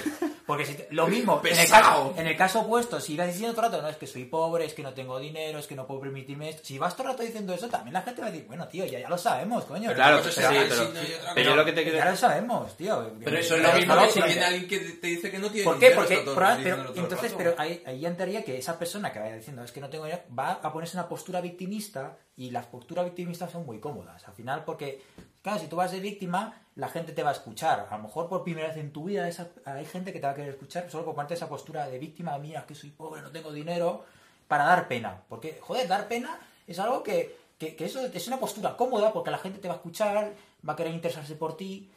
Porque 0.47 0.65
si 0.65 0.75
te- 0.75 0.87
lo 0.91 1.07
mismo, 1.07 1.41
en 1.43 1.57
el, 1.59 1.69
caso, 1.69 2.13
en 2.17 2.25
el 2.27 2.37
caso 2.37 2.61
opuesto, 2.61 2.99
si 3.01 3.15
vas 3.17 3.27
diciendo 3.27 3.53
todo 3.53 3.65
el 3.65 3.71
rato, 3.71 3.81
no, 3.83 3.89
es 3.89 3.97
que 3.97 4.07
soy 4.07 4.23
pobre, 4.25 4.65
es 4.65 4.73
que 4.73 4.81
no 4.81 4.93
tengo 4.93 5.19
dinero, 5.19 5.59
es 5.59 5.67
que 5.67 5.75
no 5.75 5.85
puedo 5.85 5.99
permitirme 6.01 6.49
esto, 6.49 6.63
si 6.63 6.77
vas 6.77 6.95
todo 6.95 7.07
el 7.07 7.13
rato 7.13 7.23
diciendo 7.23 7.53
eso, 7.53 7.67
también 7.69 7.93
la 7.93 8.01
gente 8.01 8.21
va 8.21 8.27
a 8.27 8.31
decir, 8.31 8.47
bueno, 8.47 8.67
tío, 8.69 8.85
ya, 8.85 8.99
ya 8.99 9.09
lo 9.09 9.17
sabemos, 9.17 9.65
coño. 9.65 9.83
Pero 9.89 9.95
Claro, 9.95 10.23
sí, 10.23 10.29
pero, 10.35 10.49
sí, 10.75 11.13
otra 11.19 11.33
pero 11.35 11.49
yo 11.51 11.55
lo 11.57 11.65
que 11.65 11.71
te 11.73 11.83
ya 11.85 11.91
quiero 11.91 12.11
lo 12.11 12.17
sabemos, 12.17 12.77
tío. 12.77 13.11
Pero 13.23 13.37
eso 13.37 13.55
es 13.57 13.63
Lo 13.63 13.73
mismo 13.73 13.95
que 13.99 14.09
si 14.11 14.21
viene 14.21 14.43
alguien 14.45 14.67
que 14.69 14.79
te 14.79 15.07
dice 15.07 15.31
que 15.31 15.39
no 15.39 15.49
tiene 15.49 15.65
¿Por 15.65 15.79
qué? 15.79 15.89
dinero, 15.89 16.01
Porque 16.01 16.17
todo 16.23 16.35
proba- 16.35 16.55
diciéndolo 16.57 16.89
pero, 16.93 17.03
entonces, 17.03 17.31
rato. 17.31 17.37
pero 17.37 17.55
ahí, 17.57 17.83
ahí 17.85 18.05
entraría 18.05 18.43
que 18.43 18.57
esa 18.57 18.79
persona 18.79 19.11
que 19.11 19.19
vaya 19.19 19.35
diciendo 19.35 19.63
es 19.63 19.71
que 19.73 19.81
no 19.81 19.89
tengo 19.89 20.05
dinero 20.05 20.23
va 20.37 20.59
a 20.63 20.71
ponerse 20.71 20.95
en 20.95 21.01
una 21.01 21.09
postura 21.09 21.41
victimista 21.41 22.17
y 22.37 22.51
las 22.51 22.67
posturas 22.67 23.03
victimistas 23.05 23.51
son 23.51 23.65
muy 23.65 23.79
cómodas. 23.79 24.25
Al 24.27 24.33
final, 24.33 24.63
porque, 24.65 25.01
claro, 25.43 25.59
si 25.59 25.67
tú 25.67 25.75
vas 25.75 25.91
de 25.91 25.99
víctima, 25.99 26.59
la 26.75 26.87
gente 26.89 27.11
te 27.13 27.21
va 27.21 27.29
a 27.29 27.33
escuchar. 27.33 27.87
A 27.91 27.97
lo 27.97 28.03
mejor 28.03 28.27
por 28.27 28.43
primera 28.43 28.69
vez 28.69 28.77
en 28.77 28.91
tu 28.91 29.03
vida 29.03 29.27
esa- 29.27 29.49
hay 29.65 29.85
gente 29.85 30.11
que 30.11 30.19
te 30.19 30.25
va 30.25 30.31
a 30.31 30.35
querer 30.35 30.49
escuchar 30.51 30.89
solo 30.89 31.05
por 31.05 31.13
parte 31.13 31.33
de 31.33 31.37
esa 31.37 31.47
postura 31.47 31.87
de 31.87 31.99
víctima, 31.99 32.35
mira, 32.39 32.65
que 32.65 32.73
soy 32.73 32.89
pobre, 32.89 33.21
no 33.21 33.29
tengo 33.29 33.51
dinero, 33.53 34.05
para 34.47 34.63
dar 34.65 34.87
pena. 34.87 35.21
Porque, 35.29 35.59
joder, 35.61 35.87
dar 35.87 36.07
pena 36.07 36.39
es 36.65 36.79
algo 36.79 37.03
que, 37.03 37.37
que, 37.59 37.75
que 37.75 37.85
eso 37.85 38.03
es 38.05 38.27
una 38.27 38.39
postura 38.39 38.75
cómoda 38.75 39.13
porque 39.13 39.29
la 39.31 39.37
gente 39.37 39.59
te 39.59 39.67
va 39.67 39.75
a 39.75 39.77
escuchar, 39.77 40.33
va 40.67 40.73
a 40.73 40.75
querer 40.75 40.93
interesarse 40.93 41.35
por 41.35 41.55
ti. 41.57 41.91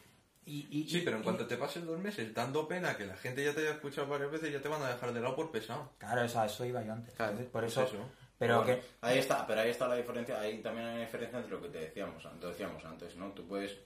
Y, 0.45 0.69
y- 0.71 0.89
Sí, 0.89 1.01
pero 1.05 1.17
en 1.17 1.23
y- 1.23 1.25
cuanto 1.25 1.47
te 1.47 1.57
pases 1.57 1.85
dos 1.85 1.99
meses 1.99 2.33
dando 2.35 2.69
pena 2.69 2.97
que 2.97 3.05
la 3.07 3.17
gente 3.17 3.45
ya 3.45 3.53
te 3.55 3.61
haya 3.63 3.73
escuchado 3.73 4.07
varias 4.07 4.31
veces, 4.31 4.53
ya 4.53 4.61
te 4.61 4.69
van 4.69 4.83
a 4.83 4.89
dejar 4.89 5.13
de 5.13 5.21
lado 5.21 5.35
por 5.35 5.51
pesado. 5.51 5.91
Claro, 5.99 6.23
eso, 6.23 6.65
iba 6.65 6.83
yo 6.85 6.93
antes. 6.93 7.15
Claro, 7.15 7.33
Entonces, 7.33 7.51
por 7.53 7.63
pues 7.63 7.73
eso, 7.73 7.83
eso. 7.83 7.97
Pero 8.39 8.63
Bueno, 8.63 8.81
que... 8.81 8.87
Ahí 9.01 9.19
está, 9.19 9.47
pero 9.47 9.61
ahí 9.63 9.71
está 9.71 9.89
la 9.89 9.95
diferencia, 9.97 10.39
ahí 10.41 10.59
también 10.61 10.87
hay 10.87 10.95
una 10.97 11.05
diferencia 11.05 11.39
entre 11.39 11.53
lo 11.53 11.63
que 11.63 11.69
te 11.69 11.79
decíamos, 11.79 12.23
te 12.41 12.47
decíamos 12.47 12.85
antes, 12.85 13.17
¿no? 13.17 13.31
Tú 13.33 13.47
puedes, 13.47 13.77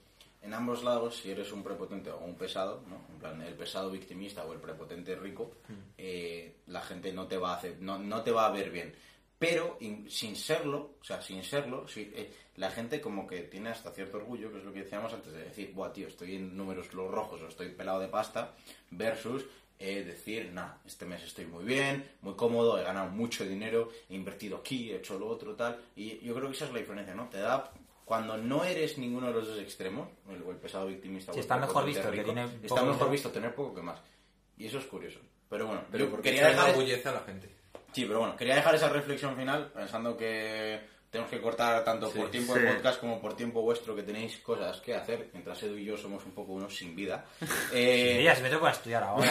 en 0.42 0.52
ambos 0.54 0.82
lados, 0.82 1.16
si 1.18 1.30
eres 1.30 1.52
un 1.52 1.62
prepotente 1.62 2.10
o 2.10 2.18
un 2.18 2.34
pesado, 2.34 2.82
¿no? 2.88 3.04
En 3.12 3.18
plan, 3.20 3.40
el 3.42 3.54
pesado 3.54 3.90
victimista 3.90 4.44
o 4.44 4.52
el 4.52 4.58
prepotente 4.60 5.14
rico, 5.14 5.52
Mm. 5.68 5.72
eh, 5.98 6.56
la 6.66 6.80
gente 6.82 7.12
no 7.12 7.26
te 7.28 7.36
va 7.38 7.52
a 7.52 7.56
hacer, 7.56 7.76
no, 7.80 7.98
no 7.98 8.22
te 8.22 8.32
va 8.32 8.46
a 8.46 8.50
ver 8.50 8.70
bien. 8.70 8.94
pero 9.38 9.78
in- 9.80 10.10
sin 10.10 10.36
serlo, 10.36 10.96
o 11.00 11.02
sea, 11.04 11.22
sin 11.22 11.42
serlo, 11.42 11.88
sí, 11.88 12.12
eh, 12.14 12.30
la 12.56 12.70
gente 12.70 13.00
como 13.00 13.26
que 13.26 13.40
tiene 13.44 13.70
hasta 13.70 13.90
cierto 13.90 14.18
orgullo, 14.18 14.52
que 14.52 14.58
es 14.58 14.64
lo 14.64 14.70
que 14.70 14.80
decíamos 14.82 15.14
antes 15.14 15.32
de 15.32 15.44
decir, 15.44 15.72
buah, 15.72 15.94
tío, 15.94 16.08
estoy 16.08 16.34
en 16.36 16.54
números 16.54 16.92
los 16.92 17.10
rojos 17.10 17.40
o 17.40 17.46
estoy 17.48 17.70
pelado 17.70 18.00
de 18.00 18.08
pasta, 18.08 18.54
versus 18.90 19.46
eh, 19.80 20.04
decir, 20.04 20.52
nah, 20.52 20.74
este 20.86 21.06
mes 21.06 21.22
estoy 21.24 21.46
muy 21.46 21.64
bien, 21.64 22.08
muy 22.20 22.34
cómodo, 22.34 22.78
he 22.78 22.84
ganado 22.84 23.10
mucho 23.10 23.44
dinero, 23.44 23.88
he 24.08 24.14
invertido 24.14 24.58
aquí, 24.58 24.92
he 24.92 24.96
hecho 24.96 25.18
lo 25.18 25.26
otro, 25.26 25.56
tal, 25.56 25.80
y 25.96 26.18
yo 26.20 26.34
creo 26.34 26.48
que 26.48 26.54
esa 26.54 26.66
es 26.66 26.72
la 26.72 26.78
diferencia, 26.78 27.14
¿no? 27.14 27.28
Te 27.28 27.38
da... 27.38 27.72
Cuando 28.04 28.36
no 28.36 28.64
eres 28.64 28.98
ninguno 28.98 29.28
de 29.28 29.34
los 29.34 29.46
dos 29.46 29.58
extremos, 29.60 30.08
el, 30.28 30.42
el 30.48 30.56
pesado 30.56 30.88
victimista 30.88 31.30
el 31.32 31.38
está 31.38 31.56
mejor 31.56 31.84
visto 31.86 32.02
que 32.02 32.10
rico, 32.10 32.24
tiene 32.24 32.48
está 32.62 32.82
mejor 32.82 33.08
visto 33.08 33.30
tener 33.30 33.54
poco 33.54 33.76
que 33.76 33.82
más. 33.82 34.00
Y 34.58 34.66
eso 34.66 34.78
es 34.78 34.84
curioso. 34.86 35.20
Pero 35.48 35.66
bueno, 35.66 35.82
Pero 35.92 36.06
yo 36.06 36.10
porque 36.10 36.30
quería 36.30 36.48
dejar, 36.48 36.70
enorgullece 36.70 37.08
a 37.08 37.12
la 37.12 37.20
gente. 37.20 37.48
sí, 37.92 38.04
pero 38.06 38.18
bueno, 38.18 38.36
quería 38.36 38.56
dejar 38.56 38.74
esa 38.74 38.88
reflexión 38.88 39.36
final 39.36 39.70
pensando 39.72 40.16
que 40.16 40.80
tenemos 41.10 41.30
que 41.30 41.40
cortar 41.40 41.82
tanto 41.84 42.10
Sí, 42.10 42.18
por 42.18 42.30
tiempo 42.30 42.54
sí. 42.54 42.60
de 42.60 42.72
podcast 42.72 43.00
como 43.00 43.20
por 43.20 43.34
tiempo 43.34 43.62
vuestro 43.62 43.96
que 43.96 44.02
tenéis 44.04 44.38
cosas 44.38 44.80
que 44.80 44.94
hacer, 44.94 45.28
mientras 45.32 45.60
Edu 45.62 45.76
y 45.76 45.84
yo 45.84 45.96
somos 45.96 46.24
un 46.24 46.32
poco 46.32 46.52
unos 46.52 46.74
sin 46.76 46.94
vida. 46.94 47.24
Eh, 47.72 48.16
Mira, 48.18 48.34
si 48.34 48.42
me 48.42 48.48
tengo 48.50 48.64
que 48.64 48.70
estudiar 48.72 49.02
ahora. 49.04 49.28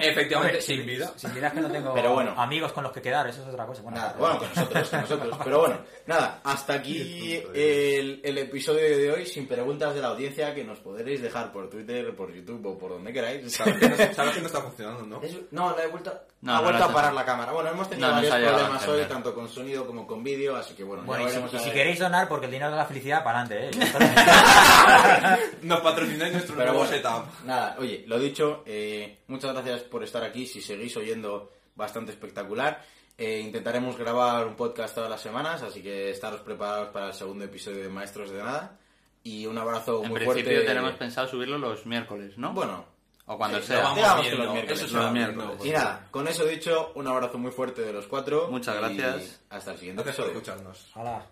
Efectivamente, 0.00 0.60
sin 0.60 0.86
vida. 0.86 1.12
Si 1.16 1.26
miras 1.28 1.52
que 1.54 1.60
no 1.60 1.70
tengo 1.70 1.92
Pero 1.94 2.14
bueno. 2.14 2.34
amigos 2.36 2.72
con 2.72 2.82
los 2.84 2.92
que 2.92 3.02
quedar, 3.02 3.26
eso 3.28 3.42
es 3.42 3.48
otra 3.48 3.66
cosa. 3.66 3.82
Bueno, 3.82 3.98
Nada, 3.98 4.14
bueno, 4.18 4.38
con 4.38 4.48
nosotros, 4.48 4.88
con 4.88 5.00
nosotros. 5.00 5.38
Pero 5.44 5.60
bueno, 5.60 5.78
nada, 6.06 6.40
hasta 6.44 6.74
aquí 6.74 7.42
el, 7.54 8.20
el 8.22 8.38
episodio 8.38 8.96
de 8.98 9.10
hoy 9.12 9.26
sin 9.26 9.46
preguntas 9.46 9.94
de 9.94 10.00
la 10.00 10.08
audiencia 10.08 10.54
que 10.54 10.64
nos 10.64 10.78
podréis 10.80 11.20
dejar 11.22 11.52
por 11.52 11.68
Twitter, 11.68 12.14
por 12.16 12.32
YouTube 12.32 12.64
o 12.66 12.78
por 12.78 12.90
donde 12.92 13.12
queráis. 13.12 13.52
Sabes 13.52 13.76
que 13.78 13.88
no, 13.88 13.96
sabes 14.14 14.34
que 14.34 14.40
no 14.40 14.46
está 14.46 14.60
funcionando, 14.60 15.02
¿no? 15.06 15.22
Es- 15.22 15.36
No, 15.50 15.76
la 15.76 15.84
he 15.84 15.88
vuelto, 15.88 16.12
No, 16.42 16.52
ha 16.52 16.56
no 16.56 16.62
vuelto 16.62 16.78
la 16.80 16.86
a 16.86 16.92
parar 16.94 17.12
la 17.14 17.24
cámara. 17.24 17.52
Bueno, 17.52 17.70
hemos 17.70 17.88
tenido 17.88 18.08
No, 18.08 18.14
no 18.22 18.28
varios 18.28 18.50
problemas 18.50 18.88
hoy, 18.88 19.02
tanto 19.04 19.34
con 19.34 19.48
sonido 19.48 19.86
como 19.86 20.06
con 20.06 20.22
vídeo, 20.22 20.49
así 20.56 20.74
que 20.74 20.84
bueno, 20.84 21.02
Bueno, 21.04 21.28
ya 21.28 21.40
y 21.40 21.58
si, 21.58 21.68
y 21.68 21.72
queréis 21.72 21.98
donar, 21.98 22.28
porque 22.28 22.46
el 22.46 22.52
dinero 22.52 22.70
de 22.70 22.76
la 22.76 22.86
felicidad, 22.86 23.22
para 23.24 23.40
adelante, 23.42 23.78
¿eh? 23.78 23.88
Nos 25.62 25.80
patrocináis 25.80 26.32
nuestro 26.32 26.56
Pero 26.56 26.72
nuevo 26.72 26.86
bueno, 26.86 26.96
setup. 26.96 27.44
nada, 27.44 27.76
oye, 27.78 28.04
lo 28.06 28.18
dicho, 28.18 28.62
eh, 28.66 29.18
muchas 29.28 29.52
gracias 29.52 29.82
por 29.82 30.02
estar 30.04 30.22
aquí, 30.24 30.46
si 30.46 30.60
seguís 30.60 30.96
oyendo 30.96 31.52
bastante 31.74 32.12
espectacular. 32.12 32.82
Eh, 33.18 33.40
intentaremos 33.40 33.98
grabar 33.98 34.46
un 34.46 34.54
podcast 34.56 34.94
todas 34.94 35.10
las 35.10 35.20
semanas, 35.20 35.62
así 35.62 35.82
que 35.82 36.10
estaros 36.10 36.40
preparados 36.40 36.88
para 36.88 37.08
el 37.08 37.14
segundo 37.14 37.44
episodio 37.44 37.82
de 37.82 37.88
Maestros 37.88 38.30
de 38.30 38.38
Nada. 38.38 38.78
Y 39.22 39.44
un 39.46 39.58
abrazo 39.58 40.02
En 40.02 40.08
muy 40.08 40.20
principio 40.20 40.44
fuerte. 40.52 40.66
tenemos 40.66 40.92
pensado 40.94 41.28
subirlo 41.28 41.58
los 41.58 41.84
miércoles, 41.84 42.38
¿no? 42.38 42.52
Bueno, 42.54 42.86
O 43.32 43.38
cuando 43.38 43.60
sí, 43.60 43.66
sea. 43.68 43.76
lo 43.76 43.82
vamos 43.84 44.20
viendo, 44.22 44.44
los 44.44 44.52
miércoles. 44.54 44.82
eso 44.82 44.96
Los 44.96 45.12
miércoles. 45.12 45.50
pues. 45.58 45.70
Y 45.70 45.72
nada, 45.72 46.08
con 46.10 46.26
eso 46.26 46.44
dicho, 46.46 46.90
un 46.96 47.06
abrazo 47.06 47.38
muy 47.38 47.52
fuerte 47.52 47.82
de 47.82 47.92
los 47.92 48.06
cuatro. 48.08 48.48
Muchas 48.50 48.74
y 48.74 48.78
gracias. 48.96 49.40
Hasta 49.50 49.70
el 49.72 49.78
siguiente 49.78 50.02
Gracias 50.02 50.26
por 50.26 50.34
episodio. 50.34 50.56
escucharnos. 50.60 50.90
Hala. 50.96 51.26